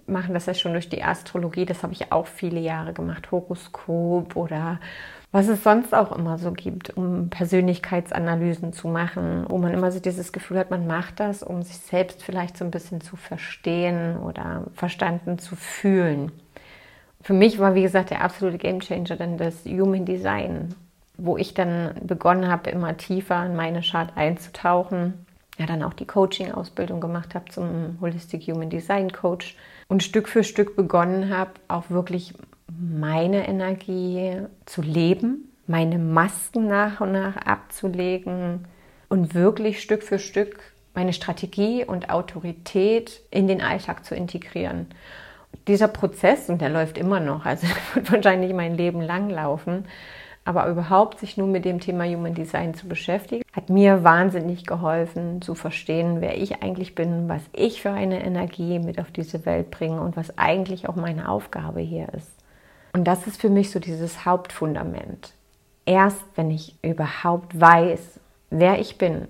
machen 0.08 0.34
das 0.34 0.46
ja 0.46 0.54
schon 0.54 0.72
durch 0.72 0.90
die 0.90 1.04
Astrologie, 1.04 1.66
das 1.66 1.84
habe 1.84 1.94
ich 1.94 2.12
auch 2.12 2.28
viele 2.28 2.60
Jahre 2.60 2.94
gemacht, 2.94 3.30
Horoskop 3.32 4.36
oder 4.36 4.80
was 5.32 5.50
es 5.50 5.64
sonst 5.64 5.94
auch 5.94 6.14
immer 6.14 6.38
so 6.38 6.54
gibt, 6.54 6.96
um 6.96 7.30
Persönlichkeitsanalysen 7.30 8.72
zu 8.72 8.88
machen, 8.88 9.46
wo 9.50 9.58
man 9.58 9.74
immer 9.74 9.92
so 9.92 10.00
dieses 10.00 10.32
Gefühl 10.32 10.58
hat, 10.58 10.72
man 10.72 10.88
macht 10.88 11.20
das, 11.20 11.44
um 11.44 11.62
sich 11.64 11.78
selbst 11.78 12.24
vielleicht 12.24 12.58
so 12.58 12.64
ein 12.64 12.72
bisschen 12.72 13.02
zu 13.02 13.18
verstehen 13.18 14.18
oder 14.18 14.64
verstanden 14.74 15.38
zu 15.38 15.58
fühlen 15.58 16.32
für 17.22 17.34
mich 17.34 17.60
war, 17.60 17.76
wie 17.76 17.82
gesagt, 17.82 18.12
der 18.12 18.24
absolute 18.24 18.58
Gamechanger 18.58 19.16
dann 19.16 19.38
das 19.38 19.66
Human 19.66 20.06
Design, 20.06 20.76
wo 21.18 21.38
ich 21.38 21.54
dann 21.54 21.96
begonnen 22.04 22.50
habe, 22.50 22.70
immer 22.70 22.96
tiefer 22.98 23.46
in 23.46 23.56
meine 23.56 23.82
Chart 23.82 24.12
einzutauchen. 24.16 25.26
Ja, 25.58 25.66
dann 25.66 25.82
auch 25.82 25.94
die 25.94 26.06
Coaching-Ausbildung 26.06 27.02
gemacht 27.02 27.34
habe 27.34 27.46
zum 27.50 27.98
Holistic 28.00 28.44
Human 28.44 28.70
Design 28.70 29.12
Coach 29.12 29.56
und 29.88 30.04
Stück 30.04 30.30
für 30.30 30.44
Stück 30.44 30.76
begonnen 30.76 31.36
habe, 31.36 31.52
auch 31.68 31.90
wirklich 31.90 32.36
meine 32.68 33.48
Energie 33.48 34.42
zu 34.68 34.84
leben, 34.84 35.52
meine 35.66 35.98
Masken 35.98 36.68
nach 36.68 37.02
und 37.02 37.12
nach 37.12 37.38
abzulegen 37.38 38.66
und 39.10 39.34
wirklich 39.34 39.82
Stück 39.82 40.04
für 40.04 40.20
Stück 40.20 40.60
meine 40.94 41.14
Strategie 41.14 41.86
und 41.86 42.10
Autorität 42.10 43.22
in 43.32 43.48
den 43.48 43.62
Alltag 43.62 44.06
zu 44.06 44.16
integrieren 44.16 44.88
dieser 45.68 45.88
Prozess, 45.88 46.50
und 46.50 46.62
der 46.62 46.70
läuft 46.70 46.98
immer 46.98 47.20
noch, 47.20 47.46
also 47.46 47.68
wird 47.94 48.12
wahrscheinlich 48.12 48.54
mein 48.54 48.76
Leben 48.76 49.02
lang 49.02 49.30
laufen, 49.30 49.86
aber 50.46 50.68
überhaupt 50.68 51.20
sich 51.20 51.36
nur 51.36 51.48
mit 51.48 51.66
dem 51.66 51.82
Thema 51.82 52.06
Human 52.06 52.34
Design 52.34 52.74
zu 52.74 52.88
beschäftigen, 52.88 53.44
hat 53.52 53.70
mir 53.70 54.06
wahnsinnig 54.06 54.66
geholfen 54.66 55.42
zu 55.42 55.56
verstehen, 55.56 56.22
wer 56.22 56.38
ich 56.38 56.64
eigentlich 56.64 56.96
bin, 56.96 57.28
was 57.28 57.42
ich 57.52 57.82
für 57.82 57.92
eine 57.92 58.24
Energie 58.24 58.80
mit 58.80 58.98
auf 58.98 59.12
diese 59.12 59.46
Welt 59.46 59.72
bringe 59.72 60.00
und 60.00 60.16
was 60.16 60.38
eigentlich 60.38 60.88
auch 60.88 60.96
meine 60.96 61.28
Aufgabe 61.28 61.82
hier 61.82 62.08
ist. 62.14 62.32
Und 62.94 63.04
das 63.04 63.28
ist 63.28 63.42
für 63.42 63.50
mich 63.50 63.72
so 63.72 63.80
dieses 63.80 64.26
Hauptfundament. 64.26 65.34
erst, 65.86 66.24
wenn 66.36 66.50
ich 66.52 66.76
überhaupt 66.82 67.60
weiß, 67.60 68.20
wer 68.50 68.80
ich 68.80 68.98
bin, 68.98 69.28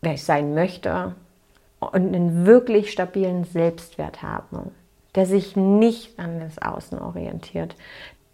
wer 0.00 0.14
ich 0.14 0.24
sein 0.24 0.54
möchte 0.54 1.14
und 1.78 1.94
einen 1.94 2.46
wirklich 2.46 2.90
stabilen 2.92 3.44
Selbstwert 3.44 4.22
habe, 4.22 4.72
der 5.14 5.26
sich 5.26 5.56
nicht 5.56 6.18
an 6.18 6.40
das 6.40 6.60
Außen 6.60 6.98
orientiert, 6.98 7.76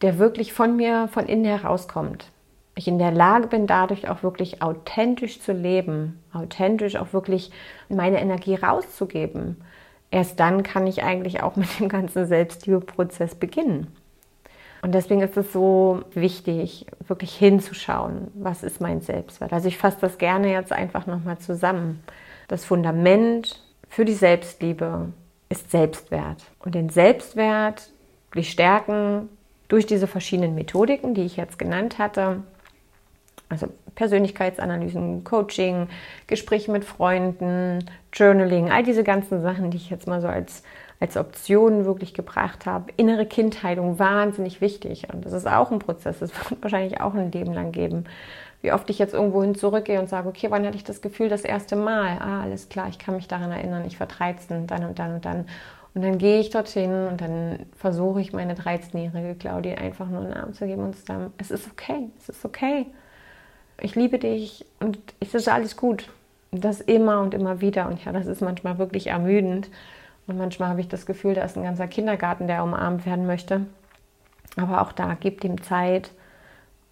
der 0.02 0.18
wirklich 0.18 0.52
von 0.52 0.76
mir, 0.76 1.08
von 1.08 1.26
innen 1.26 1.44
herauskommt. 1.44 2.30
Ich 2.74 2.86
in 2.86 2.98
der 2.98 3.10
Lage 3.10 3.48
bin, 3.48 3.66
dadurch 3.66 4.08
auch 4.08 4.22
wirklich 4.22 4.62
authentisch 4.62 5.40
zu 5.40 5.52
leben, 5.52 6.22
authentisch 6.32 6.94
auch 6.94 7.12
wirklich 7.12 7.50
meine 7.88 8.20
Energie 8.20 8.54
rauszugeben. 8.54 9.56
Erst 10.12 10.38
dann 10.38 10.62
kann 10.62 10.86
ich 10.86 11.02
eigentlich 11.02 11.42
auch 11.42 11.56
mit 11.56 11.80
dem 11.80 11.88
ganzen 11.88 12.26
Selbstliebeprozess 12.26 13.34
beginnen. 13.34 13.88
Und 14.80 14.94
deswegen 14.94 15.22
ist 15.22 15.36
es 15.36 15.52
so 15.52 16.02
wichtig, 16.14 16.86
wirklich 17.08 17.34
hinzuschauen, 17.34 18.28
was 18.34 18.62
ist 18.62 18.80
mein 18.80 19.00
Selbstwert. 19.00 19.52
Also 19.52 19.66
ich 19.66 19.76
fasse 19.76 19.98
das 20.00 20.18
gerne 20.18 20.52
jetzt 20.52 20.72
einfach 20.72 21.06
nochmal 21.06 21.38
zusammen. 21.38 22.00
Das 22.46 22.64
Fundament 22.64 23.60
für 23.88 24.04
die 24.04 24.14
Selbstliebe 24.14 25.12
ist 25.48 25.70
Selbstwert. 25.70 26.44
Und 26.60 26.74
den 26.74 26.90
Selbstwert 26.90 27.90
wirklich 28.30 28.50
stärken 28.50 29.28
durch 29.68 29.86
diese 29.86 30.06
verschiedenen 30.06 30.54
Methodiken, 30.54 31.14
die 31.14 31.24
ich 31.24 31.36
jetzt 31.36 31.58
genannt 31.58 31.98
hatte. 31.98 32.42
Also 33.48 33.68
Persönlichkeitsanalysen, 33.94 35.24
Coaching, 35.24 35.88
Gespräche 36.26 36.70
mit 36.70 36.84
Freunden, 36.84 37.84
Journaling, 38.12 38.70
all 38.70 38.82
diese 38.82 39.04
ganzen 39.04 39.42
Sachen, 39.42 39.70
die 39.70 39.78
ich 39.78 39.90
jetzt 39.90 40.06
mal 40.06 40.20
so 40.20 40.28
als 40.28 40.62
als 41.00 41.16
Option 41.16 41.84
wirklich 41.84 42.14
gebracht 42.14 42.66
habe. 42.66 42.92
Innere 42.96 43.26
Kindheilung, 43.26 43.98
wahnsinnig 43.98 44.60
wichtig. 44.60 45.06
Und 45.12 45.24
das 45.24 45.32
ist 45.32 45.46
auch 45.46 45.70
ein 45.70 45.78
Prozess, 45.78 46.18
das 46.18 46.32
wird 46.34 46.60
wahrscheinlich 46.62 47.00
auch 47.00 47.14
ein 47.14 47.30
Leben 47.30 47.52
lang 47.52 47.72
geben. 47.72 48.04
Wie 48.60 48.72
oft 48.72 48.90
ich 48.90 48.98
jetzt 48.98 49.14
irgendwo 49.14 49.42
hin 49.42 49.54
zurückgehe 49.54 50.00
und 50.00 50.08
sage, 50.08 50.28
okay, 50.28 50.50
wann 50.50 50.66
hatte 50.66 50.76
ich 50.76 50.84
das 50.84 51.00
Gefühl 51.00 51.28
das 51.28 51.42
erste 51.42 51.76
Mal? 51.76 52.18
Ah, 52.18 52.42
alles 52.42 52.68
klar, 52.68 52.88
ich 52.88 52.98
kann 52.98 53.14
mich 53.14 53.28
daran 53.28 53.52
erinnern, 53.52 53.84
ich 53.86 54.00
war 54.00 54.08
13, 54.08 54.66
dann 54.66 54.84
und 54.84 54.98
dann 54.98 55.14
und 55.14 55.24
dann. 55.24 55.46
Und 55.94 56.02
dann 56.02 56.18
gehe 56.18 56.38
ich 56.38 56.50
dorthin 56.50 57.08
und 57.08 57.20
dann 57.20 57.66
versuche 57.76 58.20
ich 58.20 58.32
meine 58.32 58.54
13-jährige 58.54 59.34
Claudia 59.36 59.76
einfach 59.76 60.08
nur 60.08 60.20
einen 60.20 60.34
Arm 60.34 60.54
zu 60.54 60.66
geben 60.66 60.84
und 60.84 60.96
zu 60.96 61.04
sagen, 61.04 61.32
es 61.38 61.50
ist 61.50 61.68
okay, 61.70 62.10
es 62.18 62.28
ist 62.28 62.44
okay. 62.44 62.86
Ich 63.80 63.94
liebe 63.94 64.18
dich 64.18 64.66
und 64.80 64.98
es 65.20 65.34
ist 65.34 65.48
alles 65.48 65.76
gut. 65.76 66.10
Das 66.50 66.80
immer 66.80 67.20
und 67.20 67.34
immer 67.34 67.60
wieder. 67.60 67.88
Und 67.88 68.04
ja, 68.04 68.12
das 68.12 68.26
ist 68.26 68.42
manchmal 68.42 68.78
wirklich 68.78 69.08
ermüdend. 69.08 69.70
Und 70.26 70.36
manchmal 70.36 70.68
habe 70.68 70.80
ich 70.80 70.88
das 70.88 71.06
Gefühl, 71.06 71.34
da 71.34 71.42
ist 71.42 71.56
ein 71.56 71.64
ganzer 71.64 71.86
Kindergarten, 71.86 72.48
der 72.48 72.62
umarmt 72.62 73.06
werden 73.06 73.26
möchte. 73.26 73.66
Aber 74.56 74.82
auch 74.82 74.92
da, 74.92 75.16
gib 75.18 75.42
ihm 75.44 75.62
Zeit, 75.62 76.10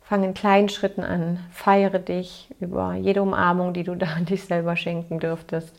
fang 0.09 0.25
in 0.25 0.35
kleinen 0.35 0.69
Schritten 0.69 1.03
an, 1.03 1.41
feiere 1.51 1.99
dich 1.99 2.49
über 2.61 2.95
jede 2.95 3.23
Umarmung, 3.23 3.73
die 3.73 3.85
du 3.85 3.95
da 3.97 4.07
an 4.07 4.25
dich 4.25 4.45
selber 4.45 4.77
schenken 4.77 5.19
dürftest. 5.19 5.75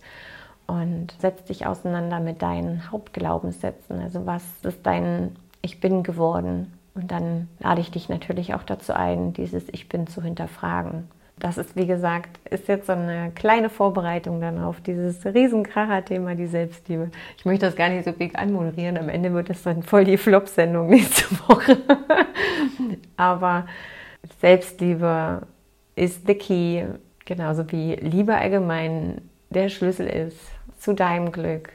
Und 0.67 1.15
setz 1.19 1.45
dich 1.45 1.65
auseinander 1.65 2.19
mit 2.19 2.41
deinen 2.41 2.91
Hauptglaubenssätzen. 2.91 4.01
Also 4.01 4.25
was 4.25 4.43
ist 4.63 4.86
dein 4.86 5.38
Ich 5.61 5.80
bin 5.80 6.03
geworden? 6.03 6.73
Und 6.93 7.09
dann 7.09 7.47
lade 7.59 7.80
ich 7.80 7.89
dich 7.89 8.09
natürlich 8.09 8.53
auch 8.53 8.63
dazu 8.63 8.91
ein, 8.93 9.32
dieses 9.32 9.63
Ich 9.71 9.88
bin 9.88 10.07
zu 10.07 10.21
hinterfragen 10.21 11.07
das 11.39 11.57
ist, 11.57 11.75
wie 11.75 11.86
gesagt, 11.86 12.39
ist 12.49 12.67
jetzt 12.67 12.88
so 12.88 12.93
eine 12.93 13.32
kleine 13.36 13.69
Vorbereitung 13.69 14.41
dann 14.41 14.59
auf 14.59 14.82
dieses 14.82 15.23
Riesenkracher-Thema, 15.23 16.34
die 16.34 16.47
Selbstliebe. 16.47 17.11
Ich 17.38 17.45
möchte 17.45 17.67
das 17.67 17.75
gar 17.75 17.89
nicht 17.89 18.05
so 18.05 18.11
big 18.11 18.38
anmoderieren. 18.39 18.97
Am 18.97 19.09
Ende 19.09 19.32
wird 19.34 19.51
es 19.51 19.61
dann 19.61 19.84
voll 19.84 20.03
die 20.03 20.17
Flop-Sendung 20.17 20.88
nächste 20.88 21.25
Woche. 21.47 21.78
Aber 23.17 23.67
Selbstliebe 24.41 25.43
ist 25.95 26.28
the 26.28 26.36
key, 26.36 26.86
genauso 27.25 27.71
wie 27.71 27.95
Liebe 27.95 28.36
allgemein 28.36 29.21
der 29.49 29.69
Schlüssel 29.69 30.07
ist 30.07 30.39
zu 30.80 30.93
deinem 30.93 31.32
Glück, 31.32 31.71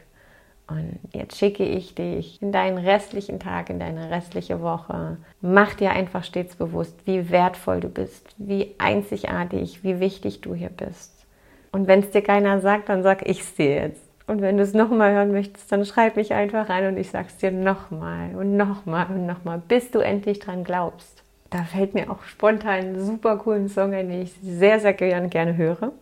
und 0.72 1.00
jetzt 1.12 1.38
schicke 1.38 1.64
ich 1.64 1.94
dich 1.94 2.40
in 2.40 2.52
deinen 2.52 2.78
restlichen 2.78 3.38
Tag, 3.38 3.68
in 3.68 3.78
deine 3.78 4.10
restliche 4.10 4.62
Woche. 4.62 5.18
Mach 5.40 5.74
dir 5.74 5.90
einfach 5.90 6.24
stets 6.24 6.56
bewusst, 6.56 6.96
wie 7.04 7.30
wertvoll 7.30 7.80
du 7.80 7.88
bist, 7.88 8.34
wie 8.38 8.74
einzigartig, 8.78 9.82
wie 9.82 10.00
wichtig 10.00 10.40
du 10.40 10.54
hier 10.54 10.70
bist. 10.70 11.26
Und 11.72 11.88
wenn 11.88 12.00
es 12.00 12.10
dir 12.10 12.22
keiner 12.22 12.60
sagt, 12.60 12.88
dann 12.88 13.02
sag 13.02 13.28
ich 13.28 13.40
es 13.40 13.54
dir 13.54 13.74
jetzt. 13.74 14.02
Und 14.26 14.40
wenn 14.40 14.56
du 14.56 14.62
es 14.62 14.72
nochmal 14.72 15.12
hören 15.12 15.32
möchtest, 15.32 15.70
dann 15.72 15.84
schreib 15.84 16.16
mich 16.16 16.32
einfach 16.32 16.68
rein 16.68 16.86
und 16.86 16.96
ich 16.96 17.10
sag's 17.10 17.36
dir 17.38 17.50
nochmal 17.50 18.34
und 18.36 18.56
nochmal 18.56 19.06
und 19.08 19.26
nochmal, 19.26 19.60
bis 19.66 19.90
du 19.90 19.98
endlich 19.98 20.38
dran 20.38 20.64
glaubst. 20.64 21.22
Da 21.52 21.64
fällt 21.64 21.92
mir 21.92 22.10
auch 22.10 22.24
spontan 22.24 22.80
einen 22.80 23.04
super 23.04 23.36
coolen 23.36 23.68
Song 23.68 23.92
ein, 23.92 24.08
den 24.08 24.22
ich 24.22 24.32
sehr, 24.42 24.80
sehr 24.80 24.94
gerne, 24.94 25.28
gerne 25.28 25.54
höre. 25.54 25.92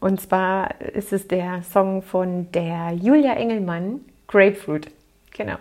Und 0.00 0.20
zwar 0.20 0.80
ist 0.80 1.12
es 1.12 1.28
der 1.28 1.62
Song 1.62 2.02
von 2.02 2.50
der 2.50 2.92
Julia 2.92 3.34
Engelmann, 3.34 4.00
Grapefruit. 4.26 4.90
Genau. 5.30 5.56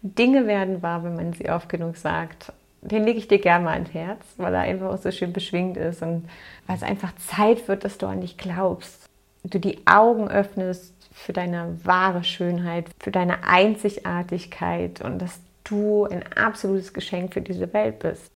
Dinge 0.00 0.46
werden 0.46 0.80
wahr, 0.80 1.04
wenn 1.04 1.14
man 1.14 1.34
sie 1.34 1.50
oft 1.50 1.68
genug 1.68 1.98
sagt. 1.98 2.54
Den 2.80 3.04
lege 3.04 3.18
ich 3.18 3.28
dir 3.28 3.38
gerne 3.38 3.66
mal 3.66 3.74
ans 3.74 3.92
Herz, 3.92 4.24
weil 4.38 4.54
er 4.54 4.60
einfach 4.60 4.88
auch 4.88 4.98
so 4.98 5.10
schön 5.10 5.34
beschwingt 5.34 5.76
ist 5.76 6.00
und 6.00 6.26
weil 6.66 6.76
es 6.76 6.82
einfach 6.82 7.14
Zeit 7.16 7.68
wird, 7.68 7.84
dass 7.84 7.98
du 7.98 8.06
an 8.06 8.22
dich 8.22 8.38
glaubst. 8.38 9.04
Du 9.44 9.58
die 9.58 9.86
Augen 9.86 10.28
öffnest 10.28 10.94
für 11.12 11.34
deine 11.34 11.78
wahre 11.84 12.24
Schönheit, 12.24 12.86
für 12.98 13.10
deine 13.10 13.44
Einzigartigkeit 13.44 15.02
und 15.02 15.20
dass 15.20 15.38
du 15.64 16.06
ein 16.06 16.24
absolutes 16.34 16.94
Geschenk 16.94 17.34
für 17.34 17.42
diese 17.42 17.70
Welt 17.74 17.98
bist. 17.98 18.30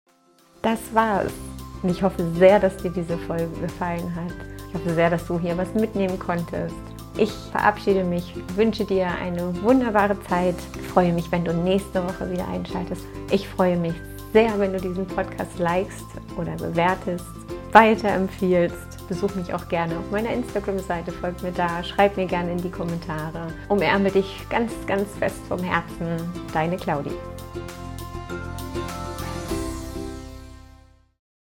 Das 0.61 0.79
war's. 0.93 1.33
Und 1.81 1.89
ich 1.89 2.03
hoffe 2.03 2.23
sehr, 2.37 2.59
dass 2.59 2.77
dir 2.77 2.91
diese 2.91 3.17
Folge 3.17 3.49
gefallen 3.59 4.13
hat. 4.15 4.33
Ich 4.67 4.75
hoffe 4.75 4.93
sehr, 4.93 5.09
dass 5.09 5.25
du 5.25 5.39
hier 5.39 5.57
was 5.57 5.73
mitnehmen 5.73 6.19
konntest. 6.19 6.75
Ich 7.17 7.31
verabschiede 7.51 8.03
mich, 8.03 8.33
wünsche 8.55 8.85
dir 8.85 9.07
eine 9.07 9.61
wunderbare 9.63 10.17
Zeit. 10.27 10.55
Ich 10.79 10.87
freue 10.87 11.11
mich, 11.11 11.31
wenn 11.31 11.43
du 11.43 11.53
nächste 11.53 12.03
Woche 12.03 12.31
wieder 12.31 12.47
einschaltest. 12.47 13.05
Ich 13.31 13.47
freue 13.49 13.75
mich 13.75 13.95
sehr, 14.33 14.57
wenn 14.59 14.71
du 14.71 14.79
diesen 14.79 15.05
Podcast 15.07 15.57
likest 15.59 16.05
oder 16.37 16.55
bewertest, 16.55 17.25
weiterempfiehlst. 17.73 19.07
Besuch 19.09 19.35
mich 19.35 19.53
auch 19.53 19.67
gerne 19.67 19.97
auf 19.97 20.09
meiner 20.09 20.29
Instagram-Seite, 20.29 21.11
folg 21.11 21.41
mir 21.43 21.51
da, 21.51 21.83
schreib 21.83 22.15
mir 22.15 22.27
gerne 22.27 22.51
in 22.51 22.61
die 22.61 22.71
Kommentare. 22.71 23.47
Umärme 23.67 24.09
dich 24.09 24.47
ganz, 24.49 24.71
ganz 24.87 25.09
fest 25.19 25.41
vom 25.49 25.59
Herzen. 25.59 26.31
Deine 26.53 26.77
Claudie. 26.77 27.11